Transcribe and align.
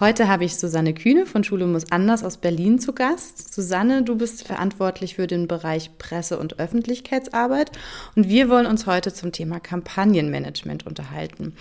Heute 0.00 0.26
habe 0.26 0.44
ich 0.44 0.56
Susanne 0.56 0.92
Kühne 0.92 1.24
von 1.24 1.44
Schule 1.44 1.66
muss 1.68 1.92
anders 1.92 2.24
aus 2.24 2.38
Berlin 2.38 2.80
zu 2.80 2.94
Gast. 2.94 3.54
Susanne, 3.54 4.02
du 4.02 4.16
bist 4.16 4.44
verantwortlich 4.44 5.14
für 5.14 5.28
den 5.28 5.46
Bereich 5.46 5.96
Presse- 5.98 6.40
und 6.40 6.58
Öffentlichkeitsarbeit 6.58 7.70
und 8.16 8.28
wir 8.28 8.48
wollen 8.48 8.66
uns 8.66 8.86
heute 8.86 9.12
zum 9.12 9.30
Thema 9.30 9.60
Kampagnenmanagement 9.60 10.84
unterhalten. 10.84 11.54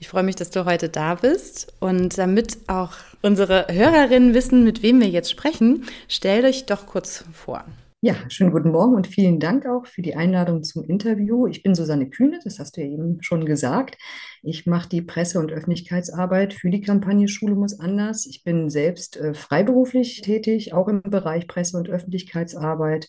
Ich 0.00 0.08
freue 0.08 0.24
mich, 0.24 0.34
dass 0.34 0.50
du 0.50 0.64
heute 0.64 0.88
da 0.88 1.14
bist 1.14 1.72
und 1.78 2.18
damit 2.18 2.58
auch 2.66 2.94
unsere 3.22 3.68
Hörerinnen 3.70 4.34
wissen, 4.34 4.64
mit 4.64 4.82
wem 4.82 5.00
wir 5.00 5.08
jetzt 5.08 5.30
sprechen, 5.30 5.84
stell 6.08 6.42
dich 6.42 6.66
doch 6.66 6.86
kurz 6.86 7.24
vor. 7.32 7.64
Ja, 8.06 8.14
schönen 8.28 8.52
guten 8.52 8.70
Morgen 8.70 8.94
und 8.94 9.08
vielen 9.08 9.40
Dank 9.40 9.66
auch 9.66 9.84
für 9.84 10.00
die 10.00 10.14
Einladung 10.14 10.62
zum 10.62 10.84
Interview. 10.84 11.48
Ich 11.48 11.64
bin 11.64 11.74
Susanne 11.74 12.08
Kühne, 12.08 12.38
das 12.44 12.60
hast 12.60 12.76
du 12.76 12.80
ja 12.80 12.86
eben 12.86 13.20
schon 13.20 13.44
gesagt. 13.44 13.98
Ich 14.44 14.64
mache 14.64 14.88
die 14.88 15.02
Presse- 15.02 15.40
und 15.40 15.50
Öffentlichkeitsarbeit 15.50 16.54
für 16.54 16.70
die 16.70 16.82
Kampagne 16.82 17.26
Schule 17.26 17.56
muss 17.56 17.80
anders. 17.80 18.24
Ich 18.26 18.44
bin 18.44 18.70
selbst 18.70 19.16
äh, 19.16 19.34
freiberuflich 19.34 20.20
tätig, 20.20 20.72
auch 20.72 20.86
im 20.86 21.02
Bereich 21.02 21.48
Presse- 21.48 21.78
und 21.78 21.88
Öffentlichkeitsarbeit 21.88 23.08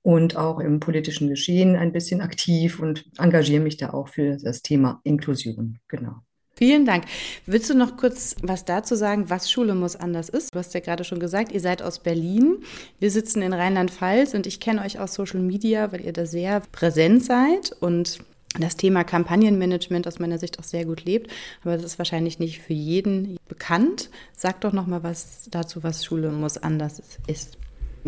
und 0.00 0.36
auch 0.36 0.58
im 0.58 0.80
politischen 0.80 1.28
Geschehen 1.28 1.76
ein 1.76 1.92
bisschen 1.92 2.20
aktiv 2.20 2.80
und 2.80 3.04
engagiere 3.18 3.62
mich 3.62 3.76
da 3.76 3.90
auch 3.90 4.08
für 4.08 4.38
das 4.38 4.60
Thema 4.60 5.00
Inklusion. 5.04 5.78
Genau. 5.86 6.16
Vielen 6.62 6.86
Dank. 6.86 7.06
Willst 7.44 7.70
du 7.70 7.74
noch 7.74 7.96
kurz 7.96 8.36
was 8.40 8.64
dazu 8.64 8.94
sagen, 8.94 9.28
was 9.28 9.50
Schule 9.50 9.74
muss 9.74 9.96
anders 9.96 10.28
ist? 10.28 10.54
Du 10.54 10.60
hast 10.60 10.72
ja 10.74 10.78
gerade 10.78 11.02
schon 11.02 11.18
gesagt, 11.18 11.50
ihr 11.50 11.58
seid 11.58 11.82
aus 11.82 11.98
Berlin. 11.98 12.58
Wir 13.00 13.10
sitzen 13.10 13.42
in 13.42 13.52
Rheinland-Pfalz 13.52 14.32
und 14.34 14.46
ich 14.46 14.60
kenne 14.60 14.80
euch 14.82 15.00
aus 15.00 15.14
Social 15.14 15.40
Media, 15.40 15.90
weil 15.90 16.02
ihr 16.02 16.12
da 16.12 16.24
sehr 16.24 16.60
präsent 16.70 17.24
seid 17.24 17.74
und 17.80 18.20
das 18.60 18.76
Thema 18.76 19.02
Kampagnenmanagement 19.02 20.06
aus 20.06 20.20
meiner 20.20 20.38
Sicht 20.38 20.60
auch 20.60 20.64
sehr 20.64 20.84
gut 20.84 21.04
lebt. 21.04 21.32
Aber 21.64 21.74
das 21.74 21.84
ist 21.84 21.98
wahrscheinlich 21.98 22.38
nicht 22.38 22.60
für 22.60 22.74
jeden 22.74 23.38
bekannt. 23.48 24.08
Sag 24.36 24.60
doch 24.60 24.72
noch 24.72 24.86
mal 24.86 25.02
was 25.02 25.48
dazu, 25.50 25.82
was 25.82 26.04
Schule 26.04 26.30
muss 26.30 26.58
anders 26.58 27.02
ist. 27.26 27.58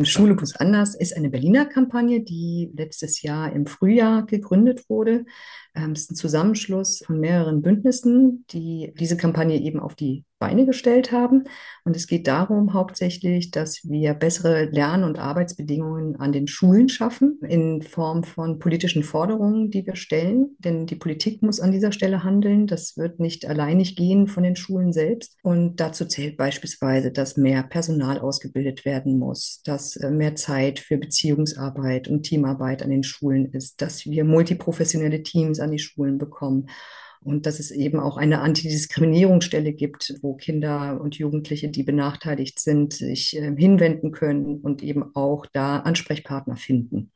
Schule 0.03 0.35
muss 0.35 0.55
anders 0.57 0.95
ist 0.95 1.17
eine 1.17 1.29
Berliner 1.29 1.67
Kampagne, 1.67 2.21
die 2.21 2.71
letztes 2.75 3.23
Jahr 3.23 3.53
im 3.53 3.67
Frühjahr 3.67 4.27
gegründet 4.27 4.89
wurde. 4.89 5.25
Ähm, 5.75 5.93
es 5.93 6.03
ist 6.03 6.13
ein 6.13 6.17
Zusammenschluss 6.17 7.03
von 7.05 7.21
mehreren 7.21 7.63
Bündnissen, 7.63 8.45
die 8.51 8.93
diese 8.99 9.17
Kampagne 9.17 9.61
eben 9.61 9.81
auf 9.81 9.95
die 9.95 10.25
Beine 10.45 10.67
gestellt 10.67 11.11
haben. 11.11 11.45
Und 11.85 11.97
es 11.97 12.07
geht 12.07 12.27
darum 12.27 12.75
hauptsächlich, 12.75 13.51
dass 13.51 13.81
wir 13.85 14.13
bessere 14.13 14.67
Lern- 14.67 15.05
und 15.05 15.19
Arbeitsbedingungen 15.19 16.17
an 16.17 16.33
den 16.33 16.49
Schulen 16.49 16.91
schaffen 16.91 17.39
in 17.49 17.81
Form 17.81 18.25
von 18.25 18.59
politischen 18.59 19.03
Forderungen, 19.05 19.71
die 19.71 19.87
wir 19.87 19.97
stellen. 19.97 20.57
Denn 20.59 20.87
die 20.87 20.97
Politik 20.97 21.43
muss 21.43 21.61
an 21.61 21.73
dieser 21.73 21.93
Stelle 21.93 22.25
handeln. 22.25 22.67
Das 22.67 22.99
wird 22.99 23.21
nicht 23.21 23.47
alleinig 23.47 23.97
gehen 23.97 24.27
von 24.27 24.43
den 24.43 24.55
Schulen 24.55 24.93
selbst. 24.93 25.39
Und 25.43 25.81
dazu 25.81 26.05
zählt 26.05 26.37
beispielsweise, 26.37 27.11
dass 27.11 27.39
mehr 27.39 27.63
Personal 27.63 28.19
ausgebildet 28.19 28.85
werden 28.85 29.19
muss, 29.19 29.63
dass 29.65 29.97
äh, 29.97 30.11
mehr 30.11 30.35
Zeit 30.37 30.79
für 30.79 30.99
Beziehungsarbeit 30.99 32.07
und 32.09 32.23
Teamarbeit 32.23 32.83
an 32.83 32.91
den 32.91 33.03
Schulen 33.03 33.47
ist, 33.47 33.81
dass 33.81 34.05
wir 34.05 34.25
multiprofessionelle 34.25 35.23
Teams 35.23 35.59
an 35.65 35.73
die 35.73 35.79
Schulen 35.79 36.19
bekommen 36.19 36.69
und 37.25 37.47
dass 37.47 37.59
es 37.59 37.71
eben 37.71 37.99
auch 37.99 38.17
eine 38.19 38.41
Antidiskriminierungsstelle 38.41 39.73
gibt, 39.73 40.15
wo 40.21 40.35
Kinder 40.35 41.01
und 41.01 41.17
Jugendliche, 41.17 41.69
die 41.69 41.83
benachteiligt 41.83 42.61
sind, 42.61 42.93
sich 42.93 43.37
äh, 43.37 43.55
hinwenden 43.57 44.13
können 44.13 44.61
und 44.61 44.83
eben 44.83 45.15
auch 45.15 45.47
da 45.53 45.79
Ansprechpartner 45.79 46.57
finden. 46.57 47.13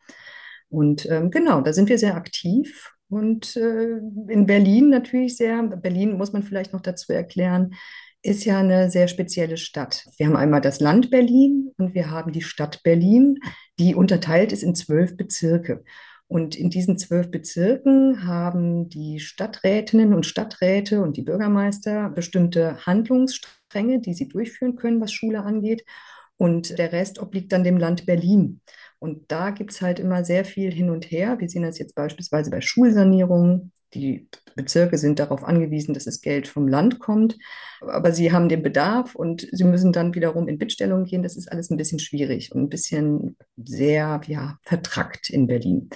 Und 0.70 1.06
ähm, 1.10 1.30
genau, 1.30 1.60
da 1.60 1.72
sind 1.72 1.88
wir 1.88 1.98
sehr 1.98 2.14
aktiv 2.14 2.92
und 3.08 3.56
äh, 3.56 3.98
in 4.28 4.46
Berlin 4.46 4.90
natürlich 4.90 5.36
sehr. 5.36 5.62
Berlin 5.62 6.16
muss 6.16 6.32
man 6.32 6.42
vielleicht 6.42 6.72
noch 6.72 6.82
dazu 6.82 7.12
erklären, 7.12 7.74
ist 8.22 8.44
ja 8.44 8.58
eine 8.58 8.90
sehr 8.90 9.08
spezielle 9.08 9.56
Stadt. 9.56 10.06
Wir 10.16 10.26
haben 10.26 10.36
einmal 10.36 10.60
das 10.60 10.80
Land 10.80 11.10
Berlin 11.10 11.72
und 11.78 11.94
wir 11.94 12.10
haben 12.10 12.32
die 12.32 12.42
Stadt 12.42 12.82
Berlin, 12.82 13.38
die 13.78 13.94
unterteilt 13.94 14.52
ist 14.52 14.62
in 14.62 14.74
zwölf 14.74 15.16
Bezirke. 15.16 15.84
Und 16.28 16.56
in 16.56 16.68
diesen 16.68 16.98
zwölf 16.98 17.30
Bezirken 17.30 18.26
haben 18.26 18.90
die 18.90 19.18
Stadträtinnen 19.18 20.12
und 20.12 20.26
Stadträte 20.26 21.00
und 21.00 21.16
die 21.16 21.22
Bürgermeister 21.22 22.10
bestimmte 22.10 22.84
Handlungsstränge, 22.84 24.00
die 24.00 24.12
sie 24.12 24.28
durchführen 24.28 24.76
können, 24.76 25.00
was 25.00 25.10
Schule 25.10 25.42
angeht. 25.42 25.84
Und 26.36 26.78
der 26.78 26.92
Rest 26.92 27.18
obliegt 27.18 27.52
dann 27.52 27.64
dem 27.64 27.78
Land 27.78 28.04
Berlin. 28.06 28.60
Und 28.98 29.32
da 29.32 29.50
gibt 29.50 29.72
es 29.72 29.80
halt 29.80 29.98
immer 29.98 30.24
sehr 30.24 30.44
viel 30.44 30.72
hin 30.72 30.90
und 30.90 31.10
her. 31.10 31.40
Wir 31.40 31.48
sehen 31.48 31.62
das 31.62 31.78
jetzt 31.78 31.94
beispielsweise 31.94 32.50
bei 32.50 32.60
Schulsanierungen. 32.60 33.72
Die 33.94 34.28
Bezirke 34.54 34.98
sind 34.98 35.18
darauf 35.18 35.44
angewiesen, 35.44 35.94
dass 35.94 36.04
das 36.04 36.20
Geld 36.20 36.46
vom 36.46 36.68
Land 36.68 36.98
kommt, 36.98 37.38
aber 37.80 38.12
sie 38.12 38.32
haben 38.32 38.48
den 38.48 38.62
Bedarf 38.62 39.14
und 39.14 39.48
sie 39.50 39.64
müssen 39.64 39.92
dann 39.92 40.14
wiederum 40.14 40.48
in 40.48 40.58
Bittstellung 40.58 41.04
gehen. 41.04 41.22
Das 41.22 41.36
ist 41.36 41.50
alles 41.50 41.70
ein 41.70 41.76
bisschen 41.76 41.98
schwierig 41.98 42.52
und 42.52 42.64
ein 42.64 42.68
bisschen 42.68 43.36
sehr 43.56 44.20
ja, 44.26 44.58
vertrackt 44.62 45.30
in 45.30 45.46
Berlin. 45.46 45.88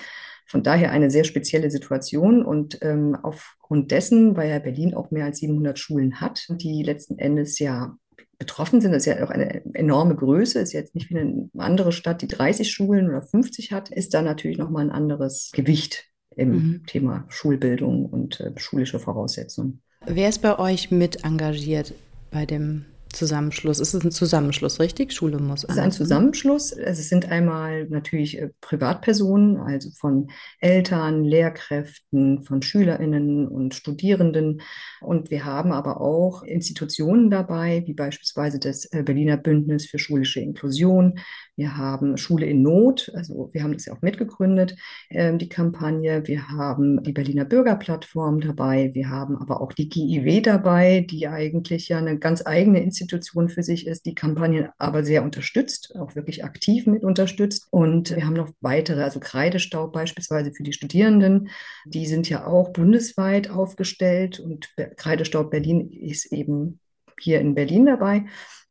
Von 0.47 0.63
daher 0.63 0.91
eine 0.91 1.11
sehr 1.11 1.25
spezielle 1.25 1.71
Situation 1.71 2.45
und 2.45 2.79
ähm, 2.83 3.17
aufgrund 3.23 3.91
dessen, 3.91 4.37
weil 4.37 4.51
ja 4.51 4.59
Berlin 4.59 4.95
auch 4.95 5.11
mehr 5.11 5.27
als 5.27 5.39
700 5.39 5.79
Schulen 5.79 6.21
hat, 6.21 6.47
die 6.51 6.83
letzten 6.83 7.19
Endes 7.19 7.59
ja 7.59 7.97
betroffen 8.39 8.81
sind. 8.81 8.93
Das 8.93 9.07
ist 9.07 9.15
ja 9.15 9.25
auch 9.25 9.31
eine 9.31 9.65
enorme 9.75 10.15
Größe, 10.15 10.61
ist 10.61 10.73
jetzt 10.73 10.95
nicht 10.95 11.11
wie 11.11 11.19
eine 11.19 11.49
andere 11.57 11.93
Stadt, 11.93 12.23
die 12.23 12.27
30 12.27 12.71
Schulen 12.71 13.09
oder 13.09 13.23
50 13.23 13.73
hat, 13.73 13.91
ist 13.91 14.15
da 14.15 14.23
natürlich 14.23 14.59
nochmal 14.59 14.85
ein 14.85 14.91
anderes 14.91 15.51
Gewicht 15.53 16.12
im 16.37 16.51
mhm. 16.51 16.87
Thema 16.87 17.25
Schulbildung 17.29 18.07
und 18.07 18.41
äh, 18.41 18.53
schulische 18.57 18.99
Voraussetzungen. 18.99 19.81
Wer 20.05 20.29
ist 20.29 20.43
bei 20.43 20.59
euch 20.59 20.91
mit 20.91 21.25
engagiert 21.25 21.95
bei 22.31 22.47
dem 22.47 22.87
Zusammenschluss? 23.13 23.81
Es 23.81 23.95
ist 23.95 24.05
ein 24.05 24.11
Zusammenschluss, 24.11 24.81
richtig? 24.81 25.13
Schule 25.13 25.39
muss. 25.39 25.65
Es 25.65 25.71
ist 25.71 25.79
ein 25.79 25.93
Zusammenschluss. 25.93 26.73
Es 26.73 27.09
sind 27.09 27.31
einmal 27.31 27.87
natürlich 27.89 28.41
äh, 28.41 28.51
Privatpersonen, 28.61 29.59
also 29.59 29.91
von 29.91 30.31
Eltern, 30.59 31.25
Lehrkräften, 31.25 32.43
von 32.43 32.63
SchülerInnen 32.63 33.47
und 33.47 33.75
Studierenden. 33.75 34.63
Und 35.01 35.31
wir 35.31 35.45
haben 35.45 35.73
aber 35.73 36.01
auch 36.01 36.43
Institutionen 36.43 37.31
dabei, 37.31 37.83
wie 37.87 37.95
beispielsweise 37.95 38.59
das 38.59 38.87
äh, 38.93 39.03
Berliner 39.03 39.37
Bündnis 39.37 39.87
für 39.87 39.99
schulische 39.99 40.41
Inklusion. 40.41 41.19
Wir 41.55 41.77
haben 41.77 42.17
Schule 42.17 42.47
in 42.47 42.63
Not, 42.63 43.13
also 43.15 43.51
wir 43.53 43.63
haben 43.63 43.75
das 43.75 43.85
ja 43.85 43.93
auch 43.93 44.03
mitgegründet, 44.03 44.75
äh, 45.11 45.37
die 45.37 45.49
Kampagne. 45.49 46.27
Wir 46.27 46.49
haben 46.49 47.03
die 47.03 47.13
Berliner 47.13 47.45
Bürgerplattform 47.45 48.41
dabei. 48.41 48.91
Wir 48.95 49.11
haben 49.11 49.37
aber 49.37 49.61
auch 49.61 49.73
die 49.73 49.89
GIW 49.89 50.41
dabei, 50.41 51.07
die 51.09 51.29
eigentlich 51.29 51.89
ja 51.89 51.99
eine 51.99 52.19
ganz 52.19 52.47
eigene 52.47 52.81
Institution 52.81 53.02
für 53.11 53.63
sich 53.63 53.87
ist, 53.87 54.07
die 54.07 54.15
Kampagnen 54.15 54.69
aber 54.79 55.05
sehr 55.05 55.23
unterstützt, 55.23 55.95
auch 55.97 56.15
wirklich 56.15 56.45
aktiv 56.45 56.87
mit 56.87 57.05
unterstützt. 57.05 57.67
Und 57.71 58.15
wir 58.15 58.27
haben 58.27 58.35
noch 58.35 58.51
weitere, 58.61 59.03
also 59.03 59.21
Kreidestaub 59.21 59.93
beispielsweise 59.93 60.53
für 60.53 60.63
die 60.63 60.73
Studierenden. 60.73 61.49
Die 61.87 62.07
sind 62.07 62.29
ja 62.29 62.47
auch 62.47 62.71
bundesweit 62.71 63.51
aufgestellt 63.51 64.41
und 64.41 64.69
Kreidestaub 64.97 65.51
Berlin 65.51 65.91
ist 65.91 66.33
eben 66.33 66.81
hier 67.23 67.41
in 67.41 67.55
Berlin 67.55 67.87
dabei 67.87 68.25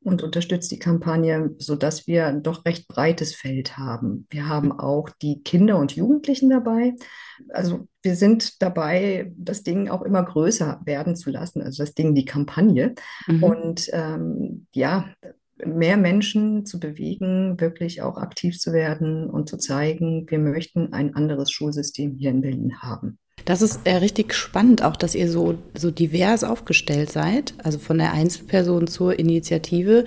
und 0.03 0.24
unterstützt 0.24 0.71
die 0.71 0.80
Kampagne, 0.80 1.53
sodass 1.59 2.07
wir 2.07 2.25
ein 2.25 2.42
doch 2.42 2.65
recht 2.65 2.88
breites 2.88 3.36
Feld 3.36 3.77
haben. 3.77 4.25
Wir 4.30 4.48
haben 4.48 4.71
auch 4.71 5.09
die 5.21 5.44
Kinder 5.44 5.77
und 5.77 5.95
Jugendlichen 5.95 6.50
dabei. 6.50 6.95
Also 7.50 7.88
wir 8.01 8.15
sind 8.15 8.62
dabei, 8.62 9.31
das 9.38 9.63
Ding 9.63 9.89
auch 9.89 10.01
immer 10.01 10.24
größer 10.24 10.81
werden 10.86 11.15
zu 11.15 11.30
lassen, 11.30 11.62
also 11.62 11.83
das 11.83 11.94
Ding, 11.94 12.15
die 12.15 12.25
Kampagne. 12.25 12.95
Mhm. 13.27 13.44
Und 13.44 13.89
ähm, 13.94 14.65
ja, 14.71 15.06
mehr 15.63 15.98
Menschen 15.98 16.65
zu 16.65 16.80
bewegen, 16.80 17.59
wirklich 17.59 18.01
auch 18.01 18.18
aktiv 18.18 18.59
zu 18.59 18.74
werden 18.74 19.30
und 19.30 19.50
zu 19.50 19.57
zeigen, 19.57 20.25
wir 20.27 20.39
möchten 20.39 20.94
ein 20.94 21.13
anderes 21.13 21.51
Schulsystem 21.51 22.15
hier 22.15 22.31
in 22.31 22.42
Berlin 22.42 22.81
haben. 22.81 23.19
Das 23.45 23.61
ist 23.61 23.81
äh, 23.85 23.95
richtig 23.95 24.33
spannend, 24.33 24.83
auch 24.83 24.95
dass 24.95 25.15
ihr 25.15 25.29
so, 25.29 25.57
so 25.77 25.91
divers 25.91 26.43
aufgestellt 26.43 27.11
seid, 27.11 27.53
also 27.63 27.79
von 27.79 27.97
der 27.97 28.13
Einzelperson 28.13 28.88
zur 28.88 29.17
Initiative. 29.17 30.05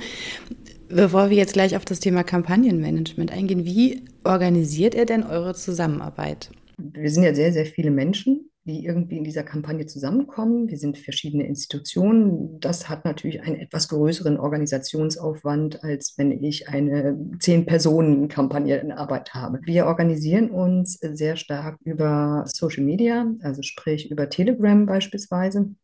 Bevor 0.88 1.31
wir 1.31 1.36
jetzt 1.36 1.54
gleich 1.54 1.76
auf 1.76 1.84
das 1.84 2.00
Thema 2.00 2.22
Kampagnenmanagement 2.22 3.32
eingehen, 3.32 3.64
wie 3.64 4.02
organisiert 4.22 4.94
ihr 4.94 5.06
denn 5.06 5.22
eure 5.25 5.54
Zusammenarbeit? 5.54 6.50
Wir 6.78 7.10
sind 7.10 7.25
ja 7.25 7.34
sehr, 7.34 7.52
sehr 7.52 7.66
viele 7.66 7.90
Menschen 7.90 8.50
die 8.66 8.84
irgendwie 8.84 9.19
in 9.19 9.25
dieser 9.25 9.43
Kampagne 9.43 9.87
zusammenkommen. 9.87 10.69
Wir 10.69 10.78
sind 10.78 10.96
verschiedene 10.96 11.46
Institutionen. 11.46 12.58
Das 12.61 12.88
hat 12.88 13.05
natürlich 13.05 13.43
einen 13.43 13.56
etwas 13.56 13.88
größeren 13.88 14.38
Organisationsaufwand, 14.38 15.84
als 15.84 16.14
wenn 16.16 16.32
ich 16.32 16.69
eine 16.69 17.19
Zehn-Personen-Kampagne 17.40 18.78
in 18.78 18.93
Arbeit 18.93 19.34
habe. 19.34 19.61
Wir 19.64 19.87
organisieren 19.87 20.50
uns 20.50 20.94
sehr 20.94 21.37
stark 21.37 21.78
über 21.84 22.44
Social 22.46 22.84
Media, 22.84 23.31
also 23.43 23.62
sprich 23.62 24.11
über 24.11 24.31
Telegram 24.31 24.87
beispielsweise. 24.87 25.75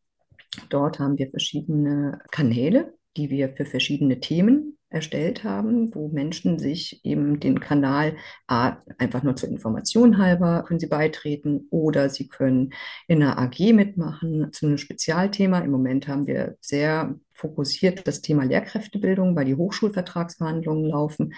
Dort 0.70 0.98
haben 0.98 1.18
wir 1.18 1.28
verschiedene 1.28 2.18
Kanäle, 2.30 2.94
die 3.16 3.30
wir 3.30 3.50
für 3.50 3.64
verschiedene 3.64 4.20
Themen 4.20 4.78
erstellt 4.90 5.44
haben, 5.44 5.94
wo 5.94 6.08
Menschen 6.08 6.58
sich 6.58 7.04
eben 7.04 7.38
den 7.38 7.60
Kanal 7.60 8.16
A, 8.48 8.78
einfach 8.98 9.22
nur 9.22 9.36
zur 9.36 9.48
Information 9.48 10.18
halber 10.18 10.64
können 10.66 10.80
sie 10.80 10.88
beitreten 10.88 11.68
oder 11.70 12.10
sie 12.10 12.28
können 12.28 12.72
in 13.06 13.22
einer 13.22 13.38
AG 13.38 13.72
mitmachen 13.72 14.52
zu 14.52 14.66
einem 14.66 14.78
Spezialthema. 14.78 15.60
Im 15.60 15.70
Moment 15.70 16.08
haben 16.08 16.26
wir 16.26 16.56
sehr 16.60 17.14
fokussiert 17.32 18.06
das 18.06 18.20
Thema 18.20 18.44
Lehrkräftebildung, 18.44 19.36
weil 19.36 19.46
die 19.46 19.54
Hochschulvertragsverhandlungen 19.54 20.90
laufen. 20.90 21.34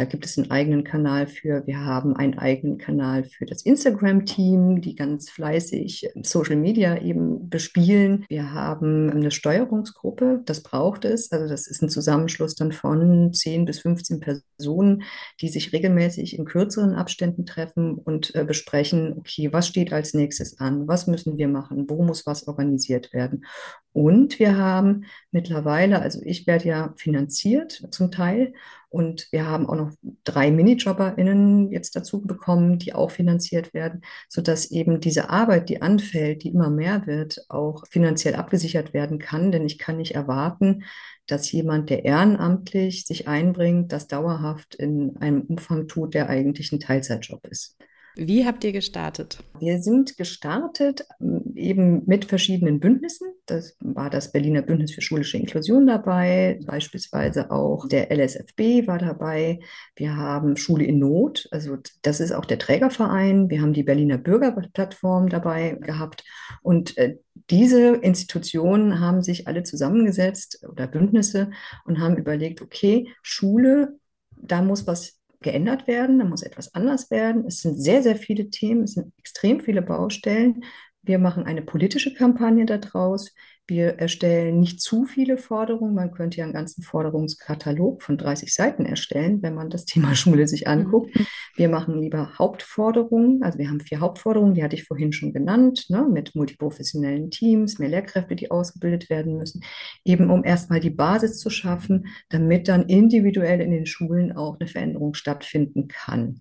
Da 0.00 0.06
gibt 0.06 0.24
es 0.24 0.38
einen 0.38 0.50
eigenen 0.50 0.82
Kanal 0.82 1.26
für. 1.26 1.66
Wir 1.66 1.84
haben 1.84 2.16
einen 2.16 2.38
eigenen 2.38 2.78
Kanal 2.78 3.22
für 3.22 3.44
das 3.44 3.66
Instagram-Team, 3.66 4.80
die 4.80 4.94
ganz 4.94 5.28
fleißig 5.28 6.08
Social 6.22 6.56
Media 6.56 6.96
eben 7.02 7.50
bespielen. 7.50 8.24
Wir 8.30 8.54
haben 8.54 9.10
eine 9.10 9.30
Steuerungsgruppe, 9.30 10.40
das 10.46 10.62
braucht 10.62 11.04
es. 11.04 11.30
Also 11.30 11.46
das 11.46 11.66
ist 11.66 11.82
ein 11.82 11.90
Zusammenschluss 11.90 12.54
dann 12.54 12.72
von 12.72 13.34
10 13.34 13.66
bis 13.66 13.80
15 13.80 14.20
Personen, 14.20 15.02
die 15.42 15.50
sich 15.50 15.70
regelmäßig 15.74 16.38
in 16.38 16.46
kürzeren 16.46 16.94
Abständen 16.94 17.44
treffen 17.44 17.98
und 17.98 18.34
äh, 18.34 18.44
besprechen, 18.44 19.18
okay, 19.18 19.52
was 19.52 19.68
steht 19.68 19.92
als 19.92 20.14
nächstes 20.14 20.58
an? 20.58 20.88
Was 20.88 21.08
müssen 21.08 21.36
wir 21.36 21.48
machen? 21.48 21.90
Wo 21.90 22.02
muss 22.02 22.24
was 22.24 22.48
organisiert 22.48 23.12
werden? 23.12 23.44
Und 23.92 24.38
wir 24.38 24.56
haben 24.56 25.04
mittlerweile, 25.32 26.00
also 26.00 26.20
ich 26.22 26.46
werde 26.46 26.68
ja 26.68 26.94
finanziert 26.96 27.88
zum 27.90 28.10
Teil 28.10 28.52
und 28.88 29.28
wir 29.32 29.46
haben 29.46 29.66
auch 29.66 29.74
noch 29.76 29.92
drei 30.24 30.50
MinijobberInnen 30.50 31.70
jetzt 31.70 31.96
dazu 31.96 32.20
bekommen, 32.20 32.78
die 32.78 32.92
auch 32.92 33.10
finanziert 33.10 33.74
werden, 33.74 34.02
sodass 34.28 34.70
eben 34.70 35.00
diese 35.00 35.30
Arbeit, 35.30 35.68
die 35.68 35.82
anfällt, 35.82 36.42
die 36.44 36.50
immer 36.50 36.70
mehr 36.70 37.06
wird, 37.06 37.44
auch 37.48 37.86
finanziell 37.88 38.34
abgesichert 38.34 38.92
werden 38.92 39.18
kann. 39.18 39.52
Denn 39.52 39.64
ich 39.64 39.78
kann 39.78 39.96
nicht 39.96 40.14
erwarten, 40.14 40.84
dass 41.26 41.50
jemand, 41.52 41.90
der 41.90 42.04
ehrenamtlich 42.04 43.06
sich 43.06 43.28
einbringt, 43.28 43.92
das 43.92 44.08
dauerhaft 44.08 44.74
in 44.74 45.16
einem 45.18 45.42
Umfang 45.42 45.86
tut, 45.88 46.14
der 46.14 46.28
eigentlich 46.28 46.72
ein 46.72 46.80
Teilzeitjob 46.80 47.46
ist. 47.48 47.76
Wie 48.16 48.44
habt 48.44 48.64
ihr 48.64 48.72
gestartet? 48.72 49.38
Wir 49.58 49.80
sind 49.80 50.16
gestartet 50.16 51.06
ähm, 51.20 51.52
eben 51.54 52.02
mit 52.06 52.24
verschiedenen 52.24 52.80
Bündnissen. 52.80 53.28
Das 53.46 53.76
war 53.80 54.10
das 54.10 54.32
Berliner 54.32 54.62
Bündnis 54.62 54.92
für 54.92 55.00
schulische 55.00 55.38
Inklusion 55.38 55.86
dabei, 55.86 56.58
beispielsweise 56.66 57.50
auch 57.50 57.86
der 57.86 58.10
LSFB 58.10 58.86
war 58.86 58.98
dabei. 58.98 59.60
Wir 59.94 60.16
haben 60.16 60.56
Schule 60.56 60.84
in 60.84 60.98
Not, 60.98 61.48
also 61.52 61.76
das 62.02 62.20
ist 62.20 62.32
auch 62.32 62.44
der 62.44 62.58
Trägerverein. 62.58 63.48
Wir 63.48 63.62
haben 63.62 63.72
die 63.72 63.84
Berliner 63.84 64.18
Bürgerplattform 64.18 65.28
dabei 65.28 65.78
gehabt 65.80 66.24
und 66.62 66.96
äh, 66.98 67.16
diese 67.48 67.96
Institutionen 67.96 69.00
haben 69.00 69.22
sich 69.22 69.46
alle 69.46 69.62
zusammengesetzt 69.62 70.64
oder 70.68 70.86
Bündnisse 70.86 71.50
und 71.84 72.00
haben 72.00 72.16
überlegt, 72.16 72.60
okay, 72.62 73.08
Schule, 73.22 73.98
da 74.36 74.62
muss 74.62 74.86
was 74.86 75.19
geändert 75.40 75.86
werden, 75.86 76.18
da 76.18 76.24
muss 76.24 76.42
etwas 76.42 76.74
anders 76.74 77.10
werden. 77.10 77.46
Es 77.46 77.60
sind 77.60 77.76
sehr, 77.80 78.02
sehr 78.02 78.16
viele 78.16 78.50
Themen, 78.50 78.84
es 78.84 78.94
sind 78.94 79.12
extrem 79.18 79.60
viele 79.60 79.82
Baustellen. 79.82 80.64
Wir 81.02 81.18
machen 81.18 81.44
eine 81.44 81.62
politische 81.62 82.14
Kampagne 82.14 82.66
daraus. 82.66 83.34
Wir 83.70 84.00
erstellen 84.00 84.58
nicht 84.58 84.80
zu 84.80 85.04
viele 85.04 85.38
Forderungen. 85.38 85.94
Man 85.94 86.10
könnte 86.10 86.38
ja 86.38 86.44
einen 86.44 86.52
ganzen 86.52 86.82
Forderungskatalog 86.82 88.02
von 88.02 88.18
30 88.18 88.52
Seiten 88.52 88.84
erstellen, 88.84 89.42
wenn 89.42 89.54
man 89.54 89.70
das 89.70 89.84
Thema 89.86 90.16
Schule 90.16 90.48
sich 90.48 90.66
anguckt. 90.66 91.14
Mhm. 91.14 91.26
Wir 91.54 91.68
machen 91.68 92.00
lieber 92.00 92.36
Hauptforderungen. 92.36 93.44
Also 93.44 93.58
wir 93.58 93.70
haben 93.70 93.78
vier 93.78 94.00
Hauptforderungen, 94.00 94.54
die 94.54 94.64
hatte 94.64 94.74
ich 94.74 94.82
vorhin 94.82 95.12
schon 95.12 95.32
genannt, 95.32 95.86
ne, 95.88 96.04
mit 96.10 96.34
multiprofessionellen 96.34 97.30
Teams, 97.30 97.78
mehr 97.78 97.90
Lehrkräfte, 97.90 98.34
die 98.34 98.50
ausgebildet 98.50 99.08
werden 99.08 99.36
müssen, 99.36 99.62
eben 100.04 100.30
um 100.30 100.42
erstmal 100.42 100.80
die 100.80 100.90
Basis 100.90 101.38
zu 101.38 101.48
schaffen, 101.48 102.08
damit 102.28 102.66
dann 102.66 102.88
individuell 102.88 103.60
in 103.60 103.70
den 103.70 103.86
Schulen 103.86 104.32
auch 104.32 104.58
eine 104.58 104.68
Veränderung 104.68 105.14
stattfinden 105.14 105.86
kann. 105.86 106.40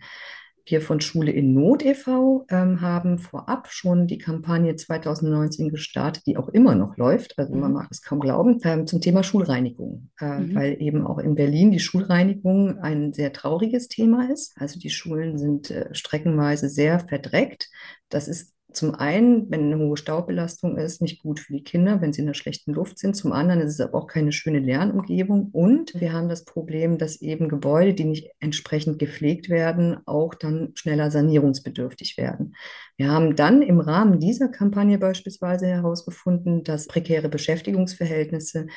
Wir 0.69 0.81
von 0.81 1.01
Schule 1.01 1.31
in 1.31 1.53
Not 1.53 1.83
e.V. 1.83 2.45
Ähm, 2.49 2.81
haben 2.81 3.17
vorab 3.17 3.69
schon 3.71 4.05
die 4.05 4.19
Kampagne 4.19 4.75
2019 4.75 5.69
gestartet, 5.69 6.23
die 6.27 6.37
auch 6.37 6.49
immer 6.49 6.75
noch 6.75 6.95
läuft. 6.97 7.37
Also 7.39 7.55
man 7.55 7.71
mhm. 7.71 7.77
mag 7.77 7.87
es 7.89 8.03
kaum 8.03 8.19
glauben, 8.19 8.59
ähm, 8.63 8.85
zum 8.85 9.01
Thema 9.01 9.23
Schulreinigung, 9.23 10.09
äh, 10.19 10.39
mhm. 10.39 10.55
weil 10.55 10.81
eben 10.81 11.05
auch 11.05 11.17
in 11.17 11.35
Berlin 11.35 11.71
die 11.71 11.79
Schulreinigung 11.79 12.77
ein 12.79 13.13
sehr 13.13 13.33
trauriges 13.33 13.87
Thema 13.87 14.29
ist. 14.31 14.53
Also 14.59 14.79
die 14.79 14.91
Schulen 14.91 15.37
sind 15.37 15.71
äh, 15.71 15.93
streckenweise 15.93 16.69
sehr 16.69 16.99
verdreckt. 16.99 17.69
Das 18.09 18.27
ist 18.27 18.53
zum 18.71 18.93
einen, 18.93 19.49
wenn 19.49 19.63
eine 19.63 19.79
hohe 19.79 19.97
Staubbelastung 19.97 20.77
ist, 20.77 21.01
nicht 21.01 21.23
gut 21.23 21.39
für 21.39 21.53
die 21.53 21.63
Kinder, 21.63 22.01
wenn 22.01 22.13
sie 22.13 22.21
in 22.21 22.27
der 22.27 22.35
schlechten 22.35 22.73
Luft 22.73 22.99
sind. 22.99 23.15
Zum 23.15 23.31
anderen 23.31 23.61
ist 23.61 23.73
es 23.73 23.81
aber 23.81 23.97
auch 23.97 24.07
keine 24.07 24.31
schöne 24.31 24.59
Lernumgebung. 24.59 25.49
Und 25.51 25.99
wir 25.99 26.13
haben 26.13 26.29
das 26.29 26.45
Problem, 26.45 26.99
dass 26.99 27.21
eben 27.21 27.49
Gebäude, 27.49 27.95
die 27.95 28.05
nicht 28.05 28.29
entsprechend 28.39 28.99
gepflegt 28.99 29.49
werden, 29.49 29.97
auch 30.05 30.35
dann 30.35 30.71
schneller 30.75 31.09
sanierungsbedürftig 31.09 32.17
werden. 32.17 32.55
Wir 32.95 33.09
haben 33.11 33.35
dann 33.35 33.63
im 33.63 33.79
Rahmen 33.79 34.19
dieser 34.19 34.49
Kampagne 34.49 34.99
beispielsweise 34.99 35.65
herausgefunden, 35.65 36.63
dass 36.63 36.85
prekäre 36.85 37.29
Beschäftigungsverhältnisse 37.29 38.67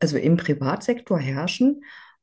also 0.00 0.16
im 0.16 0.38
Privatsektor 0.38 1.18
herrschen 1.18 1.82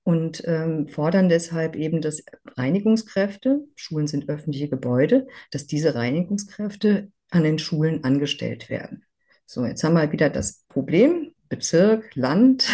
und 0.10 0.42
ähm, 0.48 0.88
fordern 0.88 1.30
deshalb 1.30 1.76
eben, 1.76 2.02
dass 2.02 2.24
Reinigungskräfte, 2.58 3.60
Schulen 3.76 4.08
sind 4.08 4.28
öffentliche 4.28 4.68
Gebäude, 4.68 5.28
dass 5.52 5.68
diese 5.68 5.94
Reinigungskräfte 5.94 7.12
an 7.30 7.44
den 7.44 7.60
Schulen 7.60 8.04
angestellt 8.04 8.72
werden. 8.72 9.04
So, 9.46 9.68
jetzt 9.68 9.84
haben 9.84 9.94
wir 9.94 10.12
wieder 10.12 10.32
das 10.32 10.64
Problem, 10.68 11.36
Bezirk, 11.48 12.16
Land, 12.16 12.68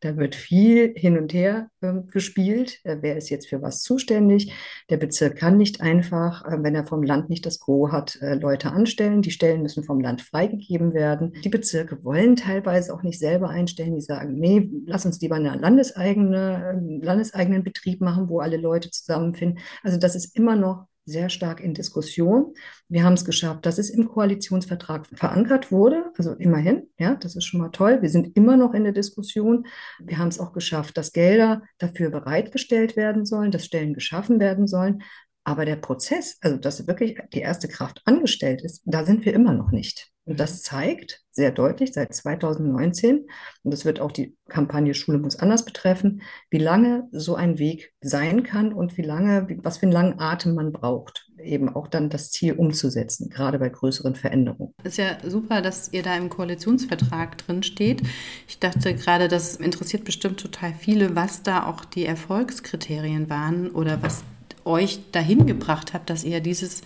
da 0.00 0.16
wird 0.16 0.34
viel 0.34 0.94
hin 0.96 1.18
und 1.18 1.32
her 1.32 1.70
äh, 1.80 1.92
gespielt. 2.10 2.80
Äh, 2.84 2.98
wer 3.00 3.16
ist 3.16 3.30
jetzt 3.30 3.48
für 3.48 3.62
was 3.62 3.82
zuständig? 3.82 4.52
Der 4.90 4.96
Bezirk 4.96 5.36
kann 5.36 5.56
nicht 5.56 5.80
einfach, 5.80 6.44
äh, 6.44 6.62
wenn 6.62 6.74
er 6.74 6.84
vom 6.84 7.02
Land 7.02 7.30
nicht 7.30 7.46
das 7.46 7.60
Gros 7.60 7.92
hat, 7.92 8.16
äh, 8.20 8.34
Leute 8.34 8.72
anstellen. 8.72 9.22
Die 9.22 9.30
Stellen 9.30 9.62
müssen 9.62 9.84
vom 9.84 10.00
Land 10.00 10.22
freigegeben 10.22 10.94
werden. 10.94 11.32
Die 11.44 11.48
Bezirke 11.48 12.04
wollen 12.04 12.36
teilweise 12.36 12.92
auch 12.94 13.02
nicht 13.02 13.18
selber 13.18 13.48
einstellen. 13.50 13.94
Die 13.94 14.00
sagen, 14.00 14.34
nee, 14.34 14.70
lass 14.86 15.06
uns 15.06 15.20
lieber 15.20 15.36
einen 15.36 15.60
landeseigene, 15.60 16.74
äh, 16.74 17.04
landeseigenen 17.04 17.64
Betrieb 17.64 18.00
machen, 18.00 18.28
wo 18.28 18.40
alle 18.40 18.56
Leute 18.56 18.90
zusammenfinden. 18.90 19.60
Also 19.82 19.98
das 19.98 20.14
ist 20.14 20.36
immer 20.36 20.56
noch 20.56 20.86
sehr 21.08 21.28
stark 21.28 21.60
in 21.60 21.74
Diskussion. 21.74 22.54
Wir 22.88 23.04
haben 23.04 23.14
es 23.14 23.24
geschafft, 23.24 23.66
dass 23.66 23.78
es 23.78 23.90
im 23.90 24.08
Koalitionsvertrag 24.08 25.06
verankert 25.06 25.72
wurde. 25.72 26.12
Also 26.16 26.34
immerhin, 26.34 26.88
ja, 26.98 27.14
das 27.16 27.36
ist 27.36 27.44
schon 27.44 27.60
mal 27.60 27.70
toll. 27.70 28.02
Wir 28.02 28.10
sind 28.10 28.36
immer 28.36 28.56
noch 28.56 28.74
in 28.74 28.84
der 28.84 28.92
Diskussion. 28.92 29.66
Wir 29.98 30.18
haben 30.18 30.28
es 30.28 30.38
auch 30.38 30.52
geschafft, 30.52 30.96
dass 30.96 31.12
Gelder 31.12 31.62
dafür 31.78 32.10
bereitgestellt 32.10 32.96
werden 32.96 33.24
sollen, 33.24 33.50
dass 33.50 33.64
Stellen 33.64 33.94
geschaffen 33.94 34.40
werden 34.40 34.66
sollen. 34.66 35.02
Aber 35.48 35.64
der 35.64 35.76
Prozess, 35.76 36.36
also 36.42 36.58
dass 36.58 36.86
wirklich 36.86 37.16
die 37.32 37.40
erste 37.40 37.68
Kraft 37.68 38.02
angestellt 38.04 38.60
ist, 38.60 38.82
da 38.84 39.06
sind 39.06 39.24
wir 39.24 39.32
immer 39.32 39.54
noch 39.54 39.70
nicht. 39.70 40.10
Und 40.26 40.38
das 40.38 40.60
zeigt 40.62 41.22
sehr 41.30 41.52
deutlich 41.52 41.94
seit 41.94 42.12
2019, 42.12 43.24
und 43.62 43.72
das 43.72 43.86
wird 43.86 43.98
auch 43.98 44.12
die 44.12 44.36
Kampagne 44.50 44.92
Schule 44.92 45.16
muss 45.16 45.38
anders 45.38 45.64
betreffen, 45.64 46.20
wie 46.50 46.58
lange 46.58 47.08
so 47.12 47.34
ein 47.34 47.58
Weg 47.58 47.94
sein 48.02 48.42
kann 48.42 48.74
und 48.74 48.98
wie 48.98 49.02
lange, 49.02 49.46
was 49.62 49.78
für 49.78 49.84
einen 49.84 49.92
langen 49.92 50.20
Atem 50.20 50.54
man 50.54 50.70
braucht, 50.70 51.30
eben 51.42 51.70
auch 51.74 51.88
dann 51.88 52.10
das 52.10 52.30
Ziel 52.30 52.52
umzusetzen, 52.52 53.30
gerade 53.30 53.58
bei 53.58 53.70
größeren 53.70 54.16
Veränderungen. 54.16 54.74
Ist 54.84 54.98
ja 54.98 55.16
super, 55.24 55.62
dass 55.62 55.90
ihr 55.94 56.02
da 56.02 56.14
im 56.14 56.28
Koalitionsvertrag 56.28 57.38
drin 57.38 57.62
steht. 57.62 58.02
Ich 58.46 58.58
dachte 58.58 58.94
gerade, 58.94 59.28
das 59.28 59.56
interessiert 59.56 60.04
bestimmt 60.04 60.40
total 60.40 60.74
viele, 60.74 61.16
was 61.16 61.42
da 61.42 61.64
auch 61.64 61.86
die 61.86 62.04
Erfolgskriterien 62.04 63.30
waren 63.30 63.70
oder 63.70 64.02
was 64.02 64.24
euch 64.68 65.00
dahin 65.10 65.46
gebracht 65.46 65.94
hat, 65.94 66.10
dass 66.10 66.24
ihr 66.24 66.40
dieses 66.40 66.82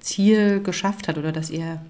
Ziel 0.00 0.62
geschafft 0.62 1.08
habt 1.08 1.18
oder 1.18 1.32
dass 1.32 1.50
ihr 1.50 1.80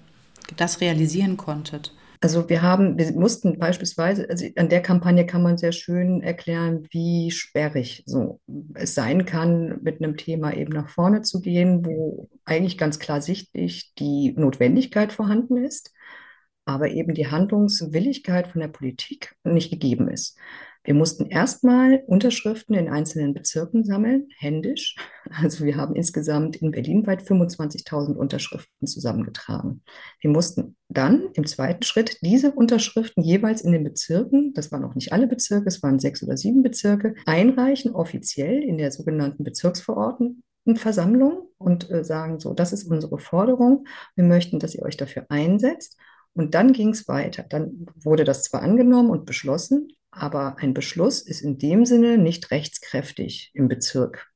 das 0.55 0.81
realisieren 0.81 1.37
konntet? 1.37 1.93
Also 2.23 2.47
wir 2.47 2.61
haben, 2.61 2.97
wir 2.97 3.11
mussten 3.11 3.59
beispielsweise, 3.59 4.29
also 4.29 4.45
an 4.55 4.69
der 4.69 4.81
Kampagne 4.81 5.25
kann 5.25 5.43
man 5.43 5.57
sehr 5.57 5.73
schön 5.73 6.21
erklären, 6.21 6.87
wie 6.91 7.31
sperrig 7.31 8.03
so 8.05 8.39
es 8.75 8.95
sein 8.95 9.25
kann, 9.25 9.81
mit 9.81 10.01
einem 10.01 10.15
Thema 10.15 10.53
eben 10.53 10.71
nach 10.71 10.87
vorne 10.87 11.23
zu 11.23 11.41
gehen, 11.41 11.85
wo 11.85 12.29
eigentlich 12.45 12.77
ganz 12.77 12.97
klar 12.99 13.21
sichtlich 13.21 13.93
die 13.99 14.33
Notwendigkeit 14.37 15.11
vorhanden 15.11 15.57
ist, 15.57 15.91
aber 16.63 16.91
eben 16.91 17.13
die 17.13 17.27
Handlungswilligkeit 17.27 18.47
von 18.47 18.61
der 18.61 18.69
Politik 18.69 19.35
nicht 19.43 19.69
gegeben 19.69 20.07
ist. 20.07 20.37
Wir 20.85 20.93
mussten 20.93 21.27
erstmal 21.27 22.03
Unterschriften 22.07 22.75
in 22.75 22.89
einzelnen 22.89 23.33
Bezirken 23.33 23.85
sammeln, 23.85 24.27
händisch. 24.37 24.97
Also 25.29 25.63
wir 25.63 25.77
haben 25.77 25.95
insgesamt 25.95 26.57
in 26.57 26.71
Berlin 26.71 27.07
weit 27.07 27.21
25.000 27.21 28.15
Unterschriften 28.15 28.85
zusammengetragen. 28.85 29.81
Wir 30.19 30.29
mussten 30.29 30.75
dann 30.89 31.29
im 31.33 31.45
zweiten 31.45 31.83
Schritt 31.83 32.17
diese 32.21 32.51
Unterschriften 32.51 33.23
jeweils 33.23 33.61
in 33.61 33.71
den 33.71 33.85
Bezirken, 33.85 34.53
das 34.53 34.71
waren 34.71 34.81
noch 34.81 34.95
nicht 34.95 35.13
alle 35.13 35.27
Bezirke, 35.27 35.67
es 35.67 35.81
waren 35.81 35.99
sechs 35.99 36.21
oder 36.21 36.35
sieben 36.35 36.63
Bezirke, 36.63 37.15
einreichen, 37.25 37.95
offiziell 37.95 38.61
in 38.61 38.77
der 38.77 38.91
sogenannten 38.91 39.45
Bezirksverordnetenversammlung 39.45 41.47
und 41.57 41.89
äh, 41.89 42.03
sagen, 42.03 42.41
so, 42.41 42.53
das 42.53 42.73
ist 42.73 42.83
unsere 42.83 43.19
Forderung. 43.19 43.87
Wir 44.15 44.25
möchten, 44.25 44.59
dass 44.59 44.75
ihr 44.75 44.83
euch 44.83 44.97
dafür 44.97 45.27
einsetzt. 45.29 45.97
Und 46.35 46.55
dann 46.55 46.73
ging 46.73 46.89
es 46.89 47.07
weiter. 47.07 47.43
Dann 47.43 47.85
wurde 47.95 48.23
das 48.23 48.43
zwar 48.43 48.63
angenommen 48.63 49.11
und 49.11 49.25
beschlossen, 49.25 49.89
aber 50.15 50.57
ein 50.59 50.73
Beschluss 50.73 51.21
ist 51.21 51.41
in 51.41 51.57
dem 51.57 51.85
Sinne 51.85 52.17
nicht 52.17 52.51
rechtskräftig 52.51 53.51
im 53.53 53.67
Bezirk. 53.67 54.33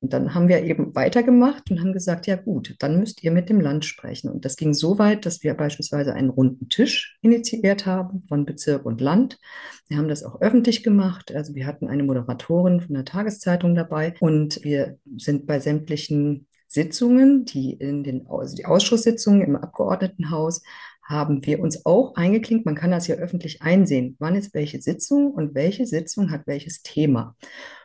Und 0.00 0.12
dann 0.12 0.34
haben 0.34 0.48
wir 0.48 0.62
eben 0.62 0.94
weitergemacht 0.94 1.70
und 1.70 1.80
haben 1.80 1.92
gesagt, 1.94 2.26
ja 2.26 2.36
gut, 2.36 2.76
dann 2.78 3.00
müsst 3.00 3.24
ihr 3.24 3.32
mit 3.32 3.48
dem 3.48 3.60
Land 3.60 3.84
sprechen. 3.84 4.30
Und 4.30 4.44
das 4.44 4.56
ging 4.56 4.74
so 4.74 4.98
weit, 4.98 5.24
dass 5.24 5.42
wir 5.42 5.54
beispielsweise 5.54 6.12
einen 6.12 6.28
runden 6.28 6.68
Tisch 6.68 7.18
initiiert 7.22 7.86
haben 7.86 8.22
von 8.28 8.44
Bezirk 8.44 8.84
und 8.84 9.00
Land. 9.00 9.38
Wir 9.88 9.96
haben 9.96 10.08
das 10.08 10.22
auch 10.22 10.40
öffentlich 10.40 10.82
gemacht. 10.82 11.34
Also 11.34 11.54
wir 11.54 11.66
hatten 11.66 11.88
eine 11.88 12.02
Moderatorin 12.02 12.82
von 12.82 12.94
der 12.94 13.06
Tageszeitung 13.06 13.74
dabei 13.74 14.14
und 14.20 14.62
wir 14.62 14.98
sind 15.16 15.46
bei 15.46 15.60
sämtlichen 15.60 16.46
Sitzungen, 16.68 17.44
die 17.44 17.72
in 17.72 18.04
den 18.04 18.26
also 18.28 18.54
die 18.54 18.66
Ausschusssitzungen 18.66 19.40
im 19.40 19.56
Abgeordnetenhaus 19.56 20.62
haben 21.08 21.46
wir 21.46 21.60
uns 21.60 21.86
auch 21.86 22.14
eingeklinkt. 22.16 22.66
Man 22.66 22.74
kann 22.74 22.90
das 22.90 23.06
ja 23.06 23.16
öffentlich 23.16 23.62
einsehen. 23.62 24.16
Wann 24.18 24.34
ist 24.34 24.54
welche 24.54 24.82
Sitzung 24.82 25.30
und 25.30 25.54
welche 25.54 25.86
Sitzung 25.86 26.30
hat 26.30 26.46
welches 26.46 26.82
Thema? 26.82 27.36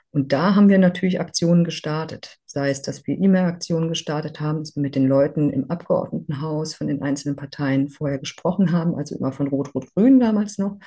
Und 0.09 0.33
da 0.33 0.55
haben 0.55 0.67
wir 0.67 0.77
natürlich 0.77 1.21
Aktionen 1.21 1.63
gestartet. 1.63 2.37
Sei 2.45 2.69
es, 2.69 2.81
dass 2.81 3.07
wir 3.07 3.17
E-Mail-Aktionen 3.17 3.87
gestartet 3.87 4.41
haben, 4.41 4.59
dass 4.59 4.75
wir 4.75 4.81
mit 4.81 4.95
den 4.95 5.07
Leuten 5.07 5.49
im 5.51 5.69
Abgeordnetenhaus 5.69 6.73
von 6.73 6.87
den 6.87 7.01
einzelnen 7.01 7.37
Parteien 7.37 7.87
vorher 7.87 8.19
gesprochen 8.19 8.73
haben, 8.73 8.95
also 8.95 9.15
immer 9.15 9.31
von 9.31 9.47
Rot-Rot-Grün 9.47 10.19
damals 10.19 10.57
noch. 10.57 10.79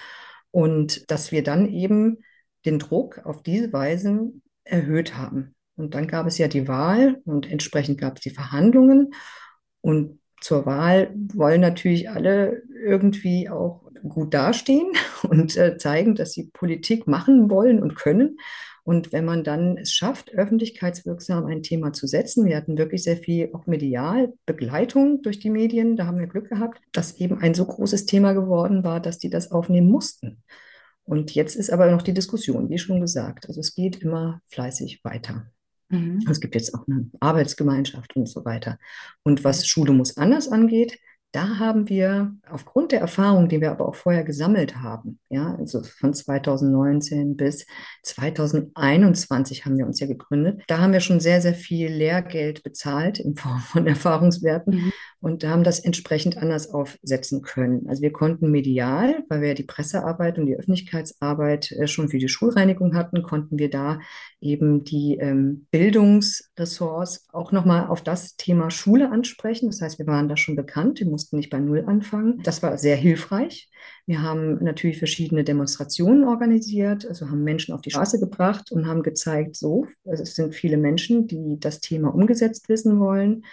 Und 0.50 1.11
dass 1.11 1.33
wir 1.33 1.43
dann 1.43 1.71
eben 1.71 2.19
den 2.67 2.79
Druck 2.79 3.25
auf 3.25 3.43
diese 3.43 3.73
Weise 3.73 4.31
erhöht 4.64 5.17
haben. 5.17 5.55
Und 5.76 5.95
dann 5.95 6.07
gab 6.07 6.26
es 6.26 6.37
ja 6.38 6.49
die 6.49 6.69
Wahl 6.69 7.21
und 7.25 7.50
entsprechend 7.50 7.99
gab 7.99 8.17
es 8.17 8.23
die 8.23 8.31
Verhandlungen. 8.31 9.14
Und 9.81 10.21
zur 10.44 10.66
Wahl 10.66 11.10
wollen 11.32 11.62
natürlich 11.62 12.10
alle 12.10 12.62
irgendwie 12.84 13.48
auch 13.48 13.80
gut 14.06 14.34
dastehen 14.34 14.92
und 15.22 15.56
äh, 15.56 15.78
zeigen, 15.78 16.14
dass 16.14 16.32
sie 16.32 16.50
Politik 16.52 17.06
machen 17.06 17.48
wollen 17.48 17.82
und 17.82 17.94
können. 17.94 18.38
Und 18.82 19.10
wenn 19.12 19.24
man 19.24 19.42
dann 19.42 19.78
es 19.78 19.92
schafft, 19.92 20.34
öffentlichkeitswirksam 20.34 21.46
ein 21.46 21.62
Thema 21.62 21.94
zu 21.94 22.06
setzen, 22.06 22.44
wir 22.44 22.58
hatten 22.58 22.76
wirklich 22.76 23.02
sehr 23.02 23.16
viel 23.16 23.48
auch 23.54 23.66
medial 23.66 24.34
Begleitung 24.44 25.22
durch 25.22 25.38
die 25.38 25.48
Medien, 25.48 25.96
da 25.96 26.04
haben 26.04 26.18
wir 26.18 26.26
Glück 26.26 26.50
gehabt, 26.50 26.78
dass 26.92 27.18
eben 27.18 27.38
ein 27.38 27.54
so 27.54 27.64
großes 27.64 28.04
Thema 28.04 28.34
geworden 28.34 28.84
war, 28.84 29.00
dass 29.00 29.16
die 29.16 29.30
das 29.30 29.50
aufnehmen 29.50 29.90
mussten. 29.90 30.42
Und 31.04 31.34
jetzt 31.34 31.56
ist 31.56 31.70
aber 31.70 31.90
noch 31.90 32.02
die 32.02 32.12
Diskussion, 32.12 32.68
wie 32.68 32.76
schon 32.76 33.00
gesagt. 33.00 33.48
Also 33.48 33.60
es 33.60 33.74
geht 33.74 34.02
immer 34.02 34.42
fleißig 34.48 35.02
weiter. 35.04 35.46
Mhm. 35.88 36.25
Es 36.29 36.41
gibt 36.41 36.55
jetzt 36.55 36.75
auch 36.75 36.87
eine 36.88 37.11
Arbeitsgemeinschaft 37.21 38.17
und 38.17 38.26
so 38.29 38.45
weiter. 38.45 38.79
Und 39.23 39.45
was 39.45 39.67
Schule 39.67 39.93
muss 39.93 40.17
anders 40.17 40.49
angeht, 40.49 40.99
da 41.35 41.59
haben 41.59 41.88
wir 41.88 42.33
aufgrund 42.49 42.93
der 42.93 43.00
Erfahrung, 43.00 43.49
die 43.49 43.61
wir 43.61 43.73
aber 43.73 43.88
auch 43.88 43.97
vorher 43.97 44.23
gesammelt 44.23 44.76
haben, 44.76 45.19
ja, 45.31 45.57
also 45.57 45.83
von 45.83 46.14
2019 46.14 47.37
bis 47.37 47.67
2021 48.05 49.64
haben 49.64 49.76
wir 49.76 49.85
uns 49.85 49.99
ja 49.99 50.07
gegründet, 50.07 50.62
da 50.69 50.79
haben 50.79 50.93
wir 50.93 51.00
schon 51.00 51.19
sehr, 51.19 51.41
sehr 51.41 51.55
viel 51.55 51.88
Lehrgeld 51.88 52.62
bezahlt 52.62 53.19
in 53.19 53.35
Form 53.35 53.59
von 53.73 53.87
Erfahrungswerten 53.88 54.75
mhm. 54.75 54.93
und 55.21 55.45
haben 55.45 55.64
das 55.64 55.81
entsprechend 55.81 56.38
anders 56.38 56.71
aufsetzen 56.71 57.43
können. 57.43 57.88
Also 57.88 58.03
wir 58.03 58.12
konnten 58.12 58.53
medial, 58.53 59.25
weil 59.29 59.41
wir 59.41 59.49
ja 59.49 59.55
die 59.55 59.64
Pressearbeit 59.64 60.38
und 60.38 60.47
die 60.47 60.57
Öffentlichkeitsarbeit 60.57 61.73
äh, 61.73 61.88
schon 61.88 62.11
für 62.11 62.19
die 62.19 62.29
Schulreinigung 62.29 62.95
hatten, 62.95 63.25
konnten 63.25 63.59
wir 63.59 63.71
da 63.71 63.99
eben 64.41 64.85
die 64.85 65.17
ähm, 65.19 65.67
Bildungsressorts 65.73 67.26
auch 67.33 67.50
nochmal 67.50 67.88
auf 67.88 68.03
das 68.03 68.37
Thema 68.37 68.71
Schule 68.71 69.11
ansprechen. 69.11 69.67
Das 69.67 69.81
heißt, 69.81 69.99
wir 69.99 70.07
waren 70.07 70.29
da 70.29 70.37
schon 70.37 70.55
bekannt, 70.55 71.00
wir 71.00 71.09
mussten 71.09 71.24
nicht 71.33 71.50
bei 71.50 71.59
Null 71.59 71.85
anfangen. 71.87 72.43
Das 72.43 72.62
war 72.62 72.76
sehr 72.78 72.97
hilfreich. 72.97 73.69
Wir 74.07 74.23
haben 74.23 74.62
natürlich 74.62 74.99
verschiedene 74.99 75.45
Demonstrationen 75.45 76.25
organisiert, 76.25 77.07
also 77.07 77.31
haben 77.31 77.43
Menschen 77.45 77.75
auf 77.75 77.81
die 77.81 77.90
Straße 77.90 78.21
gebracht 78.21 78.71
und 78.71 78.87
haben 78.87 79.02
gezeigt, 79.02 79.57
so, 79.57 79.87
es 80.04 80.35
sind 80.35 80.54
viele 80.54 80.76
Menschen, 80.76 81.26
die 81.26 81.59
das 81.59 81.81
Thema 81.81 82.14
umgesetzt 82.14 82.69
wissen 82.69 83.00
wollen. 83.00 83.45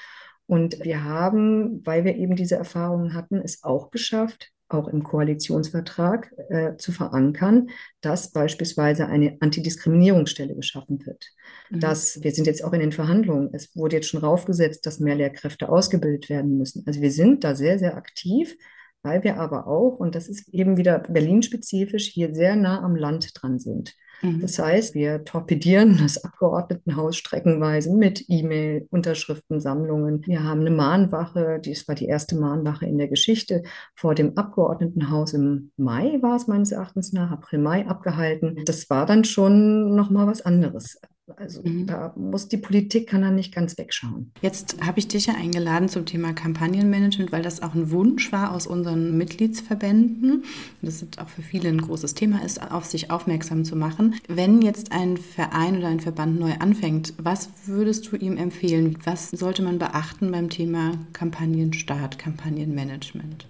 Und 0.47 0.83
wir 0.83 1.03
haben, 1.03 1.85
weil 1.85 2.03
wir 2.03 2.15
eben 2.17 2.35
diese 2.35 2.55
Erfahrungen 2.55 3.13
hatten, 3.13 3.37
es 3.37 3.63
auch 3.63 3.89
geschafft, 3.89 4.51
auch 4.73 4.87
im 4.87 5.03
Koalitionsvertrag 5.03 6.31
äh, 6.49 6.77
zu 6.77 6.91
verankern, 6.91 7.69
dass 8.01 8.31
beispielsweise 8.31 9.07
eine 9.07 9.37
Antidiskriminierungsstelle 9.39 10.55
geschaffen 10.55 11.05
wird. 11.05 11.25
Mhm. 11.69 11.79
Dass, 11.79 12.21
wir 12.23 12.31
sind 12.31 12.47
jetzt 12.47 12.63
auch 12.63 12.73
in 12.73 12.79
den 12.79 12.91
Verhandlungen, 12.91 13.49
es 13.53 13.75
wurde 13.75 13.97
jetzt 13.97 14.09
schon 14.09 14.21
raufgesetzt, 14.21 14.85
dass 14.85 14.99
mehr 14.99 15.15
Lehrkräfte 15.15 15.69
ausgebildet 15.69 16.29
werden 16.29 16.57
müssen. 16.57 16.83
Also 16.85 17.01
wir 17.01 17.11
sind 17.11 17.43
da 17.43 17.55
sehr, 17.55 17.79
sehr 17.79 17.95
aktiv, 17.95 18.55
weil 19.03 19.23
wir 19.23 19.37
aber 19.39 19.67
auch, 19.67 19.97
und 19.97 20.15
das 20.15 20.27
ist 20.27 20.49
eben 20.49 20.77
wieder 20.77 20.99
Berlin-spezifisch, 20.99 22.07
hier 22.07 22.33
sehr 22.35 22.55
nah 22.55 22.81
am 22.83 22.95
Land 22.95 23.31
dran 23.33 23.59
sind. 23.59 23.95
Mhm. 24.21 24.41
Das 24.41 24.59
heißt, 24.59 24.93
wir 24.93 25.23
torpedieren 25.23 25.97
das 26.01 26.23
Abgeordnetenhaus 26.23 27.17
streckenweise 27.17 27.93
mit 27.93 28.25
E-Mail, 28.27 28.87
Unterschriftensammlungen. 28.89 30.25
Wir 30.25 30.43
haben 30.43 30.61
eine 30.61 30.71
Mahnwache, 30.71 31.59
dies 31.63 31.87
war 31.87 31.95
die 31.95 32.07
erste 32.07 32.35
Mahnwache 32.35 32.85
in 32.85 32.97
der 32.97 33.07
Geschichte, 33.07 33.63
vor 33.95 34.15
dem 34.15 34.37
Abgeordnetenhaus 34.37 35.33
im 35.33 35.71
Mai 35.77 36.19
war 36.21 36.35
es 36.35 36.47
meines 36.47 36.71
Erachtens 36.71 37.13
nach, 37.13 37.31
April, 37.31 37.59
Mai 37.59 37.87
abgehalten. 37.87 38.63
Das 38.65 38.89
war 38.89 39.05
dann 39.05 39.23
schon 39.23 39.95
nochmal 39.95 40.27
was 40.27 40.41
anderes. 40.41 40.99
Also 41.37 41.61
mhm. 41.63 41.87
da 41.87 42.13
muss 42.15 42.47
die 42.47 42.57
Politik 42.57 43.07
kann 43.09 43.21
da 43.21 43.31
nicht 43.31 43.53
ganz 43.53 43.77
wegschauen. 43.77 44.31
Jetzt 44.41 44.85
habe 44.85 44.99
ich 44.99 45.07
dich 45.07 45.27
ja 45.27 45.35
eingeladen 45.35 45.89
zum 45.89 46.05
Thema 46.05 46.33
Kampagnenmanagement, 46.33 47.31
weil 47.31 47.41
das 47.41 47.61
auch 47.61 47.73
ein 47.73 47.91
Wunsch 47.91 48.31
war 48.31 48.53
aus 48.53 48.67
unseren 48.67 49.17
Mitgliedsverbänden. 49.17 50.43
Das 50.81 51.01
ist 51.01 51.19
auch 51.19 51.29
für 51.29 51.41
viele 51.41 51.69
ein 51.69 51.81
großes 51.81 52.13
Thema 52.13 52.43
ist, 52.43 52.71
auf 52.71 52.85
sich 52.85 53.11
aufmerksam 53.11 53.63
zu 53.65 53.75
machen. 53.75 54.15
Wenn 54.27 54.61
jetzt 54.61 54.91
ein 54.91 55.17
Verein 55.17 55.77
oder 55.77 55.87
ein 55.87 55.99
Verband 55.99 56.39
neu 56.39 56.53
anfängt, 56.59 57.13
was 57.17 57.49
würdest 57.65 58.11
du 58.11 58.15
ihm 58.15 58.37
empfehlen? 58.37 58.97
Was 59.03 59.31
sollte 59.31 59.61
man 59.63 59.79
beachten 59.79 60.31
beim 60.31 60.49
Thema 60.49 60.93
Kampagnenstart, 61.13 62.17
Kampagnenmanagement? 62.17 63.47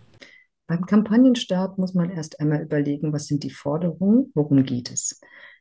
Beim 0.67 0.85
Kampagnenstart 0.85 1.77
muss 1.77 1.93
man 1.93 2.09
erst 2.09 2.39
einmal 2.39 2.61
überlegen, 2.61 3.11
was 3.11 3.27
sind 3.27 3.43
die 3.43 3.49
Forderungen, 3.49 4.31
worum 4.33 4.63
geht 4.63 4.89
es. 4.89 5.19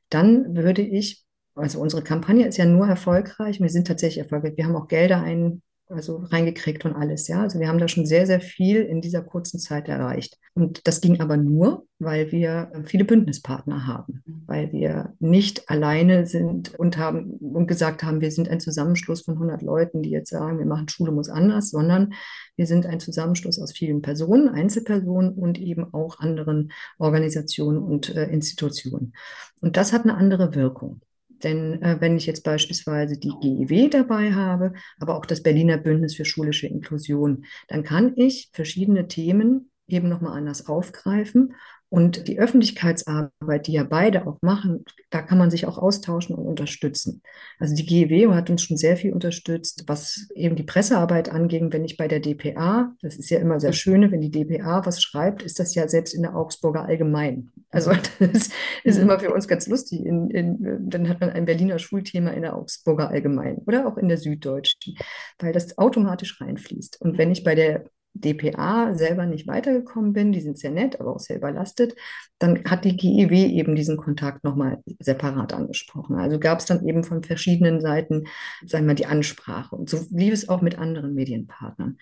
Dann 0.08 0.54
würde 0.54 0.82
ich 0.82 1.24
also 1.54 1.80
unsere 1.80 2.02
Kampagne 2.02 2.46
ist 2.46 2.58
ja 2.58 2.64
nur 2.64 2.86
erfolgreich. 2.86 3.60
Wir 3.60 3.68
sind 3.68 3.86
tatsächlich 3.86 4.22
erfolgreich. 4.22 4.56
Wir 4.56 4.64
haben 4.64 4.76
auch 4.76 4.88
Gelder 4.88 5.22
ein, 5.22 5.62
also 5.88 6.18
reingekriegt 6.18 6.84
und 6.84 6.94
alles, 6.94 7.26
ja. 7.28 7.42
Also 7.42 7.58
wir 7.58 7.68
haben 7.68 7.78
da 7.78 7.88
schon 7.88 8.06
sehr, 8.06 8.26
sehr 8.26 8.40
viel 8.40 8.82
in 8.82 9.00
dieser 9.00 9.22
kurzen 9.22 9.58
Zeit 9.58 9.88
erreicht. 9.88 10.38
Und 10.54 10.86
das 10.86 11.00
ging 11.00 11.20
aber 11.20 11.36
nur, 11.36 11.86
weil 11.98 12.32
wir 12.32 12.72
viele 12.84 13.04
Bündnispartner 13.04 13.86
haben, 13.86 14.22
weil 14.46 14.72
wir 14.72 15.14
nicht 15.18 15.68
alleine 15.68 16.26
sind 16.26 16.74
und 16.78 16.98
haben 16.98 17.32
und 17.34 17.66
gesagt 17.66 18.02
haben, 18.02 18.20
wir 18.20 18.30
sind 18.30 18.48
ein 18.48 18.60
Zusammenschluss 18.60 19.22
von 19.22 19.34
100 19.34 19.62
Leuten, 19.62 20.02
die 20.02 20.10
jetzt 20.10 20.30
sagen, 20.30 20.58
wir 20.58 20.66
machen 20.66 20.88
Schule 20.88 21.12
muss 21.12 21.28
anders, 21.28 21.70
sondern 21.70 22.14
wir 22.56 22.66
sind 22.66 22.86
ein 22.86 23.00
Zusammenschluss 23.00 23.60
aus 23.60 23.72
vielen 23.72 24.02
Personen, 24.02 24.48
Einzelpersonen 24.48 25.32
und 25.32 25.58
eben 25.58 25.92
auch 25.92 26.20
anderen 26.20 26.72
Organisationen 26.98 27.78
und 27.78 28.14
äh, 28.14 28.26
Institutionen. 28.26 29.14
Und 29.60 29.76
das 29.76 29.92
hat 29.92 30.02
eine 30.02 30.16
andere 30.16 30.54
Wirkung. 30.54 31.00
Denn 31.42 31.80
äh, 31.82 31.96
wenn 32.00 32.16
ich 32.16 32.26
jetzt 32.26 32.44
beispielsweise 32.44 33.18
die 33.18 33.32
GEW 33.40 33.88
dabei 33.88 34.32
habe, 34.32 34.72
aber 34.98 35.16
auch 35.16 35.26
das 35.26 35.42
Berliner 35.42 35.78
Bündnis 35.78 36.14
für 36.14 36.24
schulische 36.24 36.66
Inklusion, 36.66 37.44
dann 37.68 37.82
kann 37.82 38.12
ich 38.16 38.50
verschiedene 38.52 39.08
Themen 39.08 39.70
eben 39.88 40.08
nochmal 40.08 40.36
anders 40.36 40.68
aufgreifen 40.68 41.54
und 41.90 42.28
die 42.28 42.38
Öffentlichkeitsarbeit, 42.38 43.66
die 43.66 43.72
ja 43.72 43.82
beide 43.82 44.26
auch 44.28 44.38
machen, 44.42 44.84
da 45.10 45.22
kann 45.22 45.38
man 45.38 45.50
sich 45.50 45.66
auch 45.66 45.76
austauschen 45.76 46.36
und 46.36 46.46
unterstützen. 46.46 47.20
Also 47.58 47.74
die 47.74 47.84
GEW 47.84 48.32
hat 48.32 48.48
uns 48.48 48.62
schon 48.62 48.76
sehr 48.76 48.96
viel 48.96 49.12
unterstützt, 49.12 49.84
was 49.88 50.28
eben 50.36 50.54
die 50.54 50.62
Pressearbeit 50.62 51.30
anging. 51.30 51.72
Wenn 51.72 51.84
ich 51.84 51.96
bei 51.96 52.06
der 52.06 52.20
DPA, 52.20 52.94
das 53.02 53.16
ist 53.16 53.28
ja 53.28 53.40
immer 53.40 53.58
sehr 53.58 53.72
schön, 53.72 54.08
wenn 54.12 54.20
die 54.20 54.30
DPA 54.30 54.86
was 54.86 55.02
schreibt, 55.02 55.42
ist 55.42 55.58
das 55.58 55.74
ja 55.74 55.88
selbst 55.88 56.14
in 56.14 56.22
der 56.22 56.36
Augsburger 56.36 56.84
Allgemein. 56.84 57.50
Also 57.70 57.90
das 58.20 58.50
ist 58.84 58.98
immer 58.98 59.18
für 59.18 59.34
uns 59.34 59.48
ganz 59.48 59.66
lustig. 59.66 60.06
In, 60.06 60.30
in, 60.30 60.88
dann 60.88 61.08
hat 61.08 61.20
man 61.20 61.30
ein 61.30 61.44
Berliner 61.44 61.80
Schulthema 61.80 62.30
in 62.30 62.42
der 62.42 62.54
Augsburger 62.56 63.10
Allgemein 63.10 63.58
oder 63.66 63.88
auch 63.88 63.96
in 63.96 64.06
der 64.06 64.18
Süddeutschen, 64.18 64.94
weil 65.40 65.52
das 65.52 65.76
automatisch 65.76 66.40
reinfließt. 66.40 67.00
Und 67.00 67.18
wenn 67.18 67.32
ich 67.32 67.42
bei 67.42 67.56
der 67.56 67.84
DPA 68.14 68.94
selber 68.94 69.26
nicht 69.26 69.46
weitergekommen 69.46 70.12
bin, 70.12 70.32
die 70.32 70.40
sind 70.40 70.58
sehr 70.58 70.70
nett, 70.70 71.00
aber 71.00 71.14
auch 71.14 71.20
sehr 71.20 71.36
überlastet, 71.36 71.94
dann 72.38 72.64
hat 72.64 72.84
die 72.84 72.96
GIW 72.96 73.46
eben 73.46 73.76
diesen 73.76 73.96
Kontakt 73.96 74.44
nochmal 74.44 74.82
separat 74.98 75.52
angesprochen. 75.52 76.16
Also 76.16 76.38
gab 76.38 76.58
es 76.58 76.66
dann 76.66 76.86
eben 76.86 77.04
von 77.04 77.22
verschiedenen 77.22 77.80
Seiten, 77.80 78.26
sagen 78.66 78.84
wir 78.84 78.88
mal, 78.88 78.94
die 78.94 79.06
Ansprache. 79.06 79.76
Und 79.76 79.88
so 79.88 80.04
lief 80.10 80.34
es 80.34 80.48
auch 80.48 80.60
mit 80.60 80.78
anderen 80.78 81.14
Medienpartnern. 81.14 81.98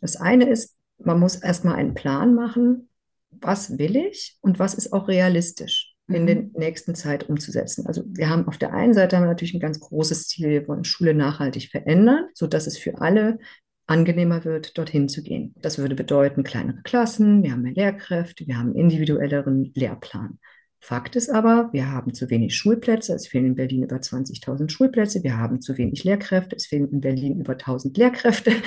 Das 0.00 0.16
eine 0.16 0.48
ist, 0.48 0.76
man 0.98 1.18
muss 1.18 1.36
erstmal 1.36 1.76
einen 1.76 1.94
Plan 1.94 2.34
machen, 2.34 2.88
was 3.30 3.78
will 3.78 3.96
ich 3.96 4.36
und 4.40 4.58
was 4.58 4.74
ist 4.74 4.92
auch 4.92 5.08
realistisch 5.08 5.94
in 6.08 6.22
mhm. 6.22 6.26
der 6.26 6.36
nächsten 6.54 6.94
Zeit 6.94 7.28
umzusetzen. 7.28 7.86
Also 7.86 8.02
wir 8.06 8.28
haben 8.28 8.48
auf 8.48 8.58
der 8.58 8.72
einen 8.72 8.94
Seite 8.94 9.16
haben 9.16 9.24
wir 9.24 9.28
natürlich 9.28 9.54
ein 9.54 9.60
ganz 9.60 9.78
großes 9.80 10.28
Ziel, 10.28 10.48
wir 10.48 10.68
wollen 10.68 10.84
Schule 10.84 11.14
nachhaltig 11.14 11.70
verändern, 11.70 12.28
sodass 12.34 12.66
es 12.66 12.78
für 12.78 13.00
alle 13.00 13.38
angenehmer 13.88 14.44
wird, 14.44 14.78
dorthin 14.78 15.08
zu 15.08 15.22
gehen. 15.22 15.54
Das 15.60 15.78
würde 15.78 15.94
bedeuten 15.94 16.44
kleinere 16.44 16.82
Klassen, 16.82 17.42
wir 17.42 17.52
haben 17.52 17.62
mehr 17.62 17.72
Lehrkräfte, 17.72 18.46
wir 18.46 18.58
haben 18.58 18.74
individuelleren 18.74 19.72
Lehrplan. 19.74 20.38
Fakt 20.80 21.16
ist 21.16 21.28
aber, 21.28 21.70
wir 21.72 21.90
haben 21.90 22.14
zu 22.14 22.30
wenig 22.30 22.54
Schulplätze. 22.56 23.12
Es 23.12 23.26
fehlen 23.26 23.46
in 23.46 23.54
Berlin 23.56 23.82
über 23.82 23.96
20.000 23.96 24.70
Schulplätze. 24.70 25.24
Wir 25.24 25.36
haben 25.36 25.60
zu 25.60 25.76
wenig 25.76 26.04
Lehrkräfte. 26.04 26.54
Es 26.54 26.66
fehlen 26.66 26.88
in 26.90 27.00
Berlin 27.00 27.40
über 27.40 27.54
1.000 27.54 27.96
Lehrkräfte. 27.98 28.52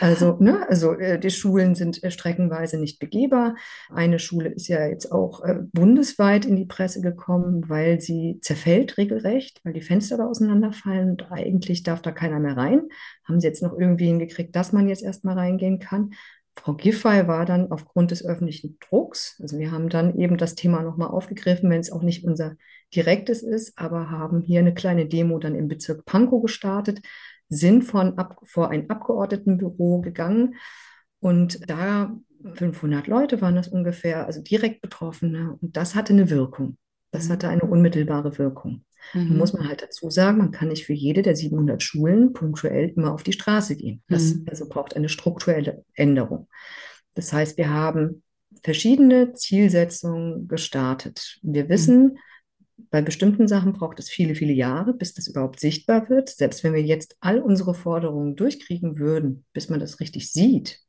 Also, 0.00 0.36
ne, 0.40 0.68
also 0.68 0.92
äh, 0.92 1.18
die 1.18 1.30
Schulen 1.30 1.74
sind 1.74 2.02
äh, 2.02 2.10
streckenweise 2.10 2.78
nicht 2.78 2.98
begehbar. 2.98 3.54
Eine 3.90 4.18
Schule 4.18 4.50
ist 4.50 4.68
ja 4.68 4.86
jetzt 4.86 5.10
auch 5.12 5.42
äh, 5.42 5.60
bundesweit 5.72 6.44
in 6.44 6.56
die 6.56 6.66
Presse 6.66 7.00
gekommen, 7.00 7.68
weil 7.68 8.00
sie 8.00 8.38
zerfällt 8.40 8.98
regelrecht, 8.98 9.60
weil 9.64 9.72
die 9.72 9.80
Fenster 9.80 10.18
da 10.18 10.26
auseinanderfallen 10.26 11.10
und 11.10 11.32
eigentlich 11.32 11.84
darf 11.84 12.02
da 12.02 12.10
keiner 12.10 12.40
mehr 12.40 12.56
rein. 12.56 12.82
Haben 13.26 13.40
sie 13.40 13.46
jetzt 13.46 13.62
noch 13.62 13.78
irgendwie 13.78 14.06
hingekriegt, 14.06 14.54
dass 14.54 14.72
man 14.72 14.88
jetzt 14.88 15.02
erstmal 15.02 15.38
reingehen 15.38 15.78
kann. 15.78 16.10
Frau 16.56 16.74
Giffey 16.74 17.26
war 17.26 17.44
dann 17.44 17.70
aufgrund 17.70 18.10
des 18.10 18.24
öffentlichen 18.24 18.78
Drucks, 18.80 19.38
also 19.40 19.58
wir 19.58 19.72
haben 19.72 19.88
dann 19.88 20.18
eben 20.18 20.36
das 20.36 20.54
Thema 20.54 20.82
nochmal 20.82 21.08
aufgegriffen, 21.08 21.68
wenn 21.68 21.80
es 21.80 21.90
auch 21.90 22.02
nicht 22.02 22.24
unser 22.24 22.56
direktes 22.94 23.42
ist, 23.42 23.76
aber 23.76 24.10
haben 24.10 24.40
hier 24.40 24.60
eine 24.60 24.72
kleine 24.72 25.06
Demo 25.06 25.38
dann 25.38 25.54
im 25.54 25.68
Bezirk 25.68 26.04
Pankow 26.04 26.42
gestartet, 26.42 27.00
sind 27.48 27.82
von 27.82 28.18
ab, 28.18 28.38
vor 28.44 28.70
ein 28.70 28.88
Abgeordnetenbüro 28.88 30.00
gegangen 30.00 30.54
und 31.20 31.68
da 31.68 32.16
500 32.54 33.06
Leute 33.06 33.40
waren 33.40 33.56
das 33.56 33.68
ungefähr, 33.68 34.26
also 34.26 34.40
direkt 34.42 34.80
Betroffene 34.80 35.56
und 35.60 35.76
das 35.76 35.94
hatte 35.94 36.12
eine 36.12 36.30
Wirkung. 36.30 36.76
Das 37.10 37.30
hatte 37.30 37.48
eine 37.48 37.62
unmittelbare 37.62 38.38
Wirkung. 38.38 38.84
Mhm. 39.12 39.28
Da 39.28 39.34
muss 39.34 39.52
man 39.52 39.68
halt 39.68 39.82
dazu 39.82 40.10
sagen, 40.10 40.38
man 40.38 40.50
kann 40.50 40.68
nicht 40.68 40.86
für 40.86 40.92
jede 40.92 41.22
der 41.22 41.36
700 41.36 41.82
Schulen 41.82 42.32
punktuell 42.32 42.92
immer 42.96 43.12
auf 43.12 43.22
die 43.22 43.32
Straße 43.32 43.76
gehen. 43.76 44.02
Das 44.08 44.34
mhm. 44.34 44.46
also 44.48 44.68
braucht 44.68 44.96
eine 44.96 45.08
strukturelle 45.08 45.84
Änderung. 45.94 46.48
Das 47.14 47.32
heißt, 47.32 47.58
wir 47.58 47.70
haben 47.70 48.22
verschiedene 48.62 49.32
Zielsetzungen 49.32 50.48
gestartet. 50.48 51.38
Wir 51.42 51.68
wissen, 51.68 52.02
mhm. 52.02 52.18
bei 52.90 53.02
bestimmten 53.02 53.46
Sachen 53.46 53.72
braucht 53.72 53.98
es 53.98 54.08
viele, 54.08 54.34
viele 54.34 54.52
Jahre, 54.52 54.94
bis 54.94 55.14
das 55.14 55.28
überhaupt 55.28 55.60
sichtbar 55.60 56.08
wird. 56.08 56.28
Selbst 56.28 56.64
wenn 56.64 56.74
wir 56.74 56.82
jetzt 56.82 57.16
all 57.20 57.40
unsere 57.40 57.74
Forderungen 57.74 58.36
durchkriegen 58.36 58.98
würden, 58.98 59.44
bis 59.52 59.68
man 59.68 59.80
das 59.80 60.00
richtig 60.00 60.32
sieht, 60.32 60.80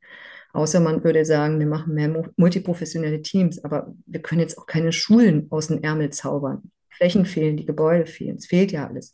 Außer 0.56 0.80
man 0.80 1.04
würde 1.04 1.22
sagen, 1.26 1.58
wir 1.58 1.66
machen 1.66 1.92
mehr 1.92 2.32
multiprofessionelle 2.36 3.20
Teams, 3.20 3.62
aber 3.62 3.94
wir 4.06 4.22
können 4.22 4.40
jetzt 4.40 4.56
auch 4.56 4.64
keine 4.64 4.90
Schulen 4.90 5.48
aus 5.50 5.66
dem 5.66 5.82
Ärmel 5.82 6.08
zaubern. 6.08 6.70
Flächen 6.96 7.26
fehlen, 7.26 7.56
die 7.56 7.66
Gebäude 7.66 8.06
fehlen, 8.06 8.36
es 8.36 8.46
fehlt 8.46 8.72
ja 8.72 8.86
alles. 8.86 9.12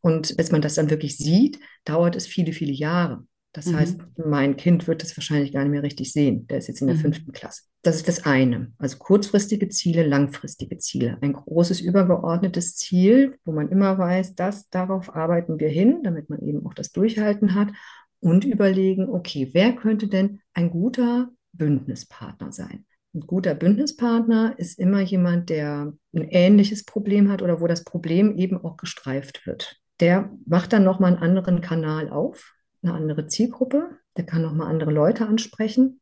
Und 0.00 0.36
bis 0.36 0.52
man 0.52 0.62
das 0.62 0.74
dann 0.74 0.90
wirklich 0.90 1.16
sieht, 1.18 1.58
dauert 1.84 2.16
es 2.16 2.26
viele, 2.26 2.52
viele 2.52 2.72
Jahre. 2.72 3.24
Das 3.52 3.66
mhm. 3.66 3.76
heißt, 3.76 4.00
mein 4.24 4.56
Kind 4.56 4.86
wird 4.86 5.02
das 5.02 5.16
wahrscheinlich 5.16 5.52
gar 5.52 5.62
nicht 5.62 5.72
mehr 5.72 5.82
richtig 5.82 6.12
sehen. 6.12 6.46
Der 6.46 6.58
ist 6.58 6.68
jetzt 6.68 6.82
in 6.82 6.88
der 6.88 6.96
mhm. 6.96 7.00
fünften 7.00 7.32
Klasse. 7.32 7.62
Das 7.82 7.96
ist 7.96 8.06
das 8.06 8.26
eine. 8.26 8.72
Also 8.78 8.98
kurzfristige 8.98 9.68
Ziele, 9.68 10.06
langfristige 10.06 10.78
Ziele. 10.78 11.18
Ein 11.22 11.32
großes 11.32 11.80
übergeordnetes 11.80 12.76
Ziel, 12.76 13.38
wo 13.44 13.52
man 13.52 13.70
immer 13.70 13.96
weiß, 13.96 14.34
dass 14.34 14.68
darauf 14.68 15.14
arbeiten 15.14 15.58
wir 15.58 15.68
hin, 15.68 16.02
damit 16.02 16.28
man 16.28 16.40
eben 16.42 16.66
auch 16.66 16.74
das 16.74 16.92
Durchhalten 16.92 17.54
hat 17.54 17.68
und 18.20 18.44
überlegen, 18.44 19.08
okay, 19.08 19.50
wer 19.52 19.72
könnte 19.72 20.08
denn 20.08 20.40
ein 20.52 20.70
guter 20.70 21.30
Bündnispartner 21.52 22.52
sein? 22.52 22.85
Ein 23.16 23.26
guter 23.26 23.54
Bündnispartner 23.54 24.58
ist 24.58 24.78
immer 24.78 25.00
jemand, 25.00 25.48
der 25.48 25.94
ein 26.14 26.28
ähnliches 26.28 26.84
Problem 26.84 27.30
hat 27.30 27.40
oder 27.40 27.62
wo 27.62 27.66
das 27.66 27.82
Problem 27.82 28.36
eben 28.36 28.62
auch 28.62 28.76
gestreift 28.76 29.46
wird. 29.46 29.80
Der 30.00 30.30
macht 30.44 30.74
dann 30.74 30.84
nochmal 30.84 31.14
einen 31.14 31.22
anderen 31.22 31.62
Kanal 31.62 32.10
auf, 32.10 32.52
eine 32.82 32.92
andere 32.92 33.26
Zielgruppe, 33.26 33.88
der 34.18 34.26
kann 34.26 34.42
nochmal 34.42 34.68
andere 34.68 34.90
Leute 34.90 35.26
ansprechen 35.26 35.98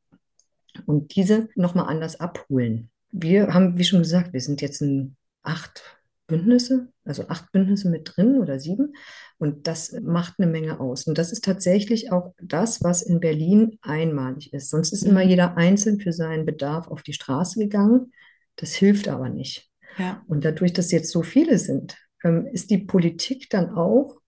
und 0.86 1.14
diese 1.14 1.48
nochmal 1.54 1.86
anders 1.86 2.18
abholen. 2.18 2.90
Wir 3.12 3.54
haben, 3.54 3.78
wie 3.78 3.84
schon 3.84 4.00
gesagt, 4.00 4.32
wir 4.32 4.40
sind 4.40 4.60
jetzt 4.60 4.82
in 4.82 5.14
acht 5.44 6.00
Bündnisse, 6.26 6.88
also 7.04 7.28
acht 7.28 7.52
Bündnisse 7.52 7.88
mit 7.88 8.12
drin 8.14 8.38
oder 8.38 8.58
sieben. 8.58 8.94
Und 9.38 9.66
das 9.66 9.92
macht 10.02 10.34
eine 10.38 10.50
Menge 10.50 10.80
aus. 10.80 11.06
Und 11.06 11.18
das 11.18 11.32
ist 11.32 11.44
tatsächlich 11.44 12.12
auch 12.12 12.34
das, 12.40 12.82
was 12.82 13.02
in 13.02 13.20
Berlin 13.20 13.78
einmalig 13.82 14.52
ist. 14.52 14.70
Sonst 14.70 14.92
ist 14.92 15.02
immer 15.02 15.24
mhm. 15.24 15.30
jeder 15.30 15.56
einzeln 15.56 16.00
für 16.00 16.12
seinen 16.12 16.46
Bedarf 16.46 16.88
auf 16.88 17.02
die 17.02 17.12
Straße 17.12 17.58
gegangen. 17.58 18.12
Das 18.56 18.72
hilft 18.74 19.08
aber 19.08 19.28
nicht. 19.28 19.70
Ja. 19.98 20.22
Und 20.26 20.44
dadurch, 20.44 20.72
dass 20.72 20.92
jetzt 20.92 21.10
so 21.10 21.22
viele 21.22 21.58
sind, 21.58 21.96
ähm, 22.22 22.46
ist 22.46 22.70
die 22.70 22.78
Politik 22.78 23.50
dann 23.50 23.70
auch 23.70 24.20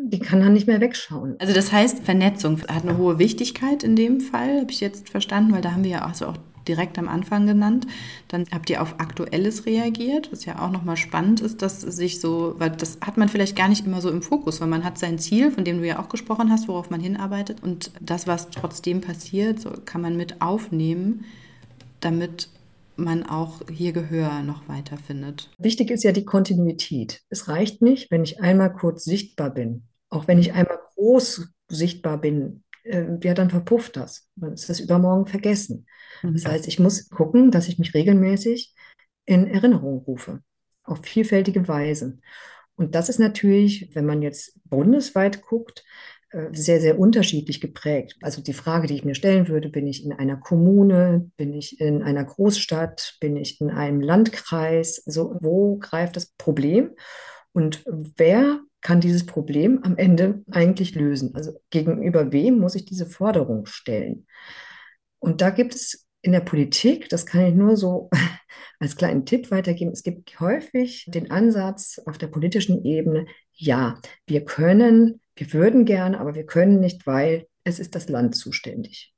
die 0.00 0.20
kann 0.20 0.40
dann 0.40 0.52
nicht 0.52 0.66
mehr 0.66 0.80
wegschauen. 0.80 1.36
Also 1.38 1.52
das 1.52 1.72
heißt, 1.72 2.04
Vernetzung 2.04 2.60
hat 2.68 2.84
eine 2.84 2.98
hohe 2.98 3.18
Wichtigkeit 3.18 3.82
in 3.82 3.96
dem 3.96 4.20
Fall, 4.20 4.60
habe 4.60 4.70
ich 4.70 4.80
jetzt 4.80 5.08
verstanden, 5.08 5.52
weil 5.52 5.60
da 5.60 5.72
haben 5.72 5.84
wir 5.84 5.90
ja 5.90 6.04
also 6.04 6.26
auch 6.26 6.36
direkt 6.68 6.98
am 6.98 7.08
Anfang 7.08 7.46
genannt. 7.46 7.86
Dann 8.28 8.44
habt 8.52 8.70
ihr 8.70 8.82
auf 8.82 9.00
Aktuelles 9.00 9.66
reagiert, 9.66 10.30
was 10.30 10.44
ja 10.44 10.60
auch 10.60 10.70
nochmal 10.70 10.96
spannend 10.96 11.40
ist, 11.40 11.62
dass 11.62 11.80
sich 11.80 12.20
so, 12.20 12.54
weil 12.58 12.70
das 12.70 12.98
hat 13.00 13.16
man 13.16 13.28
vielleicht 13.28 13.56
gar 13.56 13.68
nicht 13.68 13.86
immer 13.86 14.00
so 14.00 14.10
im 14.10 14.22
Fokus, 14.22 14.60
weil 14.60 14.68
man 14.68 14.84
hat 14.84 14.98
sein 14.98 15.18
Ziel, 15.18 15.50
von 15.50 15.64
dem 15.64 15.78
du 15.78 15.86
ja 15.86 15.98
auch 15.98 16.08
gesprochen 16.08 16.50
hast, 16.50 16.68
worauf 16.68 16.90
man 16.90 17.00
hinarbeitet. 17.00 17.62
Und 17.62 17.90
das, 18.00 18.26
was 18.26 18.50
trotzdem 18.50 19.00
passiert, 19.00 19.60
so 19.60 19.70
kann 19.84 20.02
man 20.02 20.16
mit 20.16 20.40
aufnehmen, 20.40 21.24
damit 22.00 22.50
man 22.96 23.24
auch 23.24 23.60
hier 23.72 23.92
Gehör 23.92 24.42
noch 24.42 24.68
weiter 24.68 24.96
findet. 24.96 25.50
Wichtig 25.58 25.90
ist 25.90 26.04
ja 26.04 26.12
die 26.12 26.24
Kontinuität. 26.24 27.22
Es 27.28 27.48
reicht 27.48 27.80
nicht, 27.80 28.10
wenn 28.10 28.24
ich 28.24 28.40
einmal 28.40 28.72
kurz 28.72 29.04
sichtbar 29.04 29.50
bin. 29.50 29.84
Auch 30.10 30.26
wenn 30.26 30.38
ich 30.38 30.52
einmal 30.52 30.78
groß 30.94 31.48
sichtbar 31.68 32.18
bin, 32.18 32.64
äh, 32.88 33.18
ja, 33.22 33.34
dann 33.34 33.50
verpufft 33.50 33.96
das. 33.96 34.28
Dann 34.36 34.54
ist 34.54 34.68
das 34.68 34.80
übermorgen 34.80 35.26
vergessen. 35.26 35.86
Mhm. 36.22 36.34
Das 36.34 36.46
heißt, 36.46 36.68
ich 36.68 36.78
muss 36.78 37.08
gucken, 37.10 37.50
dass 37.50 37.68
ich 37.68 37.78
mich 37.78 37.94
regelmäßig 37.94 38.74
in 39.26 39.46
Erinnerung 39.46 39.98
rufe, 39.98 40.40
auf 40.84 41.00
vielfältige 41.02 41.68
Weise. 41.68 42.18
Und 42.76 42.94
das 42.94 43.08
ist 43.08 43.18
natürlich, 43.18 43.90
wenn 43.94 44.06
man 44.06 44.22
jetzt 44.22 44.58
bundesweit 44.64 45.42
guckt, 45.42 45.84
äh, 46.30 46.48
sehr, 46.52 46.80
sehr 46.80 46.98
unterschiedlich 46.98 47.60
geprägt. 47.60 48.16
Also 48.22 48.42
die 48.42 48.52
Frage, 48.52 48.86
die 48.86 48.94
ich 48.94 49.04
mir 49.04 49.14
stellen 49.14 49.48
würde, 49.48 49.68
bin 49.68 49.86
ich 49.86 50.04
in 50.04 50.12
einer 50.12 50.36
Kommune, 50.36 51.30
bin 51.36 51.54
ich 51.54 51.80
in 51.80 52.02
einer 52.02 52.24
Großstadt, 52.24 53.16
bin 53.20 53.36
ich 53.36 53.60
in 53.60 53.70
einem 53.70 54.00
Landkreis, 54.00 55.02
also 55.06 55.36
wo 55.40 55.78
greift 55.78 56.16
das 56.16 56.26
Problem 56.36 56.90
und 57.52 57.82
wer 57.86 58.60
kann 58.88 59.02
dieses 59.02 59.26
Problem 59.26 59.80
am 59.82 59.98
Ende 59.98 60.42
eigentlich 60.50 60.94
lösen? 60.94 61.34
Also 61.34 61.60
gegenüber 61.68 62.32
wem 62.32 62.58
muss 62.58 62.74
ich 62.74 62.86
diese 62.86 63.04
Forderung 63.04 63.66
stellen? 63.66 64.26
Und 65.18 65.42
da 65.42 65.50
gibt 65.50 65.74
es 65.74 66.08
in 66.22 66.32
der 66.32 66.40
Politik, 66.40 67.10
das 67.10 67.26
kann 67.26 67.44
ich 67.44 67.54
nur 67.54 67.76
so 67.76 68.08
als 68.80 68.96
kleinen 68.96 69.26
Tipp 69.26 69.50
weitergeben, 69.50 69.92
es 69.92 70.02
gibt 70.02 70.40
häufig 70.40 71.04
den 71.06 71.30
Ansatz 71.30 72.00
auf 72.06 72.16
der 72.16 72.28
politischen 72.28 72.82
Ebene, 72.82 73.26
ja, 73.52 74.00
wir 74.26 74.46
können, 74.46 75.20
wir 75.36 75.52
würden 75.52 75.84
gerne, 75.84 76.18
aber 76.18 76.34
wir 76.34 76.46
können 76.46 76.80
nicht, 76.80 77.06
weil 77.06 77.46
es 77.64 77.80
ist 77.80 77.94
das 77.94 78.08
Land 78.08 78.36
zuständig. 78.36 79.12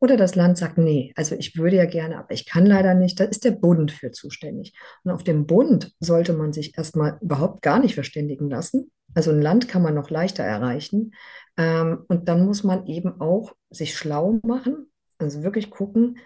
Oder 0.00 0.16
das 0.16 0.36
Land 0.36 0.58
sagt, 0.58 0.78
nee, 0.78 1.12
also 1.16 1.34
ich 1.34 1.56
würde 1.56 1.76
ja 1.76 1.84
gerne, 1.84 2.18
aber 2.18 2.32
ich 2.32 2.46
kann 2.46 2.66
leider 2.66 2.94
nicht. 2.94 3.18
Da 3.18 3.24
ist 3.24 3.44
der 3.44 3.50
Bund 3.50 3.90
für 3.90 4.12
zuständig. 4.12 4.74
Und 5.02 5.10
auf 5.10 5.24
dem 5.24 5.46
Bund 5.46 5.92
sollte 5.98 6.32
man 6.32 6.52
sich 6.52 6.78
erstmal 6.78 7.18
überhaupt 7.20 7.62
gar 7.62 7.80
nicht 7.80 7.94
verständigen 7.94 8.48
lassen. 8.48 8.92
Also 9.14 9.32
ein 9.32 9.42
Land 9.42 9.68
kann 9.68 9.82
man 9.82 9.94
noch 9.94 10.10
leichter 10.10 10.44
erreichen. 10.44 11.14
Ähm, 11.56 12.04
und 12.08 12.28
dann 12.28 12.46
muss 12.46 12.62
man 12.62 12.86
eben 12.86 13.20
auch 13.20 13.54
sich 13.70 13.96
schlau 13.96 14.38
machen, 14.44 14.90
also 15.18 15.42
wirklich 15.42 15.70
gucken, 15.70 16.18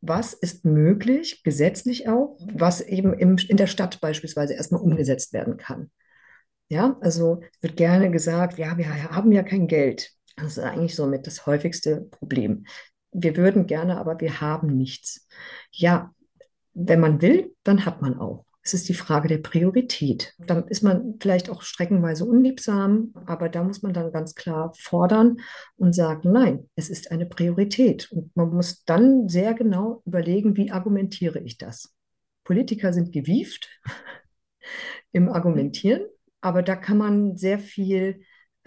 was 0.00 0.32
ist 0.32 0.64
möglich, 0.64 1.42
gesetzlich 1.42 2.08
auch, 2.08 2.38
was 2.54 2.80
eben 2.80 3.14
in 3.14 3.56
der 3.56 3.66
Stadt 3.66 4.00
beispielsweise 4.00 4.54
erstmal 4.54 4.80
umgesetzt 4.80 5.32
werden 5.32 5.56
kann. 5.56 5.90
Ja, 6.68 6.96
also 7.00 7.40
wird 7.60 7.76
gerne 7.76 8.10
gesagt, 8.10 8.58
ja, 8.58 8.76
wir 8.78 9.10
haben 9.10 9.32
ja 9.32 9.42
kein 9.42 9.66
Geld. 9.66 10.12
Das 10.36 10.56
ist 10.56 10.58
eigentlich 10.60 10.94
somit 10.94 11.26
das 11.26 11.46
häufigste 11.46 12.02
Problem. 12.12 12.64
Wir 13.12 13.36
würden 13.36 13.66
gerne, 13.66 13.98
aber 13.98 14.20
wir 14.20 14.40
haben 14.40 14.76
nichts. 14.76 15.26
Ja, 15.70 16.14
wenn 16.74 17.00
man 17.00 17.20
will, 17.20 17.54
dann 17.64 17.84
hat 17.84 18.02
man 18.02 18.18
auch. 18.18 18.44
Es 18.62 18.74
ist 18.74 18.88
die 18.90 18.94
Frage 18.94 19.28
der 19.28 19.38
Priorität. 19.38 20.34
Da 20.38 20.58
ist 20.58 20.82
man 20.82 21.14
vielleicht 21.20 21.48
auch 21.48 21.62
streckenweise 21.62 22.26
unliebsam, 22.26 23.14
aber 23.24 23.48
da 23.48 23.64
muss 23.64 23.82
man 23.82 23.94
dann 23.94 24.12
ganz 24.12 24.34
klar 24.34 24.74
fordern 24.78 25.38
und 25.76 25.94
sagen, 25.94 26.32
nein, 26.32 26.68
es 26.74 26.90
ist 26.90 27.10
eine 27.10 27.24
Priorität. 27.24 28.12
Und 28.12 28.36
man 28.36 28.50
muss 28.50 28.84
dann 28.84 29.28
sehr 29.28 29.54
genau 29.54 30.02
überlegen, 30.04 30.56
wie 30.56 30.70
argumentiere 30.70 31.40
ich 31.40 31.56
das. 31.56 31.94
Politiker 32.44 32.92
sind 32.92 33.10
gewieft 33.10 33.70
im 35.12 35.30
Argumentieren, 35.30 36.02
aber 36.42 36.62
da 36.62 36.76
kann 36.76 36.98
man 36.98 37.36
sehr 37.38 37.58
viel 37.58 38.20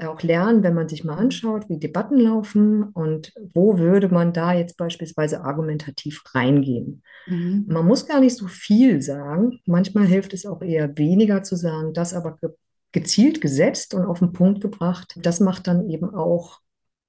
auch 0.10 0.22
lernen, 0.22 0.64
wenn 0.64 0.74
man 0.74 0.90
sich 0.90 1.04
mal 1.04 1.18
anschaut, 1.18 1.70
wie 1.70 1.80
Debatten 1.80 2.18
laufen 2.18 2.84
und 2.84 3.34
wo 3.54 3.78
würde 3.78 4.10
man 4.10 4.34
da 4.34 4.54
jetzt 4.54 4.78
beispielsweise 4.78 5.44
argumentativ 5.44 6.24
reingehen. 6.34 7.04
Mhm. 7.28 7.66
Man 7.68 7.86
muss 7.86 8.08
gar 8.08 8.20
nicht 8.20 8.38
so 8.38 8.48
viel 8.48 9.02
sagen. 9.02 9.60
Manchmal 9.66 10.06
hilft 10.06 10.34
es 10.34 10.46
auch 10.46 10.62
eher 10.62 10.98
weniger 10.98 11.44
zu 11.44 11.56
sagen, 11.56 11.94
das 11.94 12.14
aber 12.14 12.38
ge 12.38 12.50
gezielt 12.94 13.40
gesetzt 13.40 13.94
und 13.94 14.04
auf 14.04 14.20
den 14.20 14.34
Punkt 14.34 14.60
gebracht. 14.60 15.18
Das 15.22 15.40
macht 15.40 15.66
dann 15.68 15.90
eben 15.90 16.14
auch 16.14 16.60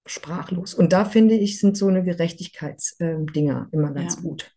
sprachlos. 0.07 0.75
Und 0.75 0.93
da 0.93 1.05
finde 1.05 1.35
ich, 1.35 1.59
sind 1.59 1.77
so 1.77 1.89
eine 1.89 2.05
Gerechtigkeitsdinger 2.05 3.69
äh, 3.71 3.75
immer 3.75 3.93
ganz 3.93 4.17
ja. 4.17 4.21
gut. 4.21 4.53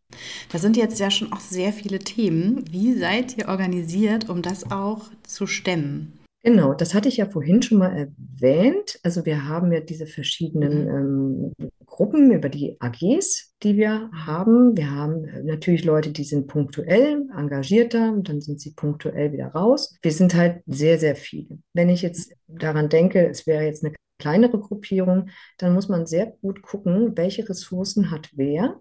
Da 0.52 0.60
sind 0.60 0.78
jetzt 0.78 1.00
ja 1.00 1.12
schon 1.12 1.34
auch 1.34 1.39
sehr 1.39 1.74
viele 1.74 2.00
Themen. 2.00 2.63
Wie 2.71 2.93
seid 2.93 3.38
ihr 3.38 3.48
organisiert, 3.48 4.30
um 4.30 4.41
das 4.41 4.71
auch 4.71 5.10
zu 5.24 5.48
stemmen? 5.48 6.25
Genau, 6.45 6.75
das 6.75 6.93
hatte 6.93 7.10
ich 7.10 7.17
ja 7.17 7.25
vorhin 7.25 7.63
schon 7.63 7.79
mal 7.79 7.97
erwähnt. 7.97 8.99
Also 9.01 9.25
wir 9.25 9.45
haben 9.47 9.71
ja 9.71 9.79
diese 9.79 10.05
verschiedenen 10.05 10.84
mhm. 10.84 11.53
ähm, 11.58 11.69
Gruppen 11.88 12.31
über 12.31 12.49
die 12.49 12.77
AGs, 12.79 13.55
die 13.63 13.77
wir 13.77 14.12
haben. 14.13 14.77
Wir 14.77 14.91
haben 14.91 15.25
natürlich 15.43 15.84
Leute, 15.86 16.12
die 16.12 16.23
sind 16.23 16.45
punktuell 16.45 17.25
engagierter 17.36 18.13
und 18.13 18.29
dann 18.29 18.41
sind 18.41 18.62
sie 18.62 18.73
punktuell 18.73 19.34
wieder 19.34 19.47
raus. 19.47 19.97
Wir 20.03 20.12
sind 20.12 20.36
halt 20.36 20.62
sehr, 20.67 20.99
sehr 20.99 21.15
viele. 21.15 21.58
Wenn 21.73 21.89
ich 21.89 22.03
jetzt 22.03 22.31
daran 22.47 22.89
denke, 22.89 23.27
es 23.27 23.47
wäre 23.47 23.63
jetzt 23.63 23.84
eine 23.84 23.95
kleinere 24.19 24.60
Gruppierung, 24.60 25.29
dann 25.58 25.73
muss 25.73 25.89
man 25.89 26.05
sehr 26.05 26.27
gut 26.27 26.62
gucken, 26.62 27.17
welche 27.17 27.49
Ressourcen 27.49 28.12
hat 28.12 28.29
wer. 28.36 28.79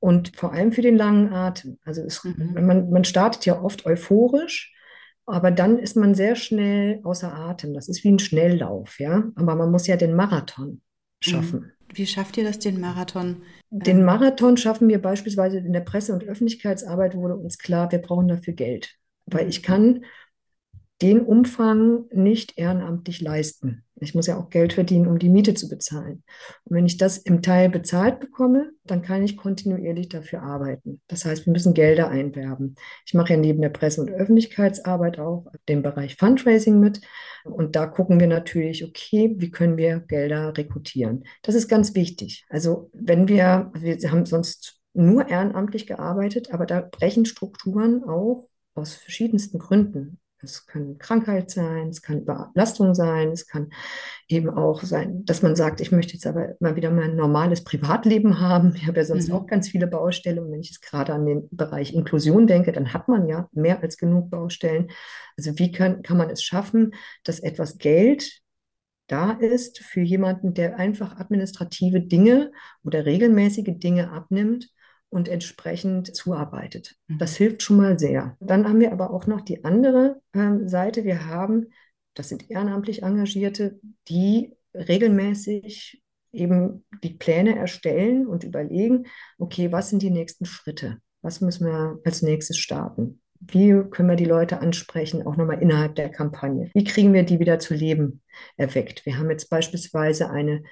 Und 0.00 0.34
vor 0.36 0.54
allem 0.54 0.72
für 0.72 0.82
den 0.82 0.96
langen 0.96 1.34
Atem. 1.34 1.76
Also 1.84 2.00
es, 2.00 2.24
mhm. 2.24 2.54
man, 2.66 2.88
man 2.88 3.04
startet 3.04 3.44
ja 3.44 3.60
oft 3.60 3.84
euphorisch 3.84 4.73
aber 5.26 5.50
dann 5.50 5.78
ist 5.78 5.96
man 5.96 6.14
sehr 6.14 6.36
schnell 6.36 7.00
außer 7.02 7.34
Atem. 7.34 7.74
Das 7.74 7.88
ist 7.88 8.04
wie 8.04 8.10
ein 8.10 8.18
Schnelllauf, 8.18 8.98
ja. 9.00 9.24
Aber 9.36 9.54
man 9.54 9.70
muss 9.70 9.86
ja 9.86 9.96
den 9.96 10.14
Marathon 10.14 10.82
schaffen. 11.20 11.60
Mhm. 11.60 11.70
Wie 11.94 12.06
schafft 12.06 12.36
ihr 12.36 12.44
das, 12.44 12.58
den 12.58 12.80
Marathon? 12.80 13.42
Den 13.70 14.04
Marathon 14.04 14.56
schaffen 14.56 14.88
wir 14.88 15.00
beispielsweise 15.00 15.58
in 15.58 15.72
der 15.72 15.80
Presse- 15.80 16.12
und 16.12 16.24
Öffentlichkeitsarbeit, 16.24 17.14
wurde 17.14 17.36
uns 17.36 17.58
klar, 17.58 17.90
wir 17.92 18.00
brauchen 18.00 18.28
dafür 18.28 18.54
Geld. 18.54 18.96
Weil 19.26 19.48
ich 19.48 19.62
kann 19.62 20.04
den 21.02 21.20
Umfang 21.20 22.04
nicht 22.12 22.56
ehrenamtlich 22.56 23.20
leisten. 23.20 23.84
Ich 23.96 24.14
muss 24.14 24.26
ja 24.26 24.38
auch 24.38 24.50
Geld 24.50 24.72
verdienen, 24.72 25.06
um 25.06 25.18
die 25.18 25.28
Miete 25.28 25.54
zu 25.54 25.68
bezahlen. 25.68 26.22
Und 26.64 26.76
wenn 26.76 26.86
ich 26.86 26.96
das 26.96 27.18
im 27.18 27.42
Teil 27.42 27.68
bezahlt 27.68 28.20
bekomme, 28.20 28.70
dann 28.84 29.02
kann 29.02 29.22
ich 29.22 29.36
kontinuierlich 29.36 30.08
dafür 30.08 30.42
arbeiten. 30.42 31.00
Das 31.06 31.24
heißt, 31.24 31.46
wir 31.46 31.52
müssen 31.52 31.74
Gelder 31.74 32.08
einwerben. 32.08 32.74
Ich 33.06 33.14
mache 33.14 33.34
ja 33.34 33.38
neben 33.38 33.62
der 33.62 33.68
Presse- 33.70 34.00
und 34.00 34.10
Öffentlichkeitsarbeit 34.10 35.18
auch 35.18 35.46
den 35.68 35.82
Bereich 35.82 36.16
Fundraising 36.16 36.80
mit. 36.80 37.00
Und 37.44 37.76
da 37.76 37.86
gucken 37.86 38.20
wir 38.20 38.26
natürlich, 38.26 38.84
okay, 38.84 39.34
wie 39.38 39.50
können 39.50 39.76
wir 39.76 40.00
Gelder 40.00 40.56
rekrutieren? 40.56 41.24
Das 41.42 41.54
ist 41.54 41.68
ganz 41.68 41.94
wichtig. 41.94 42.44
Also 42.48 42.90
wenn 42.92 43.28
wir, 43.28 43.70
wir 43.74 43.98
haben 44.10 44.26
sonst 44.26 44.80
nur 44.92 45.28
ehrenamtlich 45.28 45.86
gearbeitet, 45.86 46.52
aber 46.52 46.66
da 46.66 46.80
brechen 46.80 47.26
Strukturen 47.26 48.04
auch 48.04 48.48
aus 48.74 48.94
verschiedensten 48.94 49.58
Gründen. 49.58 50.18
Es 50.44 50.66
kann 50.66 50.98
Krankheit 50.98 51.50
sein, 51.50 51.88
es 51.88 52.02
kann 52.02 52.20
Überlastung 52.20 52.94
sein, 52.94 53.30
es 53.30 53.46
kann 53.46 53.70
eben 54.28 54.50
auch 54.50 54.82
sein, 54.82 55.24
dass 55.24 55.42
man 55.42 55.56
sagt, 55.56 55.80
ich 55.80 55.92
möchte 55.92 56.12
jetzt 56.12 56.26
aber 56.26 56.54
mal 56.60 56.76
wieder 56.76 56.90
mein 56.90 57.16
normales 57.16 57.64
Privatleben 57.64 58.40
haben. 58.40 58.74
Ich 58.76 58.86
habe 58.86 58.98
ja 58.98 59.04
sonst 59.04 59.28
mhm. 59.28 59.34
auch 59.34 59.46
ganz 59.46 59.68
viele 59.68 59.86
Baustellen. 59.86 60.38
Und 60.38 60.52
wenn 60.52 60.60
ich 60.60 60.70
jetzt 60.70 60.82
gerade 60.82 61.12
an 61.12 61.26
den 61.26 61.48
Bereich 61.50 61.94
Inklusion 61.94 62.46
denke, 62.46 62.72
dann 62.72 62.92
hat 62.92 63.08
man 63.08 63.28
ja 63.28 63.48
mehr 63.52 63.82
als 63.82 63.96
genug 63.96 64.30
Baustellen. 64.30 64.90
Also 65.36 65.58
wie 65.58 65.72
kann, 65.72 66.02
kann 66.02 66.16
man 66.16 66.30
es 66.30 66.42
schaffen, 66.42 66.94
dass 67.24 67.40
etwas 67.40 67.78
Geld 67.78 68.40
da 69.06 69.32
ist 69.32 69.80
für 69.80 70.00
jemanden, 70.00 70.54
der 70.54 70.78
einfach 70.78 71.16
administrative 71.16 72.00
Dinge 72.00 72.52
oder 72.84 73.04
regelmäßige 73.04 73.78
Dinge 73.78 74.10
abnimmt 74.10 74.70
und 75.14 75.28
entsprechend 75.28 76.14
zuarbeitet. 76.14 76.96
Mhm. 77.06 77.18
Das 77.18 77.36
hilft 77.36 77.62
schon 77.62 77.76
mal 77.76 77.98
sehr. 77.98 78.36
Dann 78.40 78.68
haben 78.68 78.80
wir 78.80 78.92
aber 78.92 79.12
auch 79.12 79.28
noch 79.28 79.40
die 79.40 79.64
andere 79.64 80.20
äh, 80.32 80.66
Seite. 80.66 81.04
Wir 81.04 81.26
haben, 81.26 81.68
das 82.14 82.28
sind 82.28 82.50
ehrenamtlich 82.50 83.04
Engagierte, 83.04 83.78
die 84.08 84.56
regelmäßig 84.74 86.02
eben 86.32 86.84
die 87.04 87.14
Pläne 87.14 87.56
erstellen 87.56 88.26
und 88.26 88.42
überlegen, 88.42 89.06
okay, 89.38 89.70
was 89.70 89.88
sind 89.88 90.02
die 90.02 90.10
nächsten 90.10 90.46
Schritte? 90.46 90.98
Was 91.22 91.40
müssen 91.40 91.68
wir 91.68 92.00
als 92.04 92.22
nächstes 92.22 92.58
starten? 92.58 93.22
Wie 93.38 93.70
können 93.90 94.08
wir 94.08 94.16
die 94.16 94.24
Leute 94.24 94.60
ansprechen, 94.60 95.24
auch 95.24 95.36
nochmal 95.36 95.62
innerhalb 95.62 95.94
der 95.94 96.08
Kampagne? 96.08 96.70
Wie 96.74 96.84
kriegen 96.84 97.12
wir 97.12 97.22
die 97.22 97.38
wieder 97.38 97.60
zu 97.60 97.74
Leben 97.74 98.20
erweckt? 98.56 99.06
Wir 99.06 99.18
haben 99.18 99.30
jetzt 99.30 99.48
beispielsweise 99.48 100.30
eine 100.30 100.64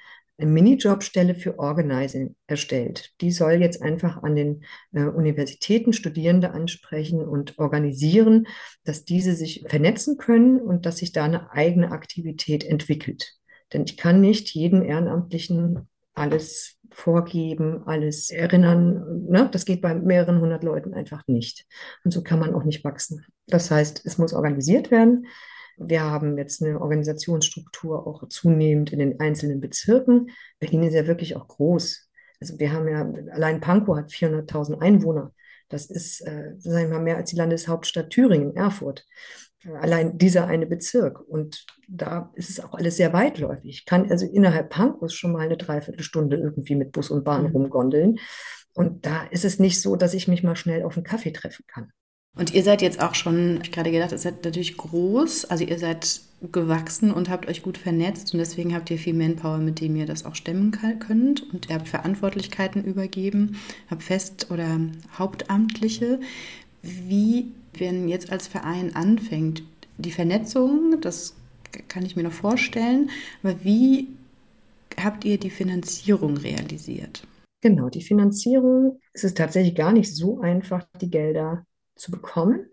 eine 0.43 0.51
Minijobstelle 0.51 1.35
für 1.35 1.59
Organizing 1.59 2.35
erstellt. 2.47 3.13
Die 3.21 3.31
soll 3.31 3.55
jetzt 3.55 3.81
einfach 3.81 4.23
an 4.23 4.35
den 4.35 4.65
äh, 4.93 5.05
Universitäten 5.05 5.93
Studierende 5.93 6.51
ansprechen 6.51 7.21
und 7.27 7.59
organisieren, 7.59 8.47
dass 8.85 9.05
diese 9.05 9.35
sich 9.35 9.65
vernetzen 9.69 10.19
können 10.19 10.61
und 10.61 10.85
dass 10.85 10.99
sich 10.99 11.13
da 11.13 11.25
eine 11.25 11.53
eigene 11.53 11.93
Aktivität 11.93 12.65
entwickelt. 12.65 13.35
Denn 13.73 13.85
ich 13.85 13.97
kann 13.97 14.21
nicht 14.21 14.51
jedem 14.51 14.83
Ehrenamtlichen 14.83 15.89
alles 16.15 16.77
vorgeben, 16.91 17.87
alles 17.87 18.31
erinnern. 18.31 19.27
Ne? 19.29 19.49
Das 19.51 19.65
geht 19.65 19.81
bei 19.81 19.95
mehreren 19.95 20.41
hundert 20.41 20.63
Leuten 20.63 20.93
einfach 20.93 21.27
nicht. 21.27 21.65
Und 22.05 22.11
so 22.11 22.23
kann 22.23 22.39
man 22.39 22.55
auch 22.55 22.65
nicht 22.65 22.85
wachsen. 22.85 23.25
Das 23.47 23.71
heißt, 23.71 24.03
es 24.05 24.19
muss 24.19 24.35
organisiert 24.35 24.91
werden. 24.91 25.27
Wir 25.77 26.03
haben 26.03 26.39
jetzt 26.39 26.63
eine 26.63 26.81
Organisationsstruktur 26.81 28.07
auch 28.07 28.29
zunehmend 28.29 28.93
in 28.93 28.99
den 28.99 29.21
einzelnen 29.21 29.61
Bezirken. 29.61 30.31
Berlin 30.59 30.83
ist 30.83 30.95
ja 30.95 31.07
wirklich 31.07 31.37
auch 31.37 31.49
groß. 31.49 32.09
Also 32.41 32.59
wir 32.59 32.73
haben 32.73 32.89
ja, 32.89 33.33
allein 33.33 33.61
Pankow 33.61 33.97
hat 33.97 34.11
400.000 34.11 34.81
Einwohner. 34.81 35.33
Das 35.69 35.87
ist, 35.87 36.21
äh, 36.21 36.55
sagen 36.59 36.91
wir 36.91 36.99
mal, 36.99 37.03
mehr 37.03 37.17
als 37.17 37.31
die 37.31 37.37
Landeshauptstadt 37.37 38.11
Thüringen, 38.11 38.55
Erfurt. 38.57 39.07
Allein 39.81 40.19
dieser 40.19 40.49
eine 40.49 40.67
Bezirk. 40.67 41.21
Und 41.21 41.65
da 41.89 42.33
ist 42.35 42.51
es 42.51 42.61
auch 42.61 42.75
alles 42.75 42.97
sehr 42.97 43.13
weitläufig. 43.13 43.71
Ich 43.71 43.85
kann 43.85 44.11
also 44.11 44.27
innerhalb 44.27 44.71
Pankows 44.71 45.15
schon 45.15 45.33
mal 45.33 45.43
eine 45.43 45.57
Dreiviertelstunde 45.57 46.37
irgendwie 46.37 46.75
mit 46.75 46.91
Bus 46.91 47.11
und 47.11 47.25
Bahn 47.25 47.45
mhm. 47.45 47.53
rumgondeln. 47.53 48.19
Und 48.75 49.07
da 49.07 49.25
ist 49.31 49.45
es 49.45 49.59
nicht 49.59 49.81
so, 49.81 49.97
dass 49.97 50.15
ich 50.15 50.27
mich 50.27 50.43
mal 50.43 50.57
schnell 50.57 50.83
auf 50.83 50.97
einen 50.97 51.05
Kaffee 51.05 51.31
treffen 51.31 51.65
kann. 51.69 51.93
Und 52.35 52.55
ihr 52.55 52.63
seid 52.63 52.81
jetzt 52.81 53.01
auch 53.01 53.15
schon, 53.15 53.57
habe 53.57 53.65
ich 53.65 53.73
gerade 53.73 53.91
gedacht, 53.91 54.13
ihr 54.13 54.19
seid 54.19 54.45
natürlich 54.45 54.77
groß, 54.79 55.45
also 55.47 55.65
ihr 55.65 55.79
seid 55.79 56.23
gewachsen 56.51 57.13
und 57.13 57.29
habt 57.29 57.47
euch 57.47 57.63
gut 57.63 57.77
vernetzt 57.79 58.33
und 58.33 58.39
deswegen 58.39 58.75
habt 58.75 58.91
ihr 58.91 58.99
viel 58.99 59.15
Manpower, 59.15 59.59
mit 59.59 59.81
dem 59.81 59.95
ihr 59.97 60.07
das 60.07 60.25
auch 60.25 60.35
stemmen 60.35 60.73
könnt 60.99 61.53
und 61.53 61.69
ihr 61.69 61.77
habt 61.77 61.89
Verantwortlichkeiten 61.89 62.83
übergeben, 62.85 63.57
habt 63.91 64.03
Fest- 64.03 64.51
oder 64.51 64.81
Hauptamtliche. 65.17 66.21
Wie, 66.83 67.53
wenn 67.75 68.09
jetzt 68.09 68.33
als 68.33 68.49
Verein 68.49 68.97
anfängt, 68.97 69.63
die 69.99 70.11
Vernetzung, 70.11 71.01
das 71.01 71.35
kann 71.89 72.05
ich 72.05 72.17
mir 72.17 72.25
noch 72.25 72.33
vorstellen, 72.33 73.11
aber 73.43 73.63
wie 73.63 74.09
habt 75.01 75.25
ihr 75.25 75.39
die 75.39 75.51
Finanzierung 75.51 76.39
realisiert? 76.39 77.23
Genau, 77.61 77.89
die 77.89 78.03
Finanzierung, 78.03 78.99
es 79.13 79.23
ist 79.23 79.37
tatsächlich 79.37 79.77
gar 79.77 79.93
nicht 79.93 80.13
so 80.13 80.41
einfach, 80.41 80.85
die 81.01 81.11
Gelder 81.11 81.65
zu 82.03 82.11
bekommen, 82.11 82.67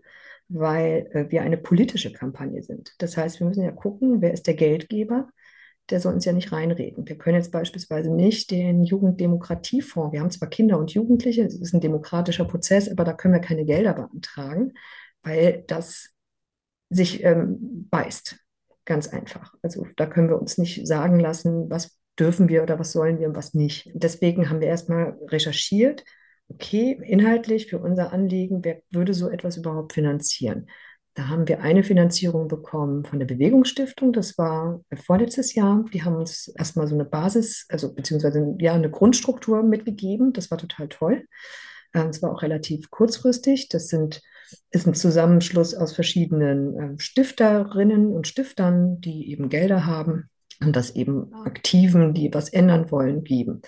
weil 0.48 1.08
äh, 1.12 1.30
wir 1.30 1.42
eine 1.42 1.56
politische 1.56 2.12
Kampagne 2.12 2.62
sind. 2.62 2.94
Das 2.98 3.16
heißt, 3.16 3.40
wir 3.40 3.46
müssen 3.46 3.64
ja 3.64 3.70
gucken, 3.70 4.20
wer 4.20 4.32
ist 4.32 4.46
der 4.46 4.54
Geldgeber. 4.54 5.28
Der 5.88 6.00
soll 6.00 6.14
uns 6.14 6.24
ja 6.24 6.32
nicht 6.32 6.52
reinreden. 6.52 7.08
Wir 7.08 7.16
können 7.16 7.36
jetzt 7.36 7.50
beispielsweise 7.50 8.10
nicht 8.10 8.50
den 8.50 8.84
Jugenddemokratiefonds, 8.84 10.12
wir 10.12 10.20
haben 10.20 10.30
zwar 10.30 10.48
Kinder 10.48 10.78
und 10.78 10.92
Jugendliche, 10.92 11.42
es 11.42 11.54
ist 11.54 11.74
ein 11.74 11.80
demokratischer 11.80 12.44
Prozess, 12.44 12.88
aber 12.88 13.04
da 13.04 13.12
können 13.12 13.34
wir 13.34 13.40
keine 13.40 13.64
Gelder 13.64 13.94
beantragen, 13.94 14.72
weil 15.22 15.64
das 15.66 16.10
sich 16.90 17.24
ähm, 17.24 17.88
beißt. 17.90 18.36
Ganz 18.84 19.08
einfach. 19.08 19.54
Also 19.62 19.86
da 19.96 20.06
können 20.06 20.28
wir 20.28 20.40
uns 20.40 20.58
nicht 20.58 20.86
sagen 20.86 21.18
lassen, 21.18 21.70
was 21.70 21.98
dürfen 22.18 22.48
wir 22.48 22.62
oder 22.62 22.78
was 22.78 22.92
sollen 22.92 23.18
wir 23.18 23.28
und 23.28 23.36
was 23.36 23.54
nicht. 23.54 23.90
Deswegen 23.94 24.50
haben 24.50 24.60
wir 24.60 24.68
erstmal 24.68 25.16
recherchiert, 25.28 26.04
okay, 26.50 27.00
inhaltlich 27.02 27.66
für 27.66 27.78
unser 27.78 28.12
Anliegen, 28.12 28.64
wer 28.64 28.82
würde 28.90 29.14
so 29.14 29.28
etwas 29.28 29.56
überhaupt 29.56 29.92
finanzieren? 29.92 30.66
Da 31.14 31.28
haben 31.28 31.48
wir 31.48 31.60
eine 31.60 31.82
Finanzierung 31.82 32.46
bekommen 32.46 33.04
von 33.04 33.18
der 33.18 33.26
Bewegungsstiftung. 33.26 34.12
Das 34.12 34.38
war 34.38 34.80
vorletztes 35.04 35.54
Jahr. 35.54 35.84
Die 35.92 36.04
haben 36.04 36.14
uns 36.14 36.48
erstmal 36.48 36.86
so 36.86 36.94
eine 36.94 37.04
Basis, 37.04 37.66
also 37.68 37.92
beziehungsweise 37.92 38.54
ja, 38.60 38.74
eine 38.74 38.90
Grundstruktur 38.90 39.62
mitgegeben. 39.62 40.32
Das 40.32 40.50
war 40.50 40.58
total 40.58 40.88
toll. 40.88 41.26
Es 41.92 42.22
war 42.22 42.30
auch 42.32 42.42
relativ 42.42 42.90
kurzfristig. 42.90 43.68
Das 43.68 43.88
sind, 43.88 44.22
ist 44.70 44.86
ein 44.86 44.94
Zusammenschluss 44.94 45.74
aus 45.74 45.92
verschiedenen 45.92 46.78
ähm, 46.78 46.98
Stifterinnen 47.00 48.12
und 48.12 48.28
Stiftern, 48.28 49.00
die 49.00 49.32
eben 49.32 49.48
Gelder 49.48 49.86
haben 49.86 50.30
und 50.60 50.76
das 50.76 50.94
eben 50.94 51.34
Aktiven, 51.34 52.14
die 52.14 52.32
was 52.32 52.48
ändern 52.48 52.90
wollen, 52.92 53.24
geben. 53.24 53.62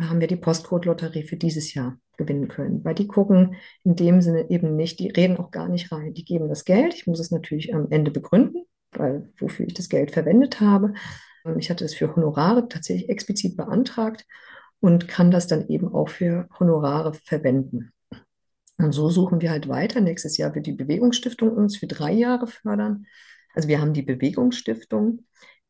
Haben 0.00 0.20
wir 0.20 0.26
die 0.26 0.36
Postcode-Lotterie 0.36 1.24
für 1.24 1.36
dieses 1.36 1.74
Jahr 1.74 1.98
gewinnen 2.16 2.48
können, 2.48 2.84
weil 2.84 2.94
die 2.94 3.06
gucken 3.06 3.56
in 3.82 3.96
dem 3.96 4.22
Sinne 4.22 4.48
eben 4.50 4.76
nicht, 4.76 4.98
die 4.98 5.08
reden 5.08 5.36
auch 5.36 5.50
gar 5.50 5.68
nicht 5.68 5.92
rein. 5.92 6.14
Die 6.14 6.24
geben 6.24 6.48
das 6.48 6.64
Geld. 6.64 6.94
Ich 6.94 7.06
muss 7.06 7.20
es 7.20 7.30
natürlich 7.30 7.74
am 7.74 7.90
Ende 7.90 8.10
begründen, 8.10 8.64
weil 8.92 9.28
wofür 9.38 9.66
ich 9.66 9.74
das 9.74 9.88
Geld 9.88 10.12
verwendet 10.12 10.60
habe. 10.60 10.94
Ich 11.58 11.70
hatte 11.70 11.84
es 11.84 11.94
für 11.94 12.14
Honorare 12.16 12.68
tatsächlich 12.68 13.08
explizit 13.08 13.56
beantragt 13.56 14.24
und 14.80 15.08
kann 15.08 15.30
das 15.30 15.46
dann 15.46 15.68
eben 15.68 15.92
auch 15.92 16.08
für 16.08 16.48
Honorare 16.58 17.14
verwenden. 17.14 17.92
Und 18.78 18.92
so 18.92 19.08
suchen 19.10 19.40
wir 19.40 19.50
halt 19.50 19.68
weiter. 19.68 20.00
Nächstes 20.00 20.36
Jahr 20.36 20.54
wird 20.54 20.66
die 20.66 20.72
Bewegungsstiftung 20.72 21.50
uns 21.52 21.76
für 21.76 21.86
drei 21.86 22.12
Jahre 22.12 22.46
fördern. 22.46 23.06
Also 23.54 23.68
wir 23.68 23.80
haben 23.80 23.92
die 23.92 24.02
Bewegungsstiftung, 24.02 25.26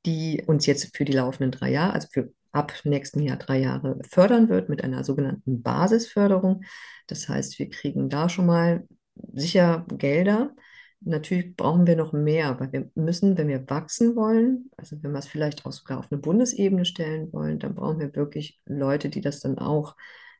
die 0.06 0.42
uns 0.46 0.66
jetzt 0.66 0.96
für 0.96 1.04
die 1.04 1.12
laufenden 1.12 1.50
drei 1.50 1.70
Jahre, 1.70 1.92
also 1.92 2.08
für 2.10 2.32
ab 2.54 2.72
nächsten 2.84 3.20
Jahr 3.20 3.36
drei 3.36 3.60
Jahre 3.60 3.98
fördern 4.08 4.48
wird 4.48 4.68
mit 4.68 4.84
einer 4.84 5.04
sogenannten 5.04 5.62
Basisförderung. 5.62 6.64
Das 7.06 7.28
heißt, 7.28 7.58
wir 7.58 7.68
kriegen 7.68 8.08
da 8.08 8.28
schon 8.28 8.46
mal 8.46 8.86
sicher 9.32 9.84
Gelder. 9.88 10.54
Natürlich 11.00 11.56
brauchen 11.56 11.86
wir 11.86 11.96
noch 11.96 12.12
mehr, 12.12 12.58
weil 12.58 12.72
wir 12.72 12.90
müssen, 12.94 13.36
wenn 13.36 13.48
wir 13.48 13.68
wachsen 13.68 14.16
wollen, 14.16 14.70
also 14.76 14.96
wenn 15.02 15.12
wir 15.12 15.18
es 15.18 15.26
vielleicht 15.26 15.66
auch 15.66 15.72
sogar 15.72 15.98
auf 15.98 16.10
eine 16.10 16.20
Bundesebene 16.20 16.84
stellen 16.86 17.30
wollen, 17.32 17.58
dann 17.58 17.74
brauchen 17.74 18.00
wir 18.00 18.14
wirklich 18.14 18.60
Leute, 18.64 19.10
die 19.10 19.20
das 19.20 19.40
dann 19.40 19.58
auch 19.58 19.96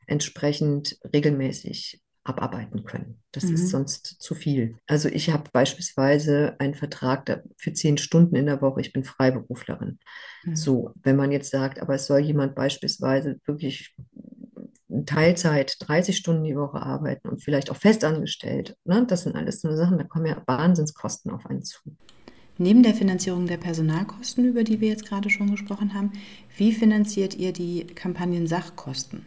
entsprechend 0.07 0.97
regelmäßig 1.13 2.01
abarbeiten 2.25 2.83
können. 2.83 3.21
Das 3.31 3.45
mhm. 3.45 3.53
ist 3.53 3.69
sonst 3.69 4.05
zu 4.19 4.35
viel. 4.35 4.77
Also 4.87 5.07
ich 5.07 5.29
habe 5.29 5.49
beispielsweise 5.53 6.55
einen 6.59 6.73
Vertrag 6.73 7.43
für 7.55 7.71
zehn 7.71 7.97
Stunden 7.97 8.35
in 8.35 8.47
der 8.47 8.61
Woche. 8.61 8.81
Ich 8.81 8.91
bin 8.91 9.03
Freiberuflerin. 9.03 9.99
Mhm. 10.43 10.55
So, 10.55 10.91
wenn 11.03 11.15
man 11.15 11.31
jetzt 11.31 11.51
sagt, 11.51 11.79
aber 11.79 11.95
es 11.95 12.07
soll 12.07 12.19
jemand 12.19 12.55
beispielsweise 12.55 13.39
wirklich 13.45 13.95
Teilzeit 15.05 15.77
30 15.79 16.17
Stunden 16.17 16.43
die 16.43 16.55
Woche 16.55 16.81
arbeiten 16.81 17.29
und 17.29 17.43
vielleicht 17.43 17.69
auch 17.69 17.77
festangestellt, 17.77 18.75
ne? 18.85 19.05
das 19.07 19.23
sind 19.23 19.35
alles 19.35 19.61
so 19.61 19.75
Sachen, 19.75 19.97
da 19.97 20.03
kommen 20.03 20.25
ja 20.25 20.41
Wahnsinnskosten 20.45 21.31
auf 21.31 21.45
einen 21.45 21.63
zu. 21.63 21.79
Neben 22.57 22.83
der 22.83 22.93
Finanzierung 22.93 23.47
der 23.47 23.57
Personalkosten, 23.57 24.45
über 24.45 24.63
die 24.63 24.79
wir 24.79 24.87
jetzt 24.87 25.05
gerade 25.05 25.29
schon 25.29 25.51
gesprochen 25.51 25.93
haben, 25.93 26.13
wie 26.57 26.71
finanziert 26.71 27.35
ihr 27.35 27.51
die 27.51 27.85
Kampagnen 27.85 28.47
Sachkosten? 28.47 29.25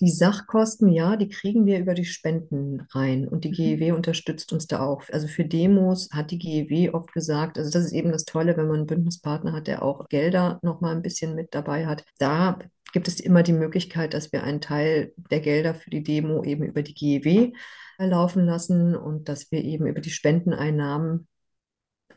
Die 0.00 0.10
Sachkosten, 0.10 0.88
ja, 0.88 1.16
die 1.16 1.28
kriegen 1.28 1.66
wir 1.66 1.78
über 1.78 1.94
die 1.94 2.04
Spenden 2.04 2.86
rein 2.92 3.28
und 3.28 3.44
die 3.44 3.50
mhm. 3.50 3.78
GEW 3.78 3.92
unterstützt 3.92 4.52
uns 4.52 4.66
da 4.66 4.80
auch. 4.80 5.02
Also 5.12 5.28
für 5.28 5.44
Demos 5.44 6.10
hat 6.12 6.30
die 6.30 6.38
GEW 6.38 6.94
oft 6.94 7.12
gesagt, 7.12 7.58
also 7.58 7.70
das 7.70 7.86
ist 7.86 7.92
eben 7.92 8.10
das 8.10 8.24
Tolle, 8.24 8.56
wenn 8.56 8.66
man 8.66 8.78
einen 8.78 8.86
Bündnispartner 8.86 9.52
hat, 9.52 9.66
der 9.66 9.82
auch 9.82 10.08
Gelder 10.08 10.58
nochmal 10.62 10.94
ein 10.94 11.02
bisschen 11.02 11.34
mit 11.34 11.54
dabei 11.54 11.86
hat. 11.86 12.04
Da 12.18 12.58
gibt 12.92 13.08
es 13.08 13.20
immer 13.20 13.42
die 13.42 13.52
Möglichkeit, 13.52 14.14
dass 14.14 14.32
wir 14.32 14.44
einen 14.44 14.60
Teil 14.60 15.12
der 15.30 15.40
Gelder 15.40 15.74
für 15.74 15.90
die 15.90 16.02
Demo 16.02 16.44
eben 16.44 16.64
über 16.64 16.82
die 16.82 16.94
GEW 16.94 17.52
laufen 17.98 18.46
lassen 18.46 18.96
und 18.96 19.28
dass 19.28 19.50
wir 19.50 19.62
eben 19.62 19.86
über 19.86 20.00
die 20.00 20.10
Spendeneinnahmen 20.10 21.28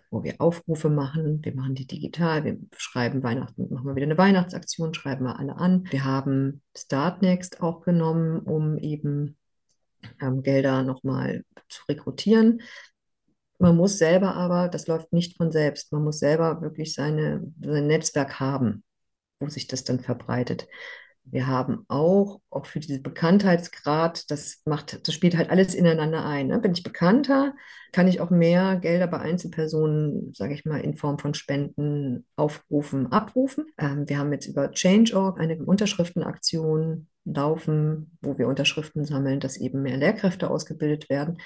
wo 0.10 0.24
wir 0.24 0.39
Aufrufe 0.39 0.89
machen. 0.89 1.43
Wir 1.43 1.56
machen 1.56 1.76
die 1.76 1.88
digital. 1.88 2.43
Wir 2.46 2.58
schreiben 2.76 3.24
Weihnachten, 3.24 3.67
machen 3.70 3.86
wir 3.86 3.96
wieder 3.96 4.06
eine 4.06 4.17
Weihnachtsaktion, 4.17 4.93
schreiben 4.93 5.26
wir 5.26 5.39
alle 5.39 5.56
an. 5.58 5.86
Wir 5.89 6.06
haben 6.06 6.62
Startnext 6.76 7.62
auch 7.62 7.82
genommen, 7.82 8.39
um 8.39 8.78
eben 8.78 9.38
ähm, 10.22 10.43
Gelder 10.43 10.84
nochmal 10.84 11.43
zu 11.70 11.84
rekrutieren. 11.89 12.62
Man 13.60 13.76
muss 13.76 13.98
selber 13.98 14.36
aber, 14.36 14.70
das 14.70 14.88
läuft 14.88 15.13
nicht 15.13 15.36
von 15.38 15.52
selbst, 15.52 15.91
man 15.91 16.04
muss 16.04 16.20
selber 16.20 16.62
wirklich 16.62 16.93
seine, 16.93 17.41
sein 17.60 17.88
Netzwerk 17.88 18.39
haben, 18.39 18.84
wo 19.39 19.50
sich 19.50 19.67
das 19.67 19.84
dann 19.84 20.00
verbreitet. 20.00 20.67
Wir 21.30 21.48
haben 21.48 21.84
auch, 21.90 22.40
auch 22.50 22.66
für 22.66 22.80
diesen 22.80 23.04
Bekanntheitsgrad, 23.04 24.32
das 24.32 24.62
macht, 24.66 25.06
das 25.08 25.13
spielt 25.13 25.36
halt 25.36 25.50
alles 25.50 25.76
ineinander 25.76 26.26
ein. 26.26 26.48
Ne? 26.48 26.60
Bin 26.60 26.72
ich 26.72 26.84
bekannter, 26.84 27.54
kann 27.92 28.08
ich 28.08 28.22
auch 28.22 28.30
mehr 28.30 28.78
Gelder 28.78 29.08
bei 29.08 29.20
Einzelpersonen, 29.20 30.34
sage 30.34 30.54
ich 30.54 30.63
mal, 30.63 30.80
in 30.80 30.96
Form 30.96 31.20
von 31.20 31.34
Spenden 31.34 32.26
aufrufen, 32.38 33.12
abrufen. 33.12 33.66
Ähm, 33.78 34.08
wir 34.08 34.20
haben 34.20 34.32
jetzt 34.32 34.48
über 34.48 34.72
Change.org 34.72 35.40
eine 35.40 35.58
Unterschriftenaktion 35.58 37.08
laufen, 37.26 38.18
wo 38.22 38.38
wir 38.38 38.48
Unterschriften 38.48 39.04
sammeln, 39.04 39.42
dass 39.42 39.58
eben 39.58 39.82
mehr 39.82 39.98
Lehrkräfte 39.98 40.50
ausgebildet 40.50 41.10
werden. 41.10 41.40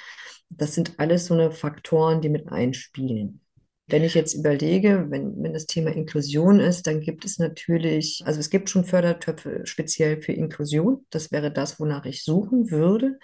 Das 0.50 0.76
sind 0.76 1.00
alles 1.00 1.26
so 1.26 1.34
eine 1.34 1.52
Faktoren, 1.52 2.22
die 2.22 2.30
mit 2.30 2.52
einspielen. 2.52 3.42
Wenn 3.92 4.04
ich 4.04 4.14
jetzt 4.14 4.34
überlege, 4.34 5.08
wenn, 5.10 5.44
wenn 5.44 5.54
das 5.54 5.66
Thema 5.66 5.92
Inklusion 5.92 6.62
ist, 6.62 6.88
dann 6.88 7.02
gibt 7.02 7.26
es 7.26 7.40
natürlich, 7.40 8.24
also 8.26 8.40
es 8.40 8.50
gibt 8.50 8.70
schon 8.70 8.86
Fördertöpfe 8.86 9.62
speziell 9.66 10.22
für 10.22 10.32
Inklusion. 10.32 11.06
Das 11.10 11.32
wäre 11.32 11.52
das, 11.52 11.80
wonach 11.80 12.06
ich 12.06 12.24
suchen 12.24 12.72
würde. 12.72 13.20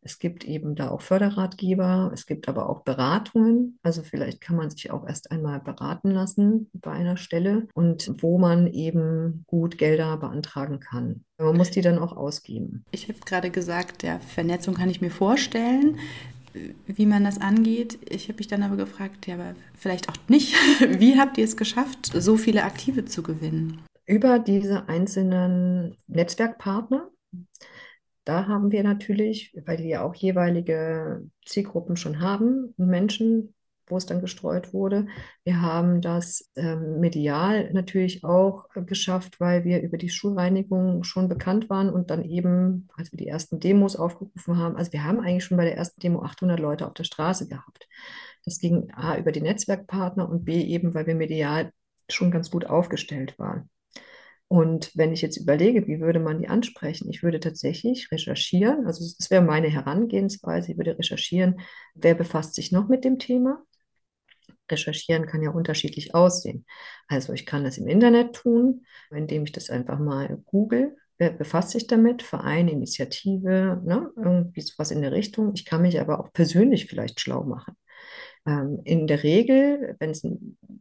Es 0.00 0.18
gibt 0.18 0.44
eben 0.44 0.74
da 0.74 0.90
auch 0.90 1.02
Förderratgeber, 1.02 2.10
es 2.14 2.26
gibt 2.26 2.48
aber 2.48 2.68
auch 2.68 2.82
Beratungen. 2.82 3.78
Also 3.82 4.02
vielleicht 4.02 4.40
kann 4.40 4.56
man 4.56 4.70
sich 4.70 4.90
auch 4.90 5.06
erst 5.06 5.30
einmal 5.30 5.60
beraten 5.60 6.10
lassen 6.10 6.70
bei 6.72 6.92
einer 6.92 7.16
Stelle 7.16 7.68
und 7.74 8.10
wo 8.18 8.38
man 8.38 8.68
eben 8.68 9.44
gut 9.46 9.76
Gelder 9.76 10.16
beantragen 10.16 10.80
kann. 10.80 11.24
Man 11.38 11.56
muss 11.56 11.70
die 11.70 11.82
dann 11.82 11.98
auch 11.98 12.16
ausgeben. 12.16 12.84
Ich 12.90 13.08
habe 13.08 13.18
gerade 13.24 13.50
gesagt, 13.50 14.02
der 14.02 14.20
Vernetzung 14.20 14.74
kann 14.74 14.90
ich 14.90 15.00
mir 15.00 15.10
vorstellen 15.10 15.98
wie 16.86 17.06
man 17.06 17.24
das 17.24 17.40
angeht. 17.40 17.98
Ich 18.08 18.28
habe 18.28 18.38
mich 18.38 18.48
dann 18.48 18.62
aber 18.62 18.76
gefragt, 18.76 19.26
ja, 19.26 19.34
aber 19.34 19.54
vielleicht 19.74 20.08
auch 20.08 20.16
nicht. 20.28 20.54
Wie 21.00 21.18
habt 21.18 21.38
ihr 21.38 21.44
es 21.44 21.56
geschafft, 21.56 22.10
so 22.14 22.36
viele 22.36 22.64
Aktive 22.64 23.04
zu 23.04 23.22
gewinnen? 23.22 23.82
Über 24.06 24.38
diese 24.38 24.88
einzelnen 24.88 25.96
Netzwerkpartner. 26.06 27.10
Da 28.24 28.46
haben 28.46 28.70
wir 28.72 28.82
natürlich, 28.82 29.54
weil 29.64 29.78
die 29.78 29.88
ja 29.88 30.02
auch 30.02 30.14
jeweilige 30.14 31.22
Zielgruppen 31.46 31.96
schon 31.96 32.20
haben, 32.20 32.74
Menschen, 32.76 33.54
wo 33.90 33.96
es 33.96 34.06
dann 34.06 34.20
gestreut 34.20 34.72
wurde. 34.72 35.06
Wir 35.44 35.60
haben 35.60 36.00
das 36.00 36.50
ähm, 36.56 37.00
medial 37.00 37.72
natürlich 37.72 38.24
auch 38.24 38.66
äh, 38.74 38.82
geschafft, 38.82 39.40
weil 39.40 39.64
wir 39.64 39.82
über 39.82 39.98
die 39.98 40.10
Schulreinigung 40.10 41.04
schon 41.04 41.28
bekannt 41.28 41.70
waren 41.70 41.90
und 41.90 42.10
dann 42.10 42.24
eben, 42.24 42.88
als 42.96 43.12
wir 43.12 43.16
die 43.16 43.28
ersten 43.28 43.60
Demos 43.60 43.96
aufgerufen 43.96 44.56
haben, 44.56 44.76
also 44.76 44.92
wir 44.92 45.04
haben 45.04 45.20
eigentlich 45.20 45.44
schon 45.44 45.56
bei 45.56 45.64
der 45.64 45.76
ersten 45.76 46.00
Demo 46.00 46.22
800 46.22 46.58
Leute 46.58 46.86
auf 46.86 46.94
der 46.94 47.04
Straße 47.04 47.48
gehabt. 47.48 47.88
Das 48.44 48.58
ging 48.58 48.90
A 48.92 49.16
über 49.16 49.32
die 49.32 49.40
Netzwerkpartner 49.42 50.28
und 50.28 50.44
B 50.44 50.62
eben, 50.62 50.94
weil 50.94 51.06
wir 51.06 51.14
medial 51.14 51.72
schon 52.10 52.30
ganz 52.30 52.50
gut 52.50 52.66
aufgestellt 52.66 53.38
waren. 53.38 53.68
Und 54.48 54.90
wenn 54.94 55.12
ich 55.12 55.20
jetzt 55.20 55.36
überlege, 55.36 55.86
wie 55.86 56.00
würde 56.00 56.20
man 56.20 56.38
die 56.38 56.48
ansprechen, 56.48 57.10
ich 57.10 57.22
würde 57.22 57.38
tatsächlich 57.38 58.10
recherchieren, 58.10 58.86
also 58.86 59.04
das 59.18 59.30
wäre 59.30 59.42
meine 59.42 59.68
Herangehensweise, 59.68 60.72
ich 60.72 60.78
würde 60.78 60.98
recherchieren, 60.98 61.60
wer 61.94 62.14
befasst 62.14 62.54
sich 62.54 62.72
noch 62.72 62.88
mit 62.88 63.04
dem 63.04 63.18
Thema, 63.18 63.62
recherchieren 64.70 65.26
kann 65.26 65.42
ja 65.42 65.50
unterschiedlich 65.50 66.14
aussehen. 66.14 66.64
Also 67.08 67.32
ich 67.32 67.46
kann 67.46 67.64
das 67.64 67.78
im 67.78 67.88
Internet 67.88 68.34
tun, 68.34 68.84
indem 69.10 69.44
ich 69.44 69.52
das 69.52 69.70
einfach 69.70 69.98
mal 69.98 70.42
google. 70.46 70.96
Befasst 71.18 71.70
sich 71.70 71.88
damit? 71.88 72.22
Verein, 72.22 72.68
Initiative, 72.68 73.82
ne? 73.84 74.10
irgendwie 74.16 74.60
sowas 74.60 74.92
in 74.92 75.02
der 75.02 75.10
Richtung. 75.10 75.52
Ich 75.54 75.64
kann 75.64 75.82
mich 75.82 76.00
aber 76.00 76.20
auch 76.20 76.32
persönlich 76.32 76.86
vielleicht 76.86 77.20
schlau 77.20 77.42
machen. 77.42 77.74
Ähm, 78.46 78.80
in 78.84 79.06
der 79.06 79.22
Regel, 79.22 79.96
wenn 79.98 80.10
es, 80.10 80.22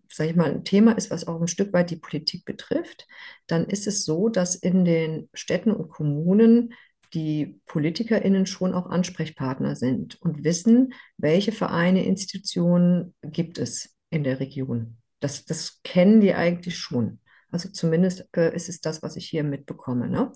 sage 0.10 0.30
ich 0.30 0.36
mal, 0.36 0.52
ein 0.52 0.64
Thema 0.64 0.92
ist, 0.94 1.12
was 1.12 1.28
auch 1.28 1.42
ein 1.42 1.48
Stück 1.48 1.74
weit 1.74 1.90
die 1.90 1.98
Politik 1.98 2.46
betrifft, 2.46 3.08
dann 3.48 3.66
ist 3.66 3.88
es 3.88 4.06
so, 4.06 4.30
dass 4.30 4.56
in 4.56 4.86
den 4.86 5.30
Städten 5.34 5.72
und 5.72 5.90
Kommunen 5.90 6.74
die 7.14 7.60
PolitikerInnen 7.66 8.46
schon 8.46 8.74
auch 8.74 8.88
Ansprechpartner 8.88 9.76
sind 9.76 10.22
und 10.22 10.44
wissen, 10.44 10.94
welche 11.18 11.52
Vereine, 11.52 12.06
Institutionen 12.06 13.16
gibt 13.22 13.58
es 13.58 13.96
in 14.10 14.24
der 14.24 14.40
Region. 14.40 14.98
Das, 15.20 15.46
das 15.46 15.82
kennen 15.84 16.22
die 16.22 16.34
eigentlich 16.34 16.78
schon. 16.78 17.20
Also 17.52 17.70
zumindest 17.70 18.28
äh, 18.36 18.54
ist 18.56 18.70
es 18.70 18.82
das, 18.82 19.02
was 19.02 19.16
ich 19.16 19.28
hier 19.28 19.44
mitbekomme. 19.44 20.10
Ne? 20.10 20.32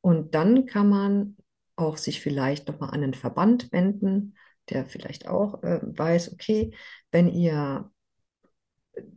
Und 0.00 0.34
dann 0.34 0.66
kann 0.66 0.88
man 0.88 1.36
auch 1.76 1.96
sich 1.96 2.20
vielleicht 2.20 2.68
nochmal 2.68 2.90
an 2.90 3.02
einen 3.02 3.14
Verband 3.14 3.72
wenden, 3.72 4.36
der 4.70 4.86
vielleicht 4.86 5.28
auch 5.28 5.62
äh, 5.62 5.80
weiß, 5.82 6.32
okay, 6.32 6.74
wenn 7.10 7.28
ihr 7.28 7.90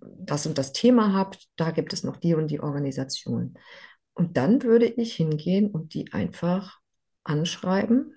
das 0.02 0.46
und 0.46 0.58
das 0.58 0.74
Thema 0.74 1.14
habt, 1.14 1.48
da 1.56 1.72
gibt 1.72 1.94
es 1.94 2.04
noch 2.04 2.18
die 2.18 2.34
und 2.34 2.50
die 2.50 2.60
Organisation. 2.60 3.58
Und 4.14 4.38
dann 4.38 4.64
würde 4.64 4.88
ich 4.88 5.16
hingehen 5.16 5.70
und 5.70 5.94
die 5.94 6.12
einfach 6.12 6.80
anschreiben. 7.28 8.14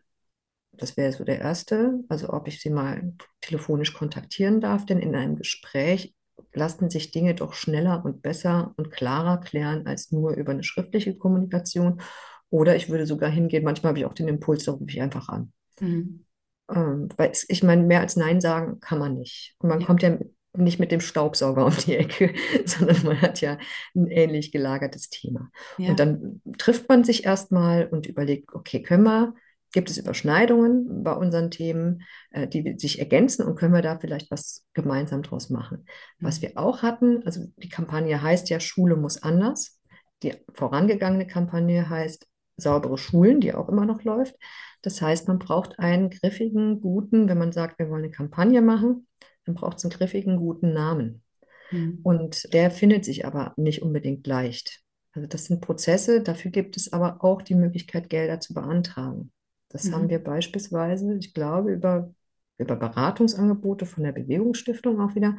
Das 0.72 0.96
wäre 0.96 1.12
so 1.12 1.24
der 1.24 1.40
erste, 1.40 2.00
also 2.08 2.30
ob 2.30 2.48
ich 2.48 2.60
sie 2.60 2.70
mal 2.70 3.12
telefonisch 3.40 3.92
kontaktieren 3.92 4.60
darf, 4.60 4.86
denn 4.86 4.98
in 4.98 5.14
einem 5.14 5.36
Gespräch 5.36 6.14
lassen 6.52 6.90
sich 6.90 7.10
Dinge 7.10 7.34
doch 7.34 7.52
schneller 7.52 8.04
und 8.04 8.22
besser 8.22 8.72
und 8.76 8.90
klarer 8.90 9.40
klären 9.40 9.86
als 9.86 10.10
nur 10.10 10.32
über 10.32 10.52
eine 10.52 10.62
schriftliche 10.62 11.16
Kommunikation. 11.16 12.00
Oder 12.48 12.76
ich 12.76 12.88
würde 12.88 13.06
sogar 13.06 13.30
hingehen, 13.30 13.64
manchmal 13.64 13.90
habe 13.90 13.98
ich 14.00 14.06
auch 14.06 14.14
den 14.14 14.28
Impuls, 14.28 14.64
da 14.64 14.72
rufe 14.72 14.90
ich 14.90 15.00
einfach 15.00 15.28
an. 15.28 15.52
Mhm. 15.80 16.24
Ähm, 16.68 17.08
weil 17.16 17.32
ich 17.48 17.62
meine, 17.62 17.82
mehr 17.82 18.00
als 18.00 18.16
Nein 18.16 18.40
sagen 18.40 18.80
kann 18.80 18.98
man 18.98 19.16
nicht. 19.16 19.54
Und 19.58 19.68
man 19.68 19.80
ja. 19.80 19.86
kommt 19.86 20.02
ja 20.02 20.18
nicht 20.56 20.80
mit 20.80 20.90
dem 20.90 21.00
Staubsauger 21.00 21.66
um 21.66 21.76
die 21.76 21.96
Ecke, 21.96 22.34
sondern 22.64 23.02
man 23.04 23.20
hat 23.20 23.40
ja 23.40 23.58
ein 23.94 24.08
ähnlich 24.08 24.52
gelagertes 24.52 25.10
Thema. 25.10 25.50
Ja. 25.78 25.90
Und 25.90 26.00
dann 26.00 26.42
trifft 26.58 26.88
man 26.88 27.04
sich 27.04 27.24
erstmal 27.24 27.86
und 27.86 28.06
überlegt, 28.06 28.52
okay, 28.54 28.82
können 28.82 29.04
wir, 29.04 29.34
gibt 29.72 29.90
es 29.90 29.98
Überschneidungen 29.98 31.04
bei 31.04 31.12
unseren 31.12 31.50
Themen, 31.50 32.02
äh, 32.30 32.48
die 32.48 32.76
sich 32.78 32.98
ergänzen 32.98 33.46
und 33.46 33.56
können 33.56 33.74
wir 33.74 33.82
da 33.82 33.98
vielleicht 33.98 34.30
was 34.30 34.66
gemeinsam 34.74 35.22
draus 35.22 35.50
machen? 35.50 35.86
Mhm. 36.18 36.26
Was 36.26 36.42
wir 36.42 36.52
auch 36.56 36.82
hatten, 36.82 37.22
also 37.24 37.44
die 37.56 37.68
Kampagne 37.68 38.20
heißt 38.20 38.50
ja, 38.50 38.60
Schule 38.60 38.96
muss 38.96 39.22
anders. 39.22 39.80
Die 40.22 40.34
vorangegangene 40.52 41.26
Kampagne 41.26 41.88
heißt 41.88 42.26
saubere 42.56 42.98
Schulen, 42.98 43.40
die 43.40 43.54
auch 43.54 43.68
immer 43.68 43.86
noch 43.86 44.02
läuft. 44.02 44.36
Das 44.82 45.00
heißt, 45.00 45.28
man 45.28 45.38
braucht 45.38 45.78
einen 45.78 46.10
griffigen, 46.10 46.80
guten, 46.80 47.28
wenn 47.28 47.38
man 47.38 47.52
sagt, 47.52 47.78
wir 47.78 47.88
wollen 47.88 48.04
eine 48.04 48.12
Kampagne 48.12 48.60
machen, 48.60 49.06
dann 49.50 49.54
braucht 49.54 49.78
es 49.78 49.84
einen 49.84 49.92
griffigen, 49.92 50.36
guten 50.36 50.72
Namen. 50.72 51.22
Mhm. 51.70 52.00
Und 52.02 52.52
der 52.52 52.70
findet 52.70 53.04
sich 53.04 53.26
aber 53.26 53.52
nicht 53.56 53.82
unbedingt 53.82 54.26
leicht. 54.26 54.80
Also 55.12 55.26
das 55.26 55.46
sind 55.46 55.60
Prozesse, 55.60 56.22
dafür 56.22 56.50
gibt 56.50 56.76
es 56.76 56.92
aber 56.92 57.24
auch 57.24 57.42
die 57.42 57.56
Möglichkeit, 57.56 58.08
Gelder 58.08 58.40
zu 58.40 58.54
beantragen. 58.54 59.32
Das 59.68 59.84
mhm. 59.84 59.94
haben 59.94 60.08
wir 60.08 60.22
beispielsweise, 60.22 61.16
ich 61.18 61.34
glaube, 61.34 61.72
über, 61.72 62.12
über 62.58 62.76
Beratungsangebote 62.76 63.86
von 63.86 64.04
der 64.04 64.12
Bewegungsstiftung 64.12 65.00
auch 65.00 65.14
wieder, 65.14 65.36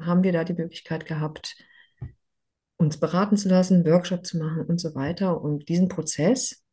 haben 0.00 0.24
wir 0.24 0.32
da 0.32 0.44
die 0.44 0.54
Möglichkeit 0.54 1.06
gehabt, 1.06 1.56
uns 2.76 2.98
beraten 2.98 3.36
zu 3.36 3.48
lassen, 3.48 3.86
Workshop 3.86 4.26
zu 4.26 4.38
machen 4.38 4.62
und 4.66 4.80
so 4.80 4.94
weiter. 4.96 5.40
Und 5.40 5.68
diesen 5.68 5.88
Prozess, 5.88 6.64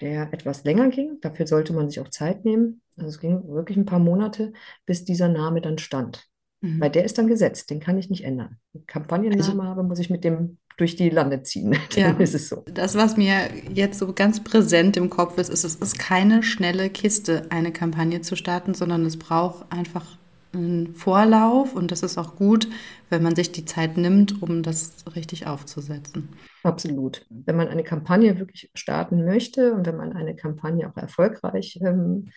der 0.00 0.32
etwas 0.32 0.62
länger 0.62 0.88
ging, 0.88 1.18
dafür 1.20 1.48
sollte 1.48 1.72
man 1.72 1.88
sich 1.88 1.98
auch 1.98 2.10
Zeit 2.10 2.44
nehmen. 2.44 2.80
Also 2.96 3.08
es 3.08 3.18
ging 3.18 3.48
wirklich 3.48 3.76
ein 3.76 3.86
paar 3.86 3.98
Monate, 3.98 4.52
bis 4.86 5.04
dieser 5.04 5.28
Name 5.28 5.60
dann 5.60 5.78
stand. 5.78 6.27
Mhm. 6.60 6.80
Weil 6.80 6.90
der 6.90 7.04
ist 7.04 7.18
dann 7.18 7.28
gesetzt, 7.28 7.70
den 7.70 7.80
kann 7.80 7.98
ich 7.98 8.10
nicht 8.10 8.24
ändern. 8.24 8.58
Wenn 8.72 8.82
ich 8.82 8.86
Kampagnenname 8.86 9.42
also, 9.42 9.62
habe, 9.62 9.82
muss 9.82 9.98
ich 9.98 10.10
mit 10.10 10.24
dem 10.24 10.58
durch 10.76 10.96
die 10.96 11.10
Lande 11.10 11.42
ziehen. 11.42 11.76
Ja, 11.94 12.12
dann 12.12 12.20
ist 12.20 12.34
es 12.34 12.48
so. 12.48 12.64
Das, 12.72 12.94
was 12.94 13.16
mir 13.16 13.50
jetzt 13.72 13.98
so 13.98 14.12
ganz 14.12 14.42
präsent 14.42 14.96
im 14.96 15.10
Kopf 15.10 15.36
ist, 15.38 15.50
ist, 15.50 15.64
es 15.64 15.74
ist 15.74 15.98
keine 15.98 16.42
schnelle 16.42 16.88
Kiste, 16.88 17.46
eine 17.50 17.72
Kampagne 17.72 18.20
zu 18.20 18.36
starten, 18.36 18.74
sondern 18.74 19.04
es 19.04 19.16
braucht 19.16 19.70
einfach 19.72 20.18
einen 20.52 20.94
Vorlauf 20.94 21.74
und 21.74 21.90
das 21.90 22.02
ist 22.02 22.16
auch 22.16 22.36
gut, 22.36 22.68
wenn 23.10 23.22
man 23.22 23.34
sich 23.34 23.52
die 23.52 23.64
Zeit 23.64 23.96
nimmt, 23.96 24.42
um 24.42 24.62
das 24.62 25.04
richtig 25.14 25.46
aufzusetzen. 25.46 26.30
Absolut. 26.62 27.26
Wenn 27.28 27.56
man 27.56 27.68
eine 27.68 27.84
Kampagne 27.84 28.38
wirklich 28.38 28.70
starten 28.74 29.24
möchte 29.24 29.74
und 29.74 29.86
wenn 29.86 29.96
man 29.96 30.12
eine 30.12 30.34
Kampagne 30.36 30.88
auch 30.88 30.96
erfolgreich 30.96 31.78
ähm, 31.82 32.30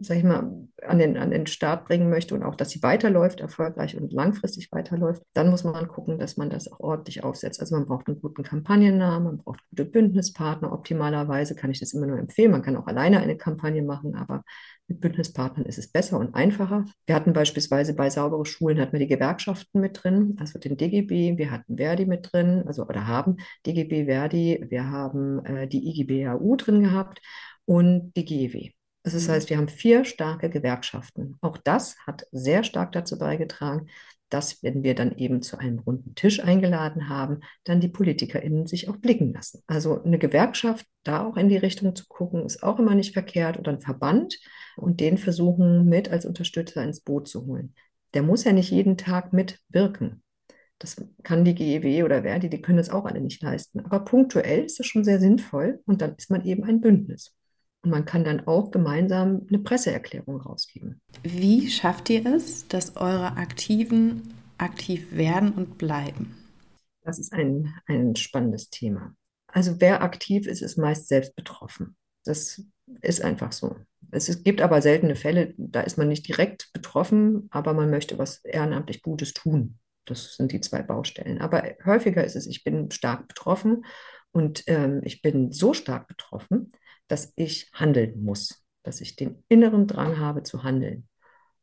sag 0.00 0.16
ich 0.16 0.24
mal, 0.24 0.66
an 0.82 0.98
den, 0.98 1.16
an 1.16 1.30
den 1.30 1.46
Start 1.46 1.84
bringen 1.86 2.10
möchte 2.10 2.34
und 2.34 2.42
auch, 2.42 2.54
dass 2.54 2.70
sie 2.70 2.82
weiterläuft, 2.82 3.40
erfolgreich 3.40 3.96
und 3.96 4.12
langfristig 4.12 4.70
weiterläuft, 4.72 5.22
dann 5.34 5.50
muss 5.50 5.64
man 5.64 5.88
gucken, 5.88 6.18
dass 6.18 6.36
man 6.36 6.50
das 6.50 6.70
auch 6.70 6.80
ordentlich 6.80 7.22
aufsetzt. 7.22 7.60
Also 7.60 7.76
man 7.76 7.86
braucht 7.86 8.08
einen 8.08 8.20
guten 8.20 8.42
Kampagnennamen, 8.42 9.24
man 9.24 9.38
braucht 9.38 9.60
gute 9.70 9.84
Bündnispartner. 9.84 10.72
Optimalerweise 10.72 11.54
kann 11.54 11.70
ich 11.70 11.80
das 11.80 11.92
immer 11.92 12.06
nur 12.06 12.18
empfehlen. 12.18 12.50
Man 12.50 12.62
kann 12.62 12.76
auch 12.76 12.86
alleine 12.86 13.20
eine 13.20 13.36
Kampagne 13.36 13.82
machen, 13.82 14.16
aber 14.16 14.42
mit 14.88 15.00
Bündnispartnern 15.00 15.66
ist 15.66 15.78
es 15.78 15.90
besser 15.90 16.18
und 16.18 16.34
einfacher. 16.34 16.84
Wir 17.06 17.14
hatten 17.14 17.32
beispielsweise 17.32 17.94
bei 17.94 18.10
saubere 18.10 18.44
Schulen 18.44 18.80
hatten 18.80 18.92
wir 18.92 19.00
die 19.00 19.06
Gewerkschaften 19.06 19.80
mit 19.80 20.02
drin, 20.02 20.36
also 20.40 20.58
den 20.58 20.76
DGB, 20.76 21.38
wir 21.38 21.50
hatten 21.52 21.76
Verdi 21.76 22.06
mit 22.06 22.32
drin, 22.32 22.64
also 22.66 22.86
oder 22.86 23.06
haben 23.06 23.36
DGB 23.66 24.06
Verdi, 24.06 24.66
wir 24.68 24.90
haben 24.90 25.44
äh, 25.44 25.68
die 25.68 25.88
IGBAU 25.88 26.56
drin 26.56 26.82
gehabt 26.82 27.20
und 27.66 28.12
die 28.16 28.24
GEW. 28.24 28.79
Das 29.02 29.14
mhm. 29.14 29.32
heißt, 29.32 29.50
wir 29.50 29.56
haben 29.56 29.68
vier 29.68 30.04
starke 30.04 30.50
Gewerkschaften. 30.50 31.36
Auch 31.40 31.56
das 31.56 31.96
hat 32.06 32.26
sehr 32.32 32.64
stark 32.64 32.92
dazu 32.92 33.18
beigetragen, 33.18 33.88
dass, 34.28 34.62
wenn 34.62 34.82
wir 34.82 34.94
dann 34.94 35.16
eben 35.16 35.42
zu 35.42 35.58
einem 35.58 35.80
runden 35.80 36.14
Tisch 36.14 36.40
eingeladen 36.40 37.08
haben, 37.08 37.40
dann 37.64 37.80
die 37.80 37.88
PolitikerInnen 37.88 38.66
sich 38.66 38.88
auch 38.88 38.96
blicken 38.96 39.32
lassen. 39.32 39.62
Also 39.66 40.02
eine 40.02 40.18
Gewerkschaft, 40.18 40.86
da 41.02 41.26
auch 41.26 41.36
in 41.36 41.48
die 41.48 41.56
Richtung 41.56 41.94
zu 41.96 42.06
gucken, 42.06 42.46
ist 42.46 42.62
auch 42.62 42.78
immer 42.78 42.94
nicht 42.94 43.12
verkehrt 43.12 43.58
oder 43.58 43.72
ein 43.72 43.80
Verband 43.80 44.38
und 44.76 45.00
den 45.00 45.18
versuchen 45.18 45.86
mit 45.86 46.10
als 46.10 46.24
Unterstützer 46.24 46.82
ins 46.82 47.00
Boot 47.00 47.28
zu 47.28 47.44
holen. 47.46 47.74
Der 48.14 48.22
muss 48.22 48.44
ja 48.44 48.52
nicht 48.52 48.70
jeden 48.70 48.96
Tag 48.96 49.32
mitwirken. 49.32 50.22
Das 50.78 50.96
kann 51.22 51.44
die 51.44 51.54
GEW 51.54 52.04
oder 52.04 52.22
Verdi, 52.22 52.48
die 52.48 52.62
können 52.62 52.78
das 52.78 52.88
auch 52.88 53.04
alle 53.04 53.20
nicht 53.20 53.42
leisten. 53.42 53.80
Aber 53.80 54.00
punktuell 54.00 54.64
ist 54.64 54.78
das 54.78 54.86
schon 54.86 55.04
sehr 55.04 55.20
sinnvoll 55.20 55.80
und 55.84 56.00
dann 56.00 56.14
ist 56.16 56.30
man 56.30 56.44
eben 56.44 56.64
ein 56.64 56.80
Bündnis. 56.80 57.34
Und 57.82 57.90
man 57.90 58.04
kann 58.04 58.24
dann 58.24 58.46
auch 58.46 58.70
gemeinsam 58.70 59.46
eine 59.48 59.58
Presseerklärung 59.58 60.40
rausgeben. 60.40 61.00
Wie 61.22 61.70
schafft 61.70 62.10
ihr 62.10 62.26
es, 62.26 62.68
dass 62.68 62.96
eure 62.96 63.36
Aktiven 63.36 64.34
aktiv 64.58 65.12
werden 65.12 65.52
und 65.52 65.78
bleiben? 65.78 66.36
Das 67.02 67.18
ist 67.18 67.32
ein, 67.32 67.74
ein 67.86 68.16
spannendes 68.16 68.68
Thema. 68.68 69.14
Also 69.46 69.80
wer 69.80 70.02
aktiv 70.02 70.46
ist, 70.46 70.60
ist 70.62 70.76
meist 70.76 71.08
selbst 71.08 71.34
betroffen. 71.34 71.96
Das 72.24 72.62
ist 73.00 73.22
einfach 73.22 73.52
so. 73.52 73.76
Es 74.10 74.42
gibt 74.42 74.60
aber 74.60 74.82
seltene 74.82 75.16
Fälle, 75.16 75.54
da 75.56 75.80
ist 75.80 75.96
man 75.96 76.08
nicht 76.08 76.26
direkt 76.26 76.70
betroffen, 76.72 77.48
aber 77.50 77.72
man 77.72 77.90
möchte 77.90 78.18
was 78.18 78.44
ehrenamtlich 78.44 79.02
Gutes 79.02 79.32
tun. 79.32 79.78
Das 80.04 80.36
sind 80.36 80.52
die 80.52 80.60
zwei 80.60 80.82
Baustellen. 80.82 81.40
Aber 81.40 81.62
häufiger 81.84 82.24
ist 82.24 82.36
es, 82.36 82.46
ich 82.46 82.64
bin 82.64 82.90
stark 82.90 83.28
betroffen 83.28 83.84
und 84.32 84.64
ähm, 84.66 85.00
ich 85.04 85.22
bin 85.22 85.52
so 85.52 85.74
stark 85.74 86.08
betroffen, 86.08 86.72
dass 87.10 87.32
ich 87.36 87.70
handeln 87.72 88.22
muss, 88.22 88.64
dass 88.82 89.00
ich 89.00 89.16
den 89.16 89.42
inneren 89.48 89.86
Drang 89.86 90.18
habe 90.18 90.42
zu 90.42 90.62
handeln. 90.62 91.08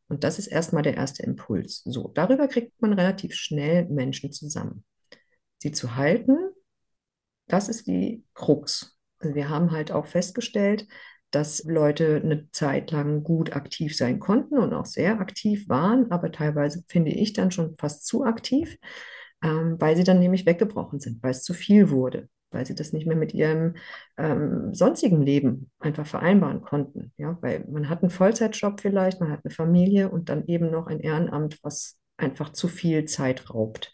Und 0.10 0.24
das 0.24 0.40
ist 0.40 0.48
erstmal 0.48 0.84
der 0.84 0.96
erste 0.96 1.24
Impuls. 1.24 1.82
So, 1.86 2.10
darüber 2.14 2.48
kriegt 2.48 2.82
man 2.82 2.94
relativ 2.94 3.34
schnell 3.34 3.86
Menschen 3.86 4.32
zusammen. 4.32 4.84
Sie 5.60 5.72
zu 5.72 5.96
halten, 5.96 6.38
das 7.48 7.70
ist 7.70 7.88
die 7.88 8.24
Krux. 8.34 8.98
Also 9.20 9.36
wir 9.36 9.50
haben 9.50 9.72
halt 9.72 9.92
auch 9.92 10.06
festgestellt, 10.06 10.88
dass 11.32 11.64
Leute 11.64 12.22
eine 12.24 12.50
Zeit 12.52 12.92
lang 12.92 13.24
gut 13.24 13.56
aktiv 13.56 13.96
sein 13.96 14.20
konnten 14.20 14.58
und 14.58 14.74
auch 14.74 14.86
sehr 14.86 15.20
aktiv 15.20 15.68
waren, 15.68 16.12
aber 16.12 16.32
teilweise 16.32 16.84
finde 16.88 17.12
ich 17.12 17.34
dann 17.34 17.52
schon 17.52 17.76
fast 17.78 18.06
zu 18.06 18.24
aktiv, 18.24 18.78
ähm, 19.44 19.76
weil 19.80 19.98
sie 19.98 20.04
dann 20.04 20.20
nämlich 20.20 20.46
weggebrochen 20.46 21.00
sind, 21.00 21.22
weil 21.24 21.32
es 21.32 21.44
zu 21.44 21.54
viel 21.54 21.90
wurde 21.90 22.30
weil 22.52 22.66
sie 22.66 22.76
das 22.76 22.94
nicht 22.94 23.06
mehr 23.06 23.16
mit 23.16 23.34
ihrem 23.34 23.76
ähm, 24.18 24.74
sonstigen 24.74 25.22
Leben 25.22 25.70
einfach 25.80 26.06
vereinbaren 26.06 26.62
konnten. 26.62 27.14
Ja, 27.18 27.38
weil 27.42 27.66
man 27.70 27.90
hat 27.90 28.02
einen 28.02 28.10
Vollzeitjob 28.10 28.82
vielleicht, 28.82 29.20
man 29.20 29.32
hat 29.32 29.42
eine 29.44 29.54
Familie 29.54 30.10
und 30.10 30.30
dann 30.30 30.46
eben 30.48 30.72
noch 30.72 30.88
ein 30.88 31.00
Ehrenamt, 31.00 31.60
was 31.64 31.98
einfach 32.18 32.52
zu 32.52 32.68
viel 32.68 33.06
Zeit 33.06 33.50
raubt. 33.54 33.94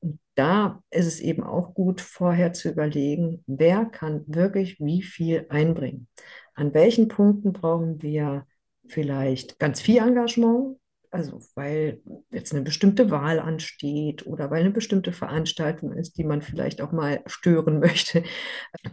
Und 0.00 0.18
da 0.34 0.82
ist 0.90 1.06
es 1.06 1.20
eben 1.20 1.42
auch 1.42 1.74
gut, 1.74 2.00
vorher 2.00 2.52
zu 2.52 2.70
überlegen, 2.70 3.44
wer 3.46 3.84
kann 3.84 4.24
wirklich 4.26 4.80
wie 4.80 5.02
viel 5.02 5.46
einbringen. 5.48 6.08
An 6.54 6.74
welchen 6.74 7.08
Punkten 7.08 7.52
brauchen 7.52 8.02
wir 8.02 8.46
vielleicht 8.86 9.58
ganz 9.58 9.80
viel 9.80 9.98
Engagement, 9.98 10.79
also 11.10 11.40
weil 11.54 12.00
jetzt 12.30 12.52
eine 12.52 12.62
bestimmte 12.62 13.10
Wahl 13.10 13.40
ansteht 13.40 14.26
oder 14.26 14.50
weil 14.50 14.60
eine 14.60 14.70
bestimmte 14.70 15.12
Veranstaltung 15.12 15.92
ist, 15.92 16.16
die 16.16 16.24
man 16.24 16.40
vielleicht 16.40 16.80
auch 16.80 16.92
mal 16.92 17.22
stören 17.26 17.80
möchte. 17.80 18.22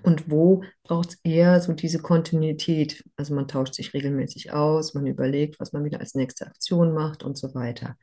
Und 0.04 0.30
wo 0.30 0.64
braucht 0.84 1.10
es 1.10 1.20
eher 1.24 1.62
so 1.62 1.74
diese 1.74 2.00
Kontinuität? 2.00 3.04
Also 3.16 3.36
man 3.36 3.48
tauscht 3.48 3.76
sich 3.76 3.94
regelmäßig 3.94 4.52
aus, 4.52 4.94
man 4.94 5.06
überlegt, 5.06 5.60
was 5.60 5.74
man 5.74 5.86
wieder 5.86 6.00
als 6.00 6.16
nächste 6.16 6.48
Aktion 6.48 6.94
macht 6.94 7.24
und 7.24 7.38
so 7.38 7.54
weiter. 7.54 7.96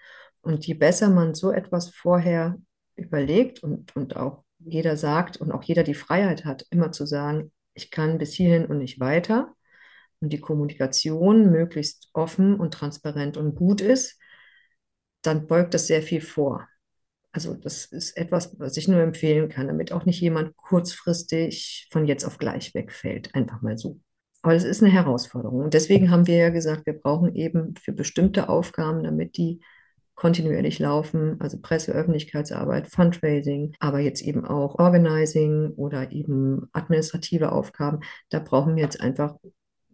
Und 0.42 0.66
je 0.66 0.74
besser 0.74 1.10
man 1.10 1.34
so 1.34 1.50
etwas 1.50 1.90
vorher 1.90 2.56
überlegt 2.96 3.62
und, 3.62 3.94
und 3.96 4.16
auch 4.16 4.44
jeder 4.58 4.96
sagt 4.96 5.36
und 5.38 5.50
auch 5.52 5.62
jeder 5.64 5.82
die 5.82 5.94
Freiheit 5.94 6.44
hat, 6.44 6.66
immer 6.70 6.92
zu 6.92 7.06
sagen, 7.06 7.50
ich 7.74 7.90
kann 7.90 8.18
bis 8.18 8.32
hierhin 8.32 8.66
und 8.66 8.78
nicht 8.78 9.00
weiter, 9.00 9.54
und 10.20 10.32
die 10.32 10.40
Kommunikation 10.40 11.50
möglichst 11.50 12.08
offen 12.12 12.58
und 12.58 12.74
transparent 12.74 13.36
und 13.36 13.54
gut 13.54 13.80
ist, 13.80 14.18
dann 15.22 15.46
beugt 15.46 15.74
das 15.74 15.86
sehr 15.86 16.02
viel 16.02 16.20
vor. 16.20 16.68
Also 17.32 17.54
das 17.54 17.86
ist 17.86 18.16
etwas, 18.16 18.58
was 18.60 18.76
ich 18.76 18.86
nur 18.86 19.00
empfehlen 19.00 19.48
kann, 19.48 19.66
damit 19.66 19.90
auch 19.92 20.04
nicht 20.04 20.20
jemand 20.20 20.56
kurzfristig 20.56 21.88
von 21.90 22.06
jetzt 22.06 22.24
auf 22.24 22.38
gleich 22.38 22.74
wegfällt, 22.74 23.34
einfach 23.34 23.60
mal 23.60 23.76
so. 23.76 24.00
Aber 24.42 24.54
das 24.54 24.64
ist 24.64 24.82
eine 24.82 24.92
Herausforderung. 24.92 25.64
Und 25.64 25.74
deswegen 25.74 26.10
haben 26.10 26.26
wir 26.26 26.36
ja 26.36 26.50
gesagt, 26.50 26.86
wir 26.86 26.92
brauchen 26.92 27.34
eben 27.34 27.74
für 27.76 27.92
bestimmte 27.92 28.48
Aufgaben, 28.48 29.02
damit 29.02 29.36
die 29.36 29.60
kontinuierlich 30.14 30.78
laufen, 30.78 31.40
also 31.40 31.58
Presse, 31.60 31.92
Öffentlichkeitsarbeit, 31.92 32.88
Fundraising, 32.88 33.74
aber 33.80 33.98
jetzt 33.98 34.22
eben 34.22 34.44
auch 34.44 34.78
Organizing 34.78 35.70
oder 35.76 36.12
eben 36.12 36.68
administrative 36.72 37.52
Aufgaben. 37.52 38.00
Da 38.28 38.38
brauchen 38.38 38.76
wir 38.76 38.82
jetzt 38.82 39.00
einfach 39.00 39.34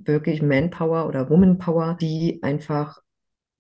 wirklich 0.06 0.42
Manpower 0.42 1.06
oder 1.06 1.30
Womanpower, 1.30 1.96
die 2.00 2.42
einfach 2.42 3.00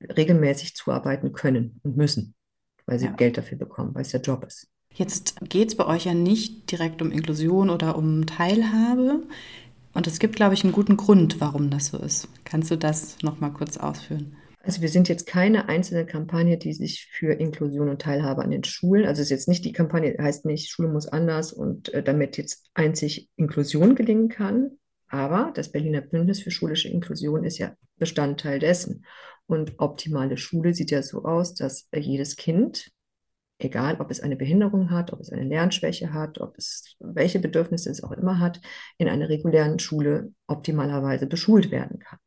regelmäßig 0.00 0.74
zuarbeiten 0.74 1.32
können 1.32 1.80
und 1.82 1.96
müssen, 1.96 2.34
weil 2.86 2.98
sie 2.98 3.06
ja. 3.06 3.12
Geld 3.12 3.38
dafür 3.38 3.58
bekommen, 3.58 3.94
weil 3.94 4.02
es 4.02 4.10
der 4.10 4.20
Job 4.20 4.44
ist. 4.44 4.68
Jetzt 4.94 5.36
geht 5.48 5.68
es 5.68 5.76
bei 5.76 5.86
euch 5.86 6.06
ja 6.06 6.14
nicht 6.14 6.70
direkt 6.70 7.00
um 7.00 7.12
Inklusion 7.12 7.70
oder 7.70 7.96
um 7.96 8.26
Teilhabe. 8.26 9.22
Und 9.92 10.06
es 10.06 10.18
gibt, 10.18 10.36
glaube 10.36 10.54
ich, 10.54 10.64
einen 10.64 10.72
guten 10.72 10.96
Grund, 10.96 11.40
warum 11.40 11.70
das 11.70 11.88
so 11.88 11.98
ist. 11.98 12.28
Kannst 12.44 12.70
du 12.70 12.76
das 12.76 13.16
nochmal 13.22 13.52
kurz 13.52 13.76
ausführen? 13.76 14.36
Also 14.62 14.82
wir 14.82 14.88
sind 14.88 15.08
jetzt 15.08 15.26
keine 15.26 15.68
einzelne 15.68 16.04
Kampagne, 16.04 16.58
die 16.58 16.74
sich 16.74 17.08
für 17.10 17.32
Inklusion 17.32 17.88
und 17.88 18.02
Teilhabe 18.02 18.42
an 18.42 18.50
den 18.50 18.62
Schulen, 18.62 19.06
also 19.06 19.22
es 19.22 19.26
ist 19.26 19.30
jetzt 19.30 19.48
nicht 19.48 19.64
die 19.64 19.72
Kampagne, 19.72 20.14
heißt 20.18 20.44
nicht, 20.44 20.68
Schule 20.68 20.88
muss 20.88 21.08
anders 21.08 21.52
und 21.52 21.92
äh, 21.94 22.02
damit 22.02 22.36
jetzt 22.36 22.68
einzig 22.74 23.30
Inklusion 23.36 23.94
gelingen 23.94 24.28
kann. 24.28 24.72
Aber 25.10 25.50
das 25.54 25.72
Berliner 25.72 26.00
Bündnis 26.00 26.40
für 26.40 26.52
schulische 26.52 26.88
Inklusion 26.88 27.44
ist 27.44 27.58
ja 27.58 27.74
Bestandteil 27.96 28.60
dessen. 28.60 29.04
Und 29.46 29.74
optimale 29.78 30.36
Schule 30.36 30.72
sieht 30.72 30.92
ja 30.92 31.02
so 31.02 31.24
aus, 31.24 31.54
dass 31.54 31.88
jedes 31.92 32.36
Kind, 32.36 32.92
egal 33.58 34.00
ob 34.00 34.12
es 34.12 34.20
eine 34.20 34.36
Behinderung 34.36 34.90
hat, 34.90 35.12
ob 35.12 35.20
es 35.20 35.30
eine 35.30 35.42
Lernschwäche 35.42 36.12
hat, 36.12 36.40
ob 36.40 36.56
es 36.56 36.94
welche 37.00 37.40
Bedürfnisse 37.40 37.90
es 37.90 38.04
auch 38.04 38.12
immer 38.12 38.38
hat, 38.38 38.60
in 38.98 39.08
einer 39.08 39.28
regulären 39.28 39.80
Schule 39.80 40.32
optimalerweise 40.46 41.26
beschult 41.26 41.72
werden 41.72 41.98
kann. 41.98 42.20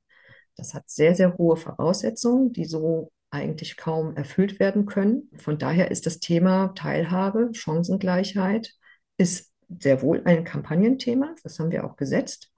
Das 0.58 0.74
hat 0.74 0.90
sehr, 0.90 1.16
sehr 1.16 1.38
hohe 1.38 1.56
Voraussetzungen, 1.56 2.52
die 2.52 2.66
so 2.66 3.12
eigentlich 3.32 3.78
kaum 3.78 4.16
erfüllt 4.18 4.60
werden 4.60 4.86
können. 4.86 5.32
Von 5.38 5.58
daher 5.58 5.90
ist 5.90 6.06
das 6.06 6.20
Thema 6.20 6.74
Teilhabe, 6.76 7.50
Chancengleichheit, 7.54 8.74
ist 9.18 9.54
sehr 9.80 10.02
wohl 10.02 10.22
ein 10.26 10.44
Kampagnenthema. 10.44 11.34
Das 11.44 11.58
haben 11.58 11.72
wir 11.72 11.86
auch 11.86 11.96
gesetzt. 11.96 12.53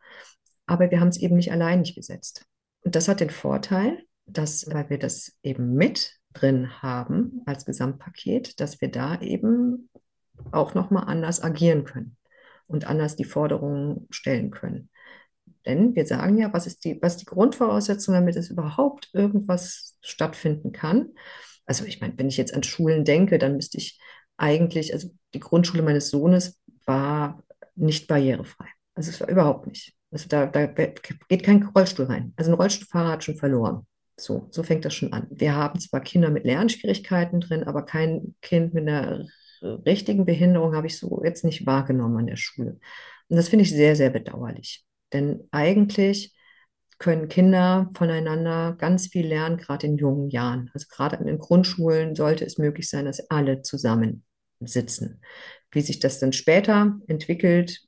Aber 0.65 0.91
wir 0.91 0.99
haben 0.99 1.09
es 1.09 1.17
eben 1.17 1.35
nicht 1.35 1.51
alleinig 1.51 1.95
gesetzt. 1.95 2.45
Und 2.81 2.95
das 2.95 3.07
hat 3.07 3.19
den 3.19 3.29
Vorteil, 3.29 4.03
dass, 4.25 4.67
weil 4.71 4.89
wir 4.89 4.99
das 4.99 5.37
eben 5.43 5.73
mit 5.73 6.15
drin 6.33 6.81
haben 6.81 7.41
als 7.45 7.65
Gesamtpaket, 7.65 8.59
dass 8.59 8.81
wir 8.81 8.89
da 8.89 9.19
eben 9.21 9.89
auch 10.51 10.73
nochmal 10.73 11.05
anders 11.07 11.41
agieren 11.41 11.83
können 11.83 12.17
und 12.67 12.85
anders 12.85 13.15
die 13.15 13.23
Forderungen 13.23 14.07
stellen 14.09 14.51
können. 14.51 14.89
Denn 15.65 15.95
wir 15.95 16.05
sagen 16.05 16.37
ja, 16.37 16.53
was 16.53 16.67
ist 16.67 16.83
die, 16.85 17.01
was 17.01 17.17
die 17.17 17.25
Grundvoraussetzung, 17.25 18.13
damit 18.13 18.35
es 18.35 18.49
überhaupt 18.49 19.09
irgendwas 19.13 19.97
stattfinden 20.01 20.71
kann. 20.71 21.09
Also 21.65 21.85
ich 21.85 22.01
meine, 22.01 22.13
wenn 22.17 22.27
ich 22.27 22.37
jetzt 22.37 22.53
an 22.53 22.63
Schulen 22.63 23.03
denke, 23.03 23.39
dann 23.39 23.55
müsste 23.55 23.77
ich 23.77 23.99
eigentlich, 24.37 24.93
also 24.93 25.09
die 25.33 25.39
Grundschule 25.39 25.81
meines 25.81 26.09
Sohnes 26.09 26.59
war 26.85 27.43
nicht 27.75 28.07
barrierefrei. 28.07 28.67
Also 28.93 29.09
es 29.09 29.19
war 29.19 29.29
überhaupt 29.29 29.67
nicht. 29.67 29.95
Also 30.15 30.29
da, 30.29 30.45
da 30.45 30.65
geht 30.65 31.43
kein 31.43 31.61
Rollstuhl 31.61 32.05
rein. 32.05 32.31
Also 32.37 32.51
ein 32.51 32.53
Rollstuhlfahrer 32.53 33.11
hat 33.11 33.25
schon 33.25 33.35
verloren. 33.35 33.85
So, 34.15 34.47
so 34.49 34.63
fängt 34.63 34.85
das 34.85 34.93
schon 34.93 35.11
an. 35.11 35.27
Wir 35.29 35.55
haben 35.55 35.77
zwar 35.77 35.99
Kinder 35.99 36.29
mit 36.29 36.45
Lernschwierigkeiten 36.45 37.41
drin, 37.41 37.65
aber 37.65 37.81
kein 37.83 38.33
Kind 38.41 38.73
mit 38.73 38.87
einer 38.87 39.25
richtigen 39.61 40.23
Behinderung 40.23 40.73
habe 40.73 40.87
ich 40.87 40.97
so 40.97 41.21
jetzt 41.25 41.43
nicht 41.43 41.65
wahrgenommen 41.65 42.15
an 42.15 42.27
der 42.27 42.37
Schule. 42.37 42.79
Und 43.27 43.35
das 43.35 43.49
finde 43.49 43.63
ich 43.63 43.71
sehr, 43.71 43.97
sehr 43.97 44.09
bedauerlich. 44.09 44.85
Denn 45.11 45.49
eigentlich 45.51 46.33
können 46.97 47.27
Kinder 47.27 47.91
voneinander 47.93 48.77
ganz 48.77 49.07
viel 49.07 49.27
lernen, 49.27 49.57
gerade 49.57 49.85
in 49.85 49.97
jungen 49.97 50.29
Jahren. 50.29 50.71
Also 50.73 50.85
gerade 50.89 51.17
in 51.17 51.25
den 51.25 51.39
Grundschulen 51.39 52.15
sollte 52.15 52.45
es 52.45 52.57
möglich 52.57 52.89
sein, 52.89 53.03
dass 53.03 53.29
alle 53.29 53.63
zusammen 53.63 54.23
sitzen. 54.61 55.19
Wie 55.71 55.81
sich 55.81 55.99
das 55.99 56.19
dann 56.19 56.31
später 56.31 56.97
entwickelt, 57.07 57.81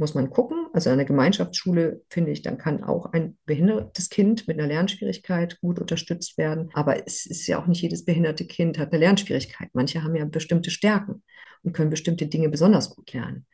muss 0.00 0.14
man 0.14 0.30
gucken. 0.30 0.66
Also 0.72 0.90
eine 0.90 1.04
Gemeinschaftsschule, 1.04 2.02
finde 2.08 2.32
ich, 2.32 2.42
dann 2.42 2.58
kann 2.58 2.82
auch 2.82 3.12
ein 3.12 3.36
behindertes 3.44 4.08
Kind 4.08 4.48
mit 4.48 4.58
einer 4.58 4.66
Lernschwierigkeit 4.66 5.60
gut 5.60 5.78
unterstützt 5.78 6.38
werden. 6.38 6.70
Aber 6.72 7.06
es 7.06 7.26
ist 7.26 7.46
ja 7.46 7.62
auch 7.62 7.66
nicht 7.66 7.82
jedes 7.82 8.04
behinderte 8.04 8.46
Kind 8.46 8.78
hat 8.78 8.90
eine 8.90 9.00
Lernschwierigkeit. 9.00 9.68
Manche 9.74 10.02
haben 10.02 10.16
ja 10.16 10.24
bestimmte 10.24 10.70
Stärken 10.70 11.22
und 11.62 11.74
können 11.74 11.90
bestimmte 11.90 12.26
Dinge 12.26 12.48
besonders 12.48 12.90
gut 12.90 13.12
lernen. 13.12 13.46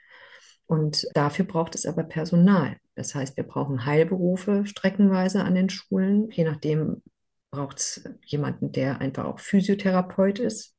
Und 0.66 1.06
dafür 1.14 1.44
braucht 1.44 1.74
es 1.74 1.84
aber 1.84 2.04
Personal. 2.04 2.76
Das 2.94 3.14
heißt, 3.14 3.36
wir 3.36 3.44
brauchen 3.44 3.84
Heilberufe 3.84 4.66
streckenweise 4.66 5.44
an 5.44 5.54
den 5.54 5.68
Schulen. 5.68 6.30
Je 6.30 6.44
nachdem 6.44 7.02
braucht 7.50 7.78
es 7.78 8.04
jemanden, 8.24 8.72
der 8.72 9.00
einfach 9.00 9.24
auch 9.24 9.38
Physiotherapeut 9.38 10.38
ist. 10.38 10.76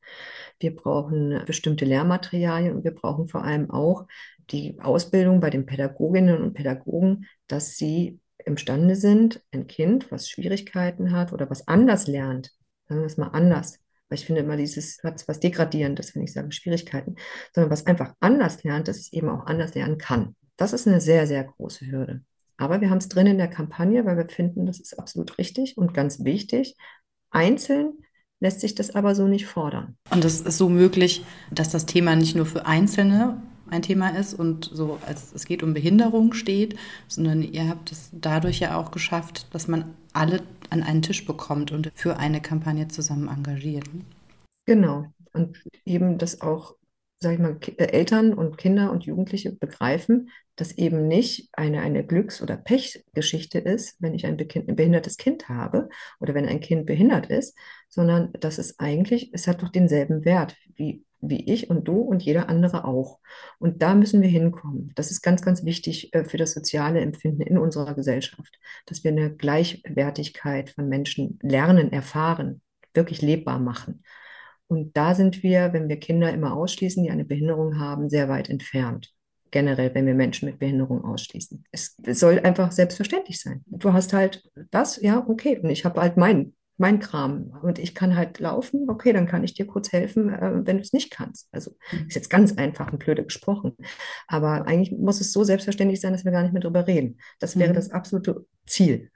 Wir 0.59 0.75
brauchen 0.75 1.41
bestimmte 1.45 1.85
Lehrmaterialien 1.85 2.75
und 2.75 2.83
wir 2.83 2.93
brauchen 2.93 3.27
vor 3.27 3.43
allem 3.43 3.69
auch 3.69 4.07
die 4.51 4.79
Ausbildung 4.79 5.39
bei 5.39 5.49
den 5.49 5.65
Pädagoginnen 5.65 6.41
und 6.41 6.53
Pädagogen, 6.53 7.25
dass 7.47 7.77
sie 7.77 8.19
imstande 8.45 8.95
sind, 8.95 9.41
ein 9.51 9.67
Kind, 9.67 10.11
was 10.11 10.29
Schwierigkeiten 10.29 11.11
hat 11.11 11.33
oder 11.33 11.49
was 11.49 11.67
anders 11.67 12.07
lernt, 12.07 12.51
sagen 12.87 13.01
wir 13.01 13.07
es 13.07 13.17
mal 13.17 13.27
anders, 13.27 13.79
weil 14.09 14.17
ich 14.17 14.25
finde 14.25 14.41
immer 14.41 14.57
dieses 14.57 15.03
hat 15.03 15.27
was 15.27 15.39
Degradierendes, 15.39 16.15
wenn 16.15 16.23
ich 16.23 16.33
sage 16.33 16.51
Schwierigkeiten, 16.51 17.15
sondern 17.53 17.71
was 17.71 17.85
einfach 17.85 18.13
anders 18.19 18.63
lernt, 18.63 18.87
dass 18.87 18.97
es 18.97 19.13
eben 19.13 19.29
auch 19.29 19.45
anders 19.45 19.75
lernen 19.75 19.97
kann. 19.97 20.35
Das 20.55 20.73
ist 20.73 20.87
eine 20.87 21.01
sehr, 21.01 21.27
sehr 21.27 21.43
große 21.43 21.85
Hürde. 21.87 22.21
Aber 22.57 22.81
wir 22.81 22.89
haben 22.89 22.97
es 22.97 23.09
drin 23.09 23.27
in 23.27 23.37
der 23.37 23.49
Kampagne, 23.49 24.05
weil 24.05 24.17
wir 24.17 24.27
finden, 24.27 24.65
das 24.65 24.79
ist 24.79 24.97
absolut 24.97 25.37
richtig 25.37 25.77
und 25.77 25.93
ganz 25.93 26.23
wichtig. 26.23 26.75
Einzeln 27.29 27.93
lässt 28.39 28.61
sich 28.61 28.73
das 28.73 28.95
aber 28.95 29.13
so 29.13 29.27
nicht 29.27 29.45
fordern. 29.45 29.97
Und 30.09 30.25
es 30.25 30.41
ist 30.41 30.57
so 30.57 30.69
möglich, 30.69 31.23
dass 31.51 31.69
das 31.69 31.85
Thema 31.85 32.15
nicht 32.15 32.35
nur 32.35 32.45
für 32.45 32.65
Einzelne 32.65 33.41
ein 33.69 33.81
Thema 33.81 34.09
ist 34.09 34.33
und 34.33 34.69
so 34.73 34.99
als 35.05 35.33
es 35.33 35.45
geht 35.45 35.63
um 35.63 35.73
Behinderung 35.73 36.33
steht, 36.33 36.75
sondern 37.07 37.41
ihr 37.41 37.67
habt 37.69 37.91
es 37.91 38.09
dadurch 38.11 38.59
ja 38.59 38.77
auch 38.77 38.91
geschafft, 38.91 39.47
dass 39.53 39.67
man 39.67 39.93
alle 40.13 40.41
an 40.69 40.83
einen 40.83 41.01
Tisch 41.01 41.25
bekommt 41.25 41.71
und 41.71 41.91
für 41.95 42.17
eine 42.17 42.41
Kampagne 42.41 42.87
zusammen 42.87 43.27
engagiert. 43.27 43.85
Genau. 44.65 45.05
Und 45.33 45.63
eben 45.85 46.17
das 46.17 46.41
auch, 46.41 46.75
sag 47.19 47.33
ich 47.33 47.39
mal, 47.39 47.57
äh, 47.77 47.85
Eltern 47.85 48.33
und 48.33 48.57
Kinder 48.57 48.91
und 48.91 49.05
Jugendliche 49.05 49.51
begreifen, 49.51 50.29
dass 50.57 50.77
eben 50.77 51.07
nicht 51.07 51.49
eine, 51.53 51.81
eine 51.81 52.03
Glücks- 52.03 52.41
oder 52.41 52.57
Pechgeschichte 52.57 53.59
ist, 53.59 53.95
wenn 54.01 54.13
ich 54.13 54.25
ein 54.25 54.35
behindertes 54.35 55.15
Kind 55.15 55.47
habe 55.47 55.87
oder 56.19 56.33
wenn 56.33 56.47
ein 56.47 56.59
Kind 56.59 56.85
behindert 56.85 57.27
ist, 57.27 57.57
sondern 57.87 58.33
dass 58.33 58.57
es 58.57 58.77
eigentlich, 58.79 59.31
es 59.33 59.47
hat 59.47 59.63
doch 59.63 59.69
denselben 59.69 60.25
Wert 60.25 60.57
wie 60.75 61.05
wie 61.21 61.51
ich 61.51 61.69
und 61.69 61.87
du 61.87 62.01
und 62.01 62.23
jeder 62.23 62.49
andere 62.49 62.85
auch. 62.85 63.19
Und 63.59 63.81
da 63.81 63.95
müssen 63.95 64.21
wir 64.21 64.29
hinkommen. 64.29 64.91
Das 64.95 65.11
ist 65.11 65.21
ganz, 65.21 65.41
ganz 65.41 65.65
wichtig 65.65 66.13
äh, 66.13 66.23
für 66.23 66.37
das 66.37 66.53
soziale 66.53 67.01
Empfinden 67.01 67.41
in 67.41 67.57
unserer 67.57 67.95
Gesellschaft, 67.95 68.59
dass 68.85 69.03
wir 69.03 69.11
eine 69.11 69.33
Gleichwertigkeit 69.35 70.69
von 70.69 70.87
Menschen 70.87 71.39
lernen, 71.41 71.91
erfahren, 71.91 72.61
wirklich 72.93 73.21
lebbar 73.21 73.59
machen. 73.59 74.03
Und 74.67 74.97
da 74.97 75.15
sind 75.15 75.43
wir, 75.43 75.73
wenn 75.73 75.87
wir 75.87 75.97
Kinder 75.97 76.31
immer 76.31 76.53
ausschließen, 76.55 77.03
die 77.03 77.11
eine 77.11 77.25
Behinderung 77.25 77.79
haben, 77.79 78.09
sehr 78.09 78.27
weit 78.29 78.49
entfernt. 78.49 79.13
Generell, 79.51 79.93
wenn 79.95 80.05
wir 80.05 80.13
Menschen 80.13 80.47
mit 80.47 80.59
Behinderung 80.59 81.03
ausschließen. 81.03 81.63
Es, 81.71 81.95
es 82.03 82.19
soll 82.19 82.39
einfach 82.39 82.71
selbstverständlich 82.71 83.39
sein. 83.39 83.63
Du 83.67 83.93
hast 83.93 84.13
halt 84.13 84.49
das, 84.71 85.01
ja, 85.01 85.25
okay, 85.27 85.59
und 85.59 85.69
ich 85.69 85.85
habe 85.85 86.01
halt 86.01 86.17
meinen 86.17 86.53
mein 86.77 86.99
Kram. 86.99 87.53
Und 87.61 87.79
ich 87.79 87.95
kann 87.95 88.15
halt 88.15 88.39
laufen, 88.39 88.89
okay, 88.89 89.11
dann 89.11 89.27
kann 89.27 89.43
ich 89.43 89.53
dir 89.53 89.65
kurz 89.65 89.91
helfen, 89.91 90.29
äh, 90.29 90.65
wenn 90.65 90.77
du 90.77 90.83
es 90.83 90.93
nicht 90.93 91.11
kannst. 91.11 91.47
Also 91.51 91.71
mhm. 91.91 92.07
ist 92.07 92.15
jetzt 92.15 92.29
ganz 92.29 92.55
einfach 92.57 92.91
und 92.91 92.99
blöde 92.99 93.23
gesprochen. 93.23 93.75
Aber 94.27 94.67
eigentlich 94.67 94.91
muss 94.97 95.19
es 95.19 95.33
so 95.33 95.43
selbstverständlich 95.43 95.99
sein, 95.99 96.13
dass 96.13 96.23
wir 96.23 96.31
gar 96.31 96.43
nicht 96.43 96.53
mehr 96.53 96.61
drüber 96.61 96.87
reden. 96.87 97.19
Das 97.39 97.57
wäre 97.57 97.71
mhm. 97.71 97.75
das 97.75 97.91
absolute 97.91 98.45
Ziel. 98.67 99.09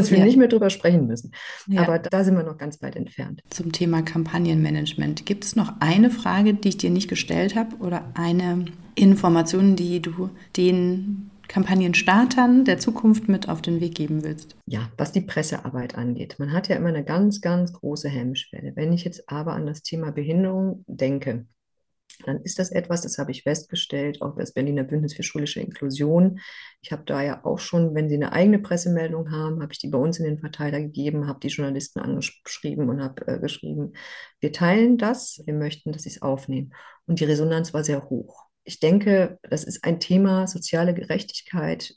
Dass 0.00 0.10
wir 0.10 0.18
ja. 0.18 0.24
nicht 0.24 0.36
mehr 0.36 0.48
drüber 0.48 0.70
sprechen 0.70 1.06
müssen. 1.06 1.32
Ja. 1.66 1.82
Aber 1.82 1.98
da 1.98 2.24
sind 2.24 2.36
wir 2.36 2.42
noch 2.42 2.58
ganz 2.58 2.82
weit 2.82 2.96
entfernt. 2.96 3.42
Zum 3.50 3.72
Thema 3.72 4.02
Kampagnenmanagement. 4.02 5.26
Gibt 5.26 5.44
es 5.44 5.56
noch 5.56 5.74
eine 5.80 6.10
Frage, 6.10 6.54
die 6.54 6.70
ich 6.70 6.78
dir 6.78 6.90
nicht 6.90 7.08
gestellt 7.08 7.54
habe 7.54 7.76
oder 7.76 8.04
eine 8.14 8.64
Information, 8.94 9.76
die 9.76 10.00
du 10.00 10.30
den 10.56 11.30
Kampagnenstartern 11.48 12.64
der 12.64 12.78
Zukunft 12.78 13.28
mit 13.28 13.48
auf 13.48 13.60
den 13.60 13.80
Weg 13.80 13.96
geben 13.96 14.22
willst? 14.22 14.56
Ja, 14.66 14.88
was 14.96 15.10
die 15.10 15.20
Pressearbeit 15.20 15.96
angeht. 15.96 16.36
Man 16.38 16.52
hat 16.52 16.68
ja 16.68 16.76
immer 16.76 16.90
eine 16.90 17.04
ganz, 17.04 17.40
ganz 17.40 17.72
große 17.72 18.08
Hemmschwelle. 18.08 18.72
Wenn 18.76 18.92
ich 18.92 19.04
jetzt 19.04 19.28
aber 19.28 19.54
an 19.54 19.66
das 19.66 19.82
Thema 19.82 20.12
Behinderung 20.12 20.84
denke, 20.86 21.46
dann 22.26 22.42
ist 22.42 22.58
das 22.58 22.70
etwas, 22.70 23.02
das 23.02 23.18
habe 23.18 23.30
ich 23.30 23.42
festgestellt, 23.42 24.22
auch 24.22 24.36
das 24.36 24.52
Berliner 24.52 24.84
Bündnis 24.84 25.14
für 25.14 25.22
schulische 25.22 25.60
Inklusion. 25.60 26.40
Ich 26.82 26.92
habe 26.92 27.02
da 27.04 27.22
ja 27.22 27.44
auch 27.44 27.58
schon, 27.58 27.94
wenn 27.94 28.08
Sie 28.08 28.16
eine 28.16 28.32
eigene 28.32 28.58
Pressemeldung 28.58 29.30
haben, 29.30 29.62
habe 29.62 29.72
ich 29.72 29.78
die 29.78 29.88
bei 29.88 29.98
uns 29.98 30.18
in 30.18 30.24
den 30.24 30.38
Verteiler 30.38 30.80
gegeben, 30.80 31.26
habe 31.26 31.40
die 31.40 31.48
Journalisten 31.48 32.00
angeschrieben 32.00 32.88
und 32.88 33.02
habe 33.02 33.26
äh, 33.26 33.38
geschrieben, 33.38 33.92
wir 34.40 34.52
teilen 34.52 34.98
das, 34.98 35.42
wir 35.44 35.54
möchten, 35.54 35.92
dass 35.92 36.02
Sie 36.02 36.10
es 36.10 36.22
aufnehmen. 36.22 36.72
Und 37.06 37.20
die 37.20 37.24
Resonanz 37.24 37.74
war 37.74 37.84
sehr 37.84 38.08
hoch 38.08 38.50
ich 38.64 38.78
denke, 38.78 39.38
das 39.42 39.64
ist 39.64 39.84
ein 39.84 40.00
Thema, 40.00 40.46
soziale 40.46 40.94
Gerechtigkeit 40.94 41.94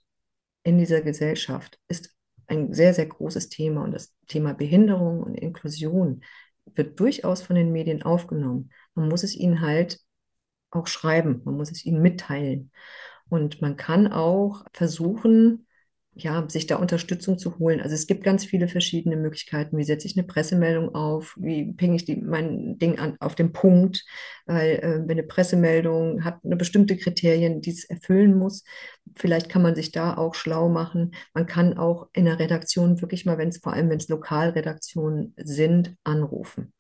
in 0.64 0.78
dieser 0.78 1.02
Gesellschaft 1.02 1.80
ist 1.88 2.16
ein 2.48 2.74
sehr, 2.74 2.94
sehr 2.94 3.06
großes 3.06 3.50
Thema 3.50 3.84
und 3.84 3.92
das 3.92 4.14
Thema 4.28 4.54
Behinderung 4.54 5.22
und 5.22 5.36
Inklusion 5.36 6.24
wird 6.66 7.00
durchaus 7.00 7.42
von 7.42 7.56
den 7.56 7.72
Medien 7.72 8.04
aufgenommen. 8.04 8.72
Man 8.96 9.10
muss 9.10 9.24
es 9.24 9.36
ihnen 9.36 9.62
halt 9.62 10.00
auch 10.76 10.88
schreiben, 10.88 11.42
man 11.46 11.56
muss 11.56 11.72
es 11.72 11.86
ihnen 11.86 12.02
mitteilen. 12.02 12.72
Und 13.30 13.62
man 13.62 13.78
kann 13.78 14.12
auch 14.12 14.66
versuchen, 14.74 15.66
ja, 16.16 16.48
sich 16.48 16.68
da 16.68 16.76
Unterstützung 16.76 17.40
zu 17.40 17.58
holen. 17.58 17.82
Also 17.82 17.96
es 17.96 18.06
gibt 18.06 18.24
ganz 18.24 18.46
viele 18.46 18.68
verschiedene 18.68 19.16
Möglichkeiten. 19.16 19.78
Wie 19.78 19.84
setze 19.84 20.06
ich 20.08 20.16
eine 20.16 20.28
Pressemeldung 20.28 20.94
auf? 20.94 21.36
Wie 21.40 21.74
pinge 21.74 21.96
ich 21.96 22.06
die, 22.06 22.18
mein 22.18 22.78
Ding 22.78 23.00
an, 23.00 23.18
auf 23.20 23.34
den 23.34 23.52
Punkt? 23.52 24.06
Weil 24.46 24.76
äh, 24.76 25.00
wenn 25.08 25.18
eine 25.18 25.24
Pressemeldung 25.24 26.24
hat 26.24 26.40
eine 26.44 26.56
bestimmte 26.56 26.98
Kriterien, 26.98 27.62
die 27.62 27.72
es 27.72 27.86
erfüllen 27.86 28.38
muss, 28.38 28.64
vielleicht 29.16 29.50
kann 29.50 29.64
man 29.64 29.74
sich 29.76 29.92
da 29.92 30.16
auch 30.16 30.36
schlau 30.36 30.70
machen. 30.70 31.16
Man 31.34 31.48
kann 31.48 31.78
auch 31.78 32.08
in 32.14 32.26
der 32.26 32.38
Redaktion 32.40 33.02
wirklich 33.02 33.26
mal, 33.26 33.40
wenn 33.40 33.50
es 33.50 33.58
vor 33.58 33.74
allem, 33.74 33.90
wenn 33.90 33.98
es 33.98 34.10
Lokalredaktionen 34.10 35.34
sind, 35.38 35.96
anrufen. 36.04 36.74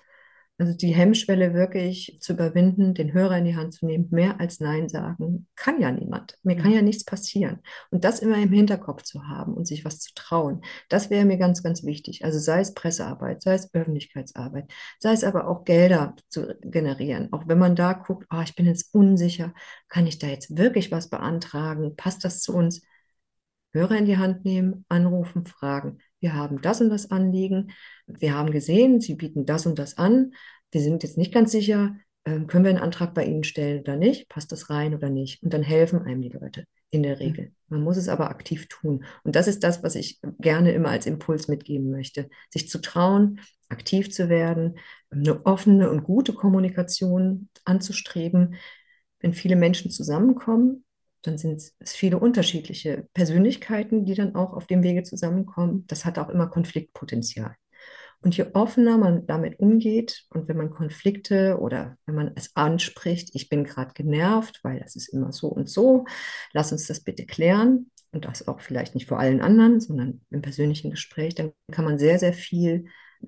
Also 0.59 0.77
die 0.77 0.93
Hemmschwelle 0.93 1.55
wirklich 1.55 2.17
zu 2.21 2.33
überwinden, 2.33 2.93
den 2.93 3.11
Hörer 3.11 3.39
in 3.39 3.45
die 3.45 3.55
Hand 3.55 3.73
zu 3.73 3.87
nehmen, 3.87 4.07
mehr 4.11 4.39
als 4.39 4.59
Nein 4.59 4.87
sagen, 4.87 5.47
kann 5.55 5.81
ja 5.81 5.91
niemand. 5.91 6.37
Mir 6.43 6.55
kann 6.55 6.71
ja 6.71 6.83
nichts 6.83 7.03
passieren. 7.03 7.59
Und 7.89 8.03
das 8.03 8.19
immer 8.19 8.37
im 8.37 8.51
Hinterkopf 8.51 9.01
zu 9.01 9.27
haben 9.27 9.55
und 9.55 9.65
sich 9.65 9.83
was 9.83 9.99
zu 9.99 10.13
trauen, 10.13 10.61
das 10.89 11.09
wäre 11.09 11.25
mir 11.25 11.37
ganz, 11.37 11.63
ganz 11.63 11.83
wichtig. 11.83 12.23
Also 12.23 12.37
sei 12.37 12.59
es 12.61 12.75
Pressearbeit, 12.75 13.41
sei 13.41 13.55
es 13.55 13.73
Öffentlichkeitsarbeit, 13.73 14.71
sei 14.99 15.13
es 15.13 15.23
aber 15.23 15.47
auch 15.47 15.65
Gelder 15.65 16.15
zu 16.29 16.55
generieren. 16.61 17.33
Auch 17.33 17.47
wenn 17.47 17.57
man 17.57 17.75
da 17.75 17.93
guckt, 17.93 18.27
oh, 18.31 18.41
ich 18.43 18.55
bin 18.55 18.67
jetzt 18.67 18.93
unsicher, 18.93 19.53
kann 19.89 20.05
ich 20.05 20.19
da 20.19 20.27
jetzt 20.27 20.55
wirklich 20.55 20.91
was 20.91 21.09
beantragen? 21.09 21.95
Passt 21.95 22.23
das 22.23 22.41
zu 22.41 22.53
uns? 22.53 22.83
Hörer 23.73 23.97
in 23.97 24.05
die 24.05 24.17
Hand 24.17 24.45
nehmen, 24.45 24.85
anrufen, 24.87 25.45
fragen. 25.45 25.97
Wir 26.23 26.35
haben 26.35 26.61
das 26.61 26.79
und 26.79 26.89
das 26.89 27.11
Anliegen. 27.11 27.73
Wir 28.07 28.33
haben 28.33 28.51
gesehen, 28.51 29.01
Sie 29.01 29.15
bieten 29.15 29.45
das 29.45 29.65
und 29.65 29.77
das 29.77 29.97
an. 29.97 30.33
Wir 30.71 30.79
sind 30.79 31.03
jetzt 31.03 31.17
nicht 31.17 31.33
ganz 31.33 31.51
sicher, 31.51 31.97
ähm, 32.23 32.47
können 32.47 32.63
wir 32.63 32.69
einen 32.69 32.79
Antrag 32.79 33.13
bei 33.13 33.25
Ihnen 33.25 33.43
stellen 33.43 33.81
oder 33.81 33.97
nicht? 33.97 34.29
Passt 34.29 34.53
das 34.53 34.69
rein 34.69 34.95
oder 34.95 35.09
nicht? 35.09 35.43
Und 35.43 35.53
dann 35.53 35.63
helfen 35.63 36.01
einem 36.01 36.21
die 36.21 36.29
Leute 36.29 36.63
in 36.91 37.03
der 37.03 37.19
Regel. 37.19 37.51
Man 37.67 37.81
muss 37.81 37.97
es 37.97 38.07
aber 38.07 38.29
aktiv 38.29 38.69
tun. 38.69 39.03
Und 39.25 39.35
das 39.35 39.49
ist 39.49 39.65
das, 39.65 39.83
was 39.83 39.95
ich 39.95 40.21
gerne 40.39 40.71
immer 40.71 40.89
als 40.89 41.07
Impuls 41.07 41.49
mitgeben 41.49 41.91
möchte. 41.91 42.29
Sich 42.49 42.69
zu 42.69 42.79
trauen, 42.79 43.41
aktiv 43.67 44.09
zu 44.09 44.29
werden, 44.29 44.77
eine 45.09 45.45
offene 45.45 45.89
und 45.89 46.05
gute 46.05 46.31
Kommunikation 46.31 47.49
anzustreben. 47.65 48.55
Wenn 49.19 49.33
viele 49.33 49.57
Menschen 49.57 49.91
zusammenkommen, 49.91 50.82
dann 51.23 51.37
sind 51.37 51.61
es 51.79 51.93
viele 51.93 52.19
unterschiedliche 52.19 53.07
Persönlichkeiten, 53.13 54.05
die 54.05 54.13
dann 54.13 54.35
auch 54.35 54.53
auf 54.53 54.67
dem 54.67 54.83
Wege 54.83 55.03
zusammenkommen. 55.03 55.85
Das 55.87 56.05
hat 56.05 56.19
auch 56.19 56.29
immer 56.29 56.47
Konfliktpotenzial. 56.47 57.55
Und 58.21 58.37
je 58.37 58.45
offener 58.53 58.97
man 58.97 59.25
damit 59.25 59.59
umgeht 59.59 60.25
und 60.29 60.47
wenn 60.47 60.55
man 60.55 60.69
Konflikte 60.69 61.57
oder 61.59 61.97
wenn 62.05 62.15
man 62.15 62.31
es 62.35 62.55
anspricht, 62.55 63.31
ich 63.33 63.49
bin 63.49 63.65
gerade 63.65 63.93
genervt, 63.93 64.61
weil 64.63 64.79
das 64.79 64.95
ist 64.95 65.09
immer 65.09 65.33
so 65.33 65.47
und 65.47 65.69
so, 65.69 66.05
lass 66.53 66.71
uns 66.71 66.87
das 66.87 67.01
bitte 67.01 67.25
klären 67.25 67.91
und 68.11 68.23
das 68.23 68.47
auch 68.47 68.61
vielleicht 68.61 68.95
nicht 68.95 69.09
vor 69.09 69.19
allen 69.19 69.41
anderen, 69.41 69.81
sondern 69.81 70.21
im 70.29 70.41
persönlichen 70.41 70.91
Gespräch, 70.91 71.35
dann 71.35 71.51
kann 71.69 71.83
man 71.83 71.99
sehr, 71.99 72.17
sehr 72.17 72.33
viel 72.33 72.85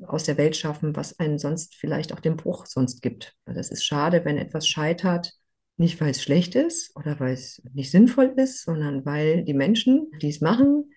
aus 0.07 0.23
der 0.23 0.37
Welt 0.37 0.55
schaffen, 0.55 0.95
was 0.95 1.19
einen 1.19 1.39
sonst 1.39 1.75
vielleicht 1.75 2.13
auch 2.13 2.19
den 2.21 2.37
Bruch 2.37 2.65
sonst 2.65 3.01
gibt. 3.01 3.33
Das 3.45 3.71
ist 3.71 3.85
schade, 3.85 4.23
wenn 4.23 4.37
etwas 4.37 4.67
scheitert, 4.67 5.33
nicht, 5.77 5.99
weil 5.99 6.11
es 6.11 6.21
schlecht 6.23 6.55
ist 6.55 6.95
oder 6.95 7.19
weil 7.19 7.33
es 7.33 7.61
nicht 7.73 7.91
sinnvoll 7.91 8.33
ist, 8.37 8.63
sondern 8.63 9.05
weil 9.05 9.43
die 9.43 9.53
Menschen, 9.53 10.09
die 10.21 10.29
es 10.29 10.41
machen, 10.41 10.91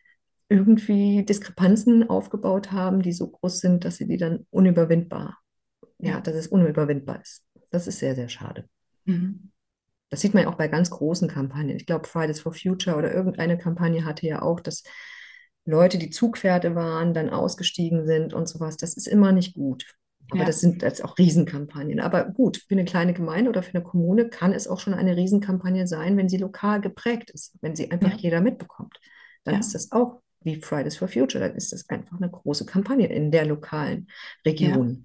irgendwie 0.49 1.25
Diskrepanzen 1.25 2.09
aufgebaut 2.09 2.73
haben, 2.73 3.03
die 3.03 3.13
so 3.13 3.29
groß 3.29 3.61
sind, 3.61 3.85
dass 3.85 3.97
sie 3.97 4.07
die 4.07 4.17
dann 4.17 4.47
unüberwindbar, 4.51 5.39
ja, 5.99 6.21
dass 6.21 6.35
es 6.35 6.47
unüberwindbar 6.47 7.21
ist. 7.21 7.45
Das 7.71 7.87
ist 7.87 7.99
sehr, 7.99 8.15
sehr 8.15 8.29
schade. 8.29 8.65
Mhm. 9.05 9.51
Das 10.11 10.21
sieht 10.21 10.33
man 10.33 10.45
ja 10.45 10.49
auch 10.49 10.57
bei 10.57 10.69
ganz 10.69 10.89
großen 10.91 11.29
Kampagnen. 11.29 11.77
Ich 11.77 11.85
glaube, 11.85 12.09
Fridays 12.09 12.41
for 12.41 12.55
Future 12.55 12.97
oder 12.97 13.13
irgendeine 13.13 13.59
Kampagne 13.59 14.07
hatte 14.07 14.27
ja 14.27 14.41
auch, 14.41 14.61
dass 14.61 14.85
Leute, 15.67 15.99
die 15.99 16.09
Zugpferde 16.09 16.75
waren, 16.75 17.13
dann 17.13 17.29
ausgestiegen 17.29 18.07
sind 18.07 18.33
und 18.33 18.49
sowas. 18.49 18.79
Das 18.79 18.97
ist 18.97 19.07
immer 19.07 19.33
nicht 19.33 19.55
gut. 19.55 19.85
Aber 20.31 20.41
ja. 20.41 20.47
das 20.47 20.61
sind 20.61 20.83
jetzt 20.83 21.03
auch 21.03 21.17
Riesenkampagnen. 21.17 22.01
Aber 22.01 22.25
gut, 22.25 22.59
für 22.69 22.75
eine 22.75 22.85
kleine 22.85 23.15
Gemeinde 23.15 23.49
oder 23.49 23.63
für 23.63 23.75
eine 23.75 23.83
Kommune 23.83 24.29
kann 24.29 24.53
es 24.53 24.69
auch 24.69 24.79
schon 24.79 24.95
eine 24.95 25.17
Riesenkampagne 25.17 25.87
sein, 25.87 26.17
wenn 26.17 26.29
sie 26.29 26.37
lokal 26.37 26.81
geprägt 26.81 27.31
ist, 27.31 27.55
wenn 27.63 27.75
sie 27.75 27.91
einfach 27.91 28.13
ja. 28.13 28.19
jeder 28.19 28.41
mitbekommt. 28.41 28.99
Dann 29.45 29.55
ja. 29.55 29.61
ist 29.61 29.75
das 29.75 29.91
auch 29.93 30.21
wie 30.43 30.57
Fridays 30.57 30.97
for 30.97 31.09
Future, 31.09 31.47
dann 31.47 31.57
ist 31.57 31.73
das 31.73 31.89
einfach 31.89 32.17
eine 32.17 32.31
große 32.31 32.65
Kampagne 32.65 33.07
in 33.07 33.31
der 33.31 33.45
lokalen 33.47 34.07
Region. 34.47 35.05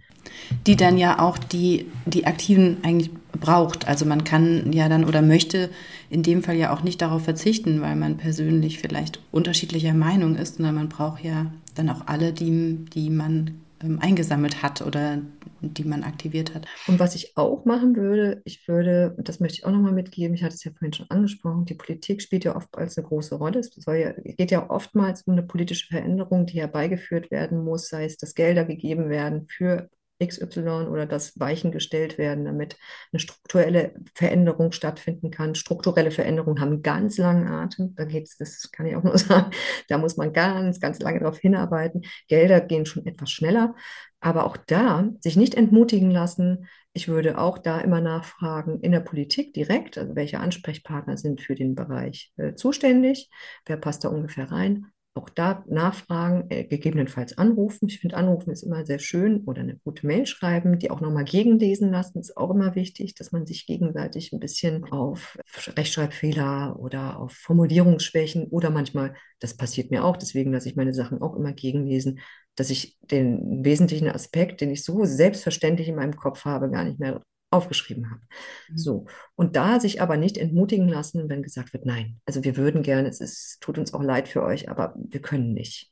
Die 0.67 0.75
dann 0.75 0.97
ja 0.97 1.19
auch 1.19 1.37
die, 1.37 1.87
die 2.05 2.25
Aktiven 2.25 2.77
eigentlich 2.83 3.09
braucht. 3.39 3.87
Also 3.87 4.05
man 4.05 4.23
kann 4.23 4.71
ja 4.71 4.87
dann 4.89 5.05
oder 5.05 5.21
möchte 5.21 5.69
in 6.09 6.23
dem 6.23 6.43
Fall 6.43 6.55
ja 6.55 6.73
auch 6.73 6.83
nicht 6.83 7.01
darauf 7.01 7.23
verzichten, 7.23 7.81
weil 7.81 7.95
man 7.95 8.17
persönlich 8.17 8.79
vielleicht 8.79 9.19
unterschiedlicher 9.31 9.93
Meinung 9.93 10.35
ist, 10.35 10.55
sondern 10.55 10.75
man 10.75 10.89
braucht 10.89 11.23
ja 11.23 11.51
dann 11.75 11.89
auch 11.89 12.07
alle, 12.07 12.31
die, 12.31 12.85
die 12.93 13.09
man 13.09 13.59
ähm, 13.83 13.99
eingesammelt 13.99 14.63
hat 14.63 14.81
oder 14.81 15.21
die 15.61 15.83
man 15.83 16.03
aktiviert 16.03 16.53
hat. 16.53 16.65
Und 16.87 16.99
was 16.99 17.15
ich 17.15 17.37
auch 17.37 17.65
machen 17.65 17.95
würde, 17.95 18.41
ich 18.45 18.67
würde, 18.67 19.15
das 19.19 19.39
möchte 19.39 19.57
ich 19.57 19.65
auch 19.65 19.71
nochmal 19.71 19.93
mitgeben, 19.93 20.35
ich 20.35 20.43
hatte 20.43 20.55
es 20.55 20.63
ja 20.63 20.71
vorhin 20.71 20.93
schon 20.93 21.09
angesprochen, 21.09 21.65
die 21.65 21.75
Politik 21.75 22.21
spielt 22.21 22.43
ja 22.43 22.55
oft 22.55 22.77
als 22.77 22.97
eine 22.97 23.07
große 23.07 23.35
Rolle. 23.35 23.59
Es 23.59 23.71
ja, 23.85 24.11
geht 24.11 24.51
ja 24.51 24.69
oftmals 24.69 25.23
um 25.23 25.33
eine 25.33 25.43
politische 25.43 25.87
Veränderung, 25.87 26.45
die 26.45 26.59
herbeigeführt 26.59 27.31
werden 27.31 27.63
muss, 27.63 27.89
sei 27.89 28.05
es, 28.05 28.17
dass 28.17 28.35
Gelder 28.35 28.65
gegeben 28.65 29.09
werden 29.09 29.47
für 29.47 29.89
XY 30.25 30.87
oder 30.89 31.05
dass 31.05 31.39
Weichen 31.39 31.71
gestellt 31.71 32.17
werden, 32.17 32.45
damit 32.45 32.77
eine 33.11 33.19
strukturelle 33.19 33.93
Veränderung 34.13 34.71
stattfinden 34.71 35.31
kann. 35.31 35.55
Strukturelle 35.55 36.11
Veränderungen 36.11 36.61
haben 36.61 36.81
ganz 36.81 37.17
langen 37.17 37.47
Atem. 37.47 37.95
Da 37.95 38.05
geht 38.05 38.27
es, 38.27 38.37
das 38.37 38.71
kann 38.71 38.85
ich 38.85 38.95
auch 38.95 39.03
nur 39.03 39.17
sagen, 39.17 39.51
da 39.89 39.97
muss 39.97 40.17
man 40.17 40.33
ganz, 40.33 40.79
ganz 40.79 40.99
lange 40.99 41.19
darauf 41.19 41.39
hinarbeiten. 41.39 42.03
Gelder 42.27 42.61
gehen 42.61 42.85
schon 42.85 43.05
etwas 43.05 43.31
schneller. 43.31 43.75
Aber 44.19 44.45
auch 44.45 44.55
da 44.55 45.09
sich 45.19 45.35
nicht 45.35 45.55
entmutigen 45.55 46.09
lassen. 46.09 46.67
Ich 46.93 47.07
würde 47.07 47.37
auch 47.39 47.57
da 47.57 47.79
immer 47.81 47.99
nachfragen 47.99 48.79
in 48.79 48.91
der 48.91 49.01
Politik 49.01 49.53
direkt, 49.53 49.97
also 49.97 50.15
welche 50.15 50.39
Ansprechpartner 50.39 51.17
sind 51.17 51.41
für 51.41 51.55
den 51.55 51.75
Bereich 51.75 52.31
äh, 52.37 52.53
zuständig, 52.53 53.29
wer 53.65 53.77
passt 53.77 54.03
da 54.03 54.09
ungefähr 54.09 54.51
rein 54.51 54.92
auch 55.15 55.29
da 55.29 55.63
nachfragen, 55.67 56.45
äh, 56.49 56.63
gegebenenfalls 56.63 57.37
anrufen. 57.37 57.87
Ich 57.87 57.99
finde, 57.99 58.17
anrufen 58.17 58.51
ist 58.51 58.63
immer 58.63 58.85
sehr 58.85 58.99
schön 58.99 59.41
oder 59.45 59.61
eine 59.61 59.77
gute 59.83 60.07
Mail 60.07 60.25
schreiben, 60.25 60.79
die 60.79 60.89
auch 60.89 61.01
nochmal 61.01 61.23
gegenlesen 61.23 61.91
lassen, 61.91 62.19
ist 62.19 62.35
auch 62.35 62.51
immer 62.51 62.75
wichtig, 62.75 63.15
dass 63.15 63.31
man 63.31 63.45
sich 63.45 63.67
gegenseitig 63.67 64.33
ein 64.33 64.39
bisschen 64.39 64.83
auf 64.85 65.37
Rechtschreibfehler 65.77 66.79
oder 66.79 67.19
auf 67.19 67.33
Formulierungsschwächen 67.33 68.47
oder 68.47 68.69
manchmal, 68.71 69.15
das 69.39 69.55
passiert 69.55 69.91
mir 69.91 70.03
auch, 70.03 70.17
deswegen 70.17 70.51
lasse 70.51 70.69
ich 70.69 70.75
meine 70.75 70.93
Sachen 70.93 71.21
auch 71.21 71.35
immer 71.35 71.53
gegenlesen, 71.53 72.19
dass 72.55 72.69
ich 72.69 72.97
den 73.01 73.63
wesentlichen 73.63 74.09
Aspekt, 74.09 74.61
den 74.61 74.71
ich 74.71 74.83
so 74.83 75.05
selbstverständlich 75.05 75.87
in 75.87 75.95
meinem 75.95 76.15
Kopf 76.15 76.45
habe, 76.45 76.69
gar 76.69 76.83
nicht 76.83 76.99
mehr 76.99 77.21
aufgeschrieben 77.53 78.09
habe. 78.09 78.21
Mhm. 78.69 78.77
So. 78.77 79.05
Und 79.35 79.55
da 79.55 79.79
sich 79.79 80.01
aber 80.01 80.17
nicht 80.17 80.37
entmutigen 80.37 80.87
lassen, 80.87 81.29
wenn 81.29 81.43
gesagt 81.43 81.73
wird, 81.73 81.85
nein, 81.85 82.19
also 82.25 82.43
wir 82.43 82.57
würden 82.57 82.83
gerne, 82.83 83.07
es 83.07 83.21
ist, 83.21 83.61
tut 83.61 83.77
uns 83.77 83.93
auch 83.93 84.03
leid 84.03 84.27
für 84.27 84.43
euch, 84.43 84.69
aber 84.69 84.95
wir 84.97 85.21
können 85.21 85.53
nicht. 85.53 85.91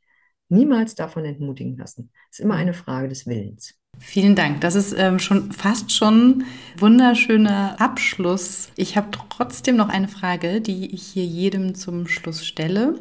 Niemals 0.50 0.96
davon 0.96 1.24
entmutigen 1.24 1.78
lassen. 1.78 2.12
Es 2.30 2.40
ist 2.40 2.44
immer 2.44 2.56
eine 2.56 2.74
Frage 2.74 3.08
des 3.08 3.26
Willens. 3.26 3.76
Vielen 4.00 4.36
Dank. 4.36 4.62
Das 4.62 4.76
ist 4.76 4.94
ähm, 4.98 5.20
schon 5.20 5.52
fast 5.52 5.92
schon 5.92 6.44
wunderschöner 6.78 7.80
Abschluss. 7.80 8.70
Ich 8.76 8.98
habe 8.98 9.10
trotzdem 9.12 9.78
noch 9.78 9.90
eine 9.90 10.08
Frage, 10.08 10.60
die 10.60 10.94
ich 10.94 11.04
hier 11.04 11.26
jedem 11.26 11.76
zum 11.76 12.08
Schluss 12.08 12.46
stelle 12.46 12.96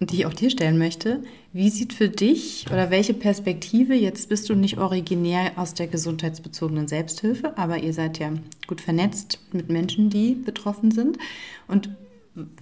die 0.00 0.16
ich 0.18 0.26
auch 0.26 0.34
dir 0.34 0.50
stellen 0.50 0.78
möchte. 0.78 1.22
Wie 1.52 1.70
sieht 1.70 1.92
für 1.92 2.08
dich 2.08 2.66
oder 2.70 2.90
welche 2.90 3.14
Perspektive, 3.14 3.94
jetzt 3.94 4.28
bist 4.28 4.48
du 4.48 4.54
nicht 4.54 4.78
originär 4.78 5.52
aus 5.56 5.74
der 5.74 5.88
gesundheitsbezogenen 5.88 6.86
Selbsthilfe, 6.88 7.56
aber 7.56 7.78
ihr 7.78 7.92
seid 7.92 8.18
ja 8.18 8.32
gut 8.66 8.80
vernetzt 8.80 9.40
mit 9.52 9.68
Menschen, 9.68 10.10
die 10.10 10.34
betroffen 10.34 10.90
sind. 10.90 11.18
Und 11.66 11.90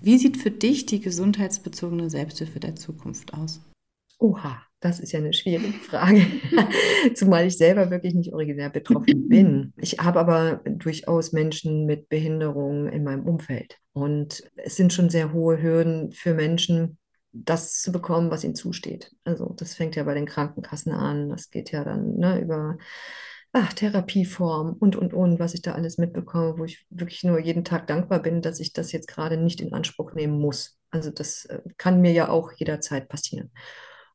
wie 0.00 0.18
sieht 0.18 0.38
für 0.38 0.50
dich 0.50 0.86
die 0.86 1.00
gesundheitsbezogene 1.00 2.08
Selbsthilfe 2.08 2.60
der 2.60 2.76
Zukunft 2.76 3.34
aus? 3.34 3.60
Oha, 4.18 4.62
das 4.80 4.98
ist 4.98 5.12
ja 5.12 5.18
eine 5.18 5.34
schwierige 5.34 5.78
Frage, 5.78 6.24
zumal 7.14 7.46
ich 7.46 7.58
selber 7.58 7.90
wirklich 7.90 8.14
nicht 8.14 8.32
originär 8.32 8.70
betroffen 8.70 9.28
bin. 9.28 9.74
Ich 9.76 9.98
habe 9.98 10.20
aber 10.20 10.62
durchaus 10.64 11.32
Menschen 11.32 11.84
mit 11.84 12.08
Behinderungen 12.08 12.88
in 12.88 13.04
meinem 13.04 13.26
Umfeld. 13.26 13.78
Und 13.92 14.42
es 14.56 14.76
sind 14.76 14.94
schon 14.94 15.10
sehr 15.10 15.34
hohe 15.34 15.60
Hürden 15.60 16.12
für 16.12 16.32
Menschen, 16.32 16.96
das 17.44 17.80
zu 17.80 17.92
bekommen, 17.92 18.30
was 18.30 18.44
ihnen 18.44 18.54
zusteht. 18.54 19.12
Also 19.24 19.54
das 19.56 19.74
fängt 19.74 19.96
ja 19.96 20.04
bei 20.04 20.14
den 20.14 20.26
Krankenkassen 20.26 20.92
an, 20.92 21.28
das 21.28 21.50
geht 21.50 21.70
ja 21.72 21.84
dann 21.84 22.16
ne, 22.16 22.40
über 22.40 22.78
ach, 23.52 23.72
Therapieform 23.72 24.74
und, 24.78 24.96
und, 24.96 25.14
und, 25.14 25.38
was 25.38 25.54
ich 25.54 25.62
da 25.62 25.72
alles 25.72 25.98
mitbekomme, 25.98 26.58
wo 26.58 26.64
ich 26.64 26.86
wirklich 26.90 27.24
nur 27.24 27.38
jeden 27.38 27.64
Tag 27.64 27.86
dankbar 27.86 28.20
bin, 28.20 28.42
dass 28.42 28.60
ich 28.60 28.72
das 28.72 28.92
jetzt 28.92 29.08
gerade 29.08 29.36
nicht 29.36 29.60
in 29.60 29.72
Anspruch 29.72 30.12
nehmen 30.14 30.38
muss. 30.38 30.78
Also 30.90 31.10
das 31.10 31.46
äh, 31.46 31.60
kann 31.76 32.00
mir 32.00 32.12
ja 32.12 32.28
auch 32.28 32.52
jederzeit 32.52 33.08
passieren. 33.08 33.50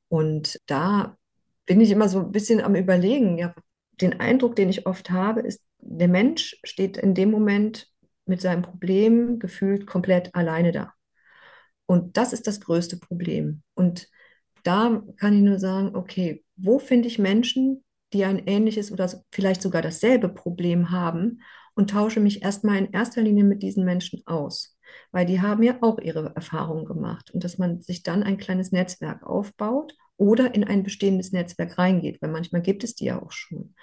Und 0.09 0.59
da 0.67 1.17
bin 1.65 1.81
ich 1.81 1.91
immer 1.91 2.09
so 2.09 2.19
ein 2.19 2.31
bisschen 2.31 2.61
am 2.61 2.75
Überlegen, 2.75 3.37
ja, 3.37 3.55
den 4.01 4.19
Eindruck, 4.19 4.55
den 4.55 4.69
ich 4.69 4.85
oft 4.85 5.09
habe, 5.09 5.41
ist, 5.41 5.63
der 5.79 6.07
Mensch 6.07 6.59
steht 6.63 6.97
in 6.97 7.13
dem 7.13 7.31
Moment 7.31 7.87
mit 8.25 8.41
seinem 8.41 8.61
Problem 8.61 9.39
gefühlt 9.39 9.87
komplett 9.87 10.33
alleine 10.35 10.71
da. 10.71 10.93
Und 11.91 12.15
das 12.15 12.31
ist 12.31 12.47
das 12.47 12.61
größte 12.61 12.95
Problem. 12.95 13.63
Und 13.73 14.07
da 14.63 15.03
kann 15.17 15.33
ich 15.33 15.41
nur 15.41 15.59
sagen, 15.59 15.93
okay, 15.93 16.41
wo 16.55 16.79
finde 16.79 17.09
ich 17.09 17.19
Menschen, 17.19 17.83
die 18.13 18.23
ein 18.23 18.47
ähnliches 18.47 18.93
oder 18.93 19.11
vielleicht 19.29 19.61
sogar 19.61 19.81
dasselbe 19.81 20.29
Problem 20.29 20.91
haben 20.91 21.41
und 21.75 21.89
tausche 21.89 22.21
mich 22.21 22.43
erstmal 22.43 22.77
in 22.77 22.93
erster 22.93 23.21
Linie 23.21 23.43
mit 23.43 23.61
diesen 23.61 23.83
Menschen 23.83 24.21
aus, 24.25 24.77
weil 25.11 25.25
die 25.25 25.41
haben 25.41 25.63
ja 25.63 25.79
auch 25.81 25.99
ihre 25.99 26.33
Erfahrungen 26.33 26.85
gemacht 26.85 27.29
und 27.31 27.43
dass 27.43 27.57
man 27.57 27.81
sich 27.81 28.03
dann 28.03 28.23
ein 28.23 28.37
kleines 28.37 28.71
Netzwerk 28.71 29.23
aufbaut 29.23 29.93
oder 30.15 30.55
in 30.55 30.63
ein 30.63 30.83
bestehendes 30.83 31.33
Netzwerk 31.33 31.77
reingeht, 31.77 32.21
weil 32.21 32.31
manchmal 32.31 32.61
gibt 32.61 32.85
es 32.85 32.95
die 32.95 33.03
ja 33.07 33.21
auch 33.21 33.33
schon. 33.33 33.75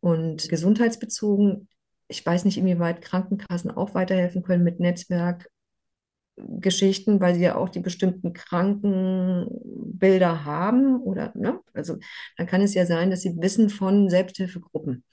Und 0.00 0.48
gesundheitsbezogen, 0.48 1.68
ich 2.08 2.24
weiß 2.24 2.46
nicht, 2.46 2.56
inwieweit 2.56 3.02
Krankenkassen 3.02 3.70
auch 3.70 3.92
weiterhelfen 3.92 4.42
können 4.42 4.64
mit 4.64 4.80
Netzwerkgeschichten, 6.36 7.20
weil 7.20 7.34
sie 7.34 7.42
ja 7.42 7.56
auch 7.56 7.68
die 7.68 7.80
bestimmten 7.80 8.32
Krankenbilder 8.32 10.44
haben 10.44 11.00
oder, 11.02 11.32
ne? 11.34 11.60
Also 11.74 11.98
dann 12.36 12.46
kann 12.46 12.62
es 12.62 12.74
ja 12.74 12.86
sein, 12.86 13.10
dass 13.10 13.22
sie 13.22 13.36
wissen 13.40 13.70
von 13.70 14.08
Selbsthilfegruppen. 14.08 15.04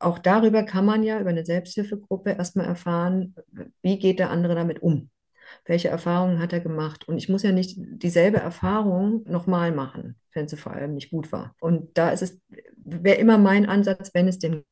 Auch 0.00 0.18
darüber 0.18 0.64
kann 0.64 0.84
man 0.84 1.02
ja 1.02 1.20
über 1.20 1.30
eine 1.30 1.44
Selbsthilfegruppe 1.44 2.32
erstmal 2.32 2.66
erfahren, 2.66 3.34
wie 3.82 3.98
geht 3.98 4.18
der 4.18 4.30
andere 4.30 4.54
damit 4.54 4.82
um? 4.82 5.10
Welche 5.64 5.88
Erfahrungen 5.88 6.40
hat 6.40 6.52
er 6.52 6.60
gemacht? 6.60 7.06
Und 7.06 7.18
ich 7.18 7.28
muss 7.28 7.44
ja 7.44 7.52
nicht 7.52 7.76
dieselbe 7.78 8.38
Erfahrung 8.38 9.22
nochmal 9.28 9.72
machen, 9.72 10.16
wenn 10.32 10.48
sie 10.48 10.56
vor 10.56 10.72
allem 10.72 10.94
nicht 10.94 11.10
gut 11.10 11.30
war. 11.30 11.54
Und 11.60 11.96
da 11.96 12.10
ist 12.10 12.22
es, 12.22 12.40
wäre 12.76 13.18
immer 13.18 13.38
mein 13.38 13.66
Ansatz, 13.66 14.12
wenn 14.12 14.26
es 14.26 14.40
denn 14.40 14.64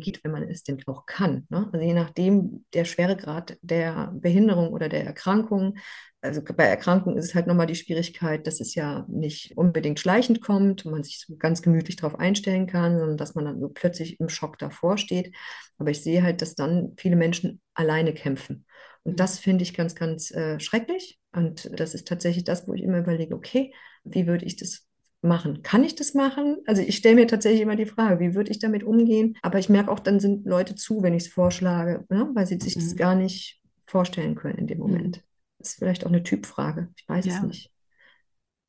geht, 0.00 0.22
wenn 0.24 0.32
man 0.32 0.42
es 0.42 0.62
denn 0.62 0.82
auch 0.86 1.06
kann. 1.06 1.46
Ne? 1.48 1.68
Also 1.72 1.84
je 1.84 1.94
nachdem 1.94 2.64
der 2.74 2.84
Schweregrad 2.84 3.58
der 3.62 4.12
Behinderung 4.14 4.72
oder 4.72 4.88
der 4.88 5.04
Erkrankung. 5.04 5.78
Also 6.20 6.42
bei 6.42 6.64
Erkrankungen 6.64 7.18
ist 7.18 7.26
es 7.26 7.34
halt 7.34 7.46
nochmal 7.46 7.66
die 7.66 7.74
Schwierigkeit, 7.74 8.46
dass 8.46 8.60
es 8.60 8.74
ja 8.74 9.06
nicht 9.08 9.56
unbedingt 9.56 10.00
schleichend 10.00 10.40
kommt 10.40 10.84
und 10.84 10.92
man 10.92 11.04
sich 11.04 11.20
so 11.20 11.36
ganz 11.36 11.62
gemütlich 11.62 11.96
darauf 11.96 12.18
einstellen 12.18 12.66
kann, 12.66 12.98
sondern 12.98 13.16
dass 13.16 13.34
man 13.34 13.44
dann 13.44 13.60
so 13.60 13.68
plötzlich 13.68 14.18
im 14.18 14.28
Schock 14.28 14.58
davor 14.58 14.98
steht. 14.98 15.34
Aber 15.78 15.90
ich 15.90 16.02
sehe 16.02 16.22
halt, 16.22 16.42
dass 16.42 16.54
dann 16.54 16.94
viele 16.96 17.16
Menschen 17.16 17.60
alleine 17.74 18.14
kämpfen. 18.14 18.64
Und 19.04 19.12
mhm. 19.12 19.16
das 19.16 19.38
finde 19.38 19.62
ich 19.62 19.74
ganz, 19.74 19.94
ganz 19.94 20.30
äh, 20.32 20.58
schrecklich. 20.58 21.18
Und 21.32 21.70
das 21.78 21.94
ist 21.94 22.08
tatsächlich 22.08 22.44
das, 22.44 22.66
wo 22.66 22.74
ich 22.74 22.82
immer 22.82 22.98
überlege, 22.98 23.34
okay, 23.34 23.72
wie 24.04 24.26
würde 24.26 24.44
ich 24.44 24.56
das 24.56 24.85
machen? 25.26 25.62
Kann 25.62 25.84
ich 25.84 25.94
das 25.94 26.14
machen? 26.14 26.58
Also 26.66 26.82
ich 26.82 26.96
stelle 26.96 27.16
mir 27.16 27.26
tatsächlich 27.26 27.60
immer 27.60 27.76
die 27.76 27.86
Frage, 27.86 28.20
wie 28.20 28.34
würde 28.34 28.50
ich 28.50 28.58
damit 28.58 28.84
umgehen? 28.84 29.36
Aber 29.42 29.58
ich 29.58 29.68
merke 29.68 29.90
auch, 29.90 30.00
dann 30.00 30.20
sind 30.20 30.46
Leute 30.46 30.74
zu, 30.74 31.02
wenn 31.02 31.14
ich 31.14 31.24
es 31.24 31.32
vorschlage, 31.32 32.04
ne? 32.08 32.30
weil 32.34 32.46
sie 32.46 32.58
sich 32.60 32.76
mhm. 32.76 32.80
das 32.80 32.96
gar 32.96 33.14
nicht 33.14 33.60
vorstellen 33.86 34.34
können 34.34 34.58
in 34.58 34.66
dem 34.66 34.78
Moment. 34.78 35.18
Mhm. 35.18 35.22
Das 35.58 35.70
ist 35.70 35.78
vielleicht 35.78 36.04
auch 36.04 36.10
eine 36.10 36.22
Typfrage, 36.22 36.88
ich 36.96 37.08
weiß 37.08 37.26
ja. 37.26 37.34
es 37.34 37.42
nicht. 37.42 37.70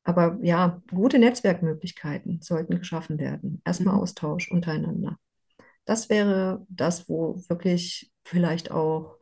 Aber 0.04 0.38
ja, 0.42 0.80
gute 0.90 1.18
Netzwerkmöglichkeiten 1.18 2.40
sollten 2.40 2.78
geschaffen 2.78 3.18
werden. 3.18 3.60
Erstmal 3.64 3.94
mhm. 3.94 4.00
Austausch 4.00 4.50
untereinander. 4.50 5.18
Das 5.84 6.08
wäre 6.08 6.66
das, 6.68 7.08
wo 7.08 7.42
wirklich 7.48 8.10
vielleicht 8.24 8.70
auch 8.70 9.17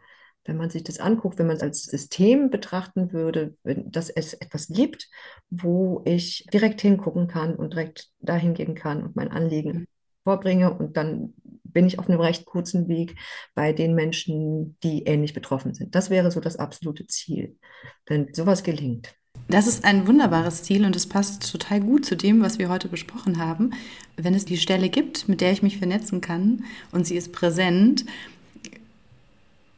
wenn 0.47 0.57
man 0.57 0.71
sich 0.71 0.85
das 0.85 1.01
anguckt, 1.01 1.39
wenn 1.39 1.47
man 1.47 1.57
es 1.57 1.63
als 1.63 1.83
System 1.83 2.51
betrachten 2.51 3.13
würde, 3.13 3.57
dass 3.65 4.11
es 4.11 4.35
etwas 4.35 4.69
gibt, 4.69 5.09
wo 5.51 6.03
ich 6.05 6.47
direkt 6.53 6.81
hingucken 6.81 7.27
kann 7.27 7.55
und 7.57 7.75
direkt 7.75 8.11
dahin 8.21 8.55
gehen 8.55 8.75
kann 8.75 9.03
und 9.03 9.17
mein 9.17 9.31
Anliegen 9.31 9.73
mhm. 9.73 9.87
vorbringe 10.25 10.73
und 10.73 10.97
dann 10.97 11.35
bin 11.65 11.87
ich 11.87 11.99
auf 11.99 12.09
einem 12.09 12.21
recht 12.21 12.47
kurzen 12.47 12.89
Weg 12.89 13.17
bei 13.55 13.73
den 13.73 13.95
Menschen, 13.95 14.79
die 14.83 15.03
ähnlich 15.03 15.35
betroffen 15.35 15.75
sind. 15.75 15.95
Das 15.95 16.09
wäre 16.09 16.31
so 16.31 16.41
das 16.41 16.57
absolute 16.57 17.07
Ziel, 17.07 17.59
wenn 18.07 18.33
sowas 18.33 18.63
gelingt. 18.63 19.15
Das 19.49 19.69
ist 19.69 19.85
ein 19.85 20.09
wunderbares 20.09 20.65
Ziel 20.65 20.85
und 20.85 20.97
es 20.97 21.07
passt 21.07 21.53
total 21.53 21.81
gut 21.81 22.05
zu 22.05 22.17
dem, 22.17 22.43
was 22.43 22.59
wir 22.59 22.69
heute 22.69 22.89
besprochen 22.89 23.39
haben. 23.39 23.71
Wenn 24.17 24.35
es 24.35 24.45
die 24.45 24.57
Stelle 24.57 24.89
gibt, 24.89 25.29
mit 25.29 25.41
der 25.41 25.53
ich 25.53 25.63
mich 25.63 25.79
vernetzen 25.79 26.21
kann 26.21 26.65
und 26.91 27.07
sie 27.07 27.17
ist 27.17 27.33
präsent, 27.33 28.05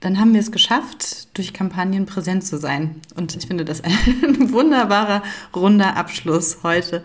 dann 0.01 0.21
haben 0.21 0.33
wir 0.33 0.41
es 0.41 0.53
geschafft, 0.53 1.37
durch 1.37 1.53
Kampagnen 1.53 2.07
präsent 2.07 2.45
zu 2.45 2.59
sein. 2.59 3.01
Und 3.17 3.37
ich 3.37 3.47
finde 3.47 3.65
das 3.65 3.83
ein 3.85 4.53
wunderbarer, 4.53 5.23
runder 5.55 5.97
Abschluss 5.97 6.59
heute. 6.63 7.03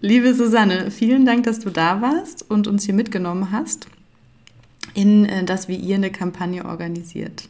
Liebe 0.00 0.34
Susanne, 0.34 0.90
vielen 0.90 1.26
Dank, 1.26 1.44
dass 1.44 1.58
du 1.58 1.70
da 1.70 2.00
warst 2.00 2.50
und 2.50 2.66
uns 2.66 2.84
hier 2.84 2.94
mitgenommen 2.94 3.52
hast 3.52 3.86
in 4.94 5.26
äh, 5.26 5.44
das, 5.44 5.68
wie 5.68 5.76
ihr 5.76 5.96
eine 5.96 6.10
Kampagne 6.10 6.64
organisiert. 6.64 7.48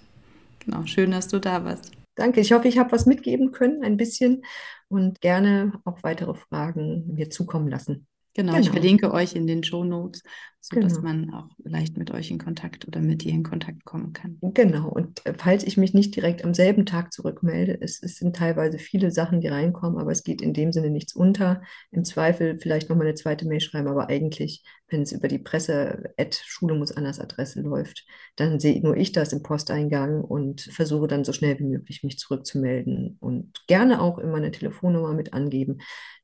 Genau, 0.58 0.84
schön, 0.86 1.12
dass 1.12 1.28
du 1.28 1.38
da 1.38 1.64
warst. 1.64 1.92
Danke, 2.16 2.40
ich 2.40 2.52
hoffe, 2.52 2.68
ich 2.68 2.78
habe 2.78 2.92
was 2.92 3.06
mitgeben 3.06 3.52
können, 3.52 3.84
ein 3.84 3.96
bisschen 3.96 4.42
und 4.88 5.20
gerne 5.20 5.80
auch 5.84 6.02
weitere 6.02 6.34
Fragen 6.34 7.14
mir 7.14 7.30
zukommen 7.30 7.68
lassen. 7.68 8.06
Genau, 8.34 8.52
genau, 8.52 8.62
ich 8.62 8.70
verlinke 8.70 9.12
euch 9.12 9.34
in 9.34 9.46
den 9.46 9.64
Show 9.64 9.84
Notes, 9.84 10.22
sodass 10.60 10.96
genau. 10.96 11.08
man 11.08 11.34
auch 11.34 11.48
leicht 11.64 11.96
mit 11.96 12.12
euch 12.12 12.30
in 12.30 12.38
Kontakt 12.38 12.86
oder 12.86 13.00
mit 13.00 13.24
dir 13.24 13.32
in 13.32 13.42
Kontakt 13.42 13.84
kommen 13.84 14.12
kann. 14.12 14.38
Genau, 14.40 14.88
und 14.88 15.24
äh, 15.26 15.34
falls 15.36 15.64
ich 15.64 15.76
mich 15.76 15.94
nicht 15.94 16.14
direkt 16.14 16.44
am 16.44 16.54
selben 16.54 16.86
Tag 16.86 17.12
zurückmelde, 17.12 17.78
es, 17.80 18.00
es 18.02 18.16
sind 18.16 18.36
teilweise 18.36 18.78
viele 18.78 19.10
Sachen, 19.10 19.40
die 19.40 19.48
reinkommen, 19.48 19.98
aber 19.98 20.12
es 20.12 20.22
geht 20.22 20.42
in 20.42 20.52
dem 20.52 20.72
Sinne 20.72 20.90
nichts 20.90 21.14
unter. 21.14 21.62
Im 21.90 22.04
Zweifel 22.04 22.58
vielleicht 22.60 22.88
nochmal 22.88 23.06
eine 23.06 23.16
zweite 23.16 23.48
Mail 23.48 23.60
schreiben, 23.60 23.88
aber 23.88 24.08
eigentlich, 24.08 24.62
wenn 24.90 25.02
es 25.02 25.12
über 25.12 25.28
die 25.28 25.38
Presse 25.38 26.12
Schule 26.44 26.74
muss 26.74 26.92
anders 26.92 27.20
Adresse 27.20 27.60
läuft, 27.62 28.04
dann 28.36 28.60
sehe 28.60 28.82
nur 28.82 28.96
ich 28.96 29.12
das 29.12 29.32
im 29.32 29.42
Posteingang 29.42 30.22
und 30.22 30.60
versuche 30.60 31.08
dann 31.08 31.24
so 31.24 31.32
schnell 31.32 31.58
wie 31.58 31.64
möglich 31.64 32.02
mich 32.02 32.18
zurückzumelden 32.18 33.16
und 33.20 33.66
gerne 33.66 34.00
auch 34.00 34.18
immer 34.18 34.36
eine 34.36 34.50
Telefonnummer 34.50 35.14
mit 35.14 35.32
angeben 35.32 35.78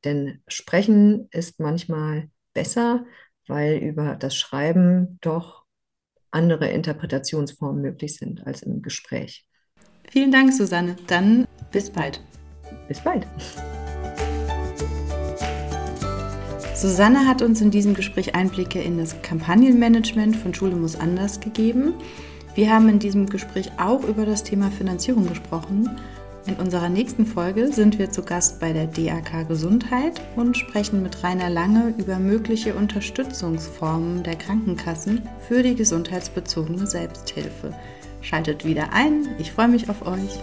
denn 0.07 0.41
sprechen 0.47 1.29
ist 1.33 1.61
manchmal 1.61 2.31
besser, 2.55 3.05
weil 3.47 3.79
über 3.79 4.15
das 4.15 4.37
Schreiben 4.37 5.19
doch 5.21 5.65
andere 6.31 6.69
Interpretationsformen 6.69 7.83
möglich 7.83 8.17
sind 8.17 8.47
als 8.47 8.63
im 8.63 8.83
Gespräch. 8.83 9.47
Vielen 10.11 10.31
Dank, 10.31 10.53
Susanne. 10.53 10.97
Dann 11.07 11.47
bis 11.73 11.91
bald. 11.91 12.21
Bis 12.89 13.01
bald. 13.01 13.27
Susanne 16.77 17.27
hat 17.27 17.43
uns 17.43 17.61
in 17.61 17.71
diesem 17.71 17.95
Gespräch 17.95 18.35
Einblicke 18.35 18.81
in 18.81 18.99
das 18.99 19.21
Kampagnenmanagement 19.23 20.37
von 20.37 20.55
Schule 20.55 20.77
muss 20.77 20.95
anders 20.95 21.41
gegeben. 21.41 21.95
Wir 22.55 22.73
haben 22.73 22.89
in 22.89 22.99
diesem 22.99 23.27
Gespräch 23.27 23.71
auch 23.79 24.05
über 24.05 24.27
das 24.27 24.45
Thema 24.45 24.71
Finanzierung 24.71 25.27
gesprochen 25.27 25.91
in 26.47 26.55
unserer 26.55 26.89
nächsten 26.89 27.27
Folge 27.27 27.73
sind 27.73 27.99
wir 27.99 28.11
zu 28.11 28.23
Gast 28.23 28.61
bei 28.61 28.73
der 28.73 28.87
DAK 28.87 29.49
Gesundheit 29.49 30.21
und 30.37 30.57
sprechen 30.57 31.03
mit 31.03 31.25
Rainer 31.25 31.51
Lange 31.51 31.93
über 31.99 32.21
mögliche 32.21 32.75
Unterstützungsformen 32.75 34.23
der 34.23 34.37
Krankenkassen 34.37 35.23
für 35.49 35.65
die 35.65 35.75
gesundheitsbezogene 35.75 36.87
Selbsthilfe. 36.87 37.75
Schaltet 38.21 38.65
wieder 38.65 38.93
ein, 38.93 39.27
ich 39.39 39.51
freue 39.51 39.69
mich 39.69 39.91
auf 39.91 40.07
euch. 40.07 40.39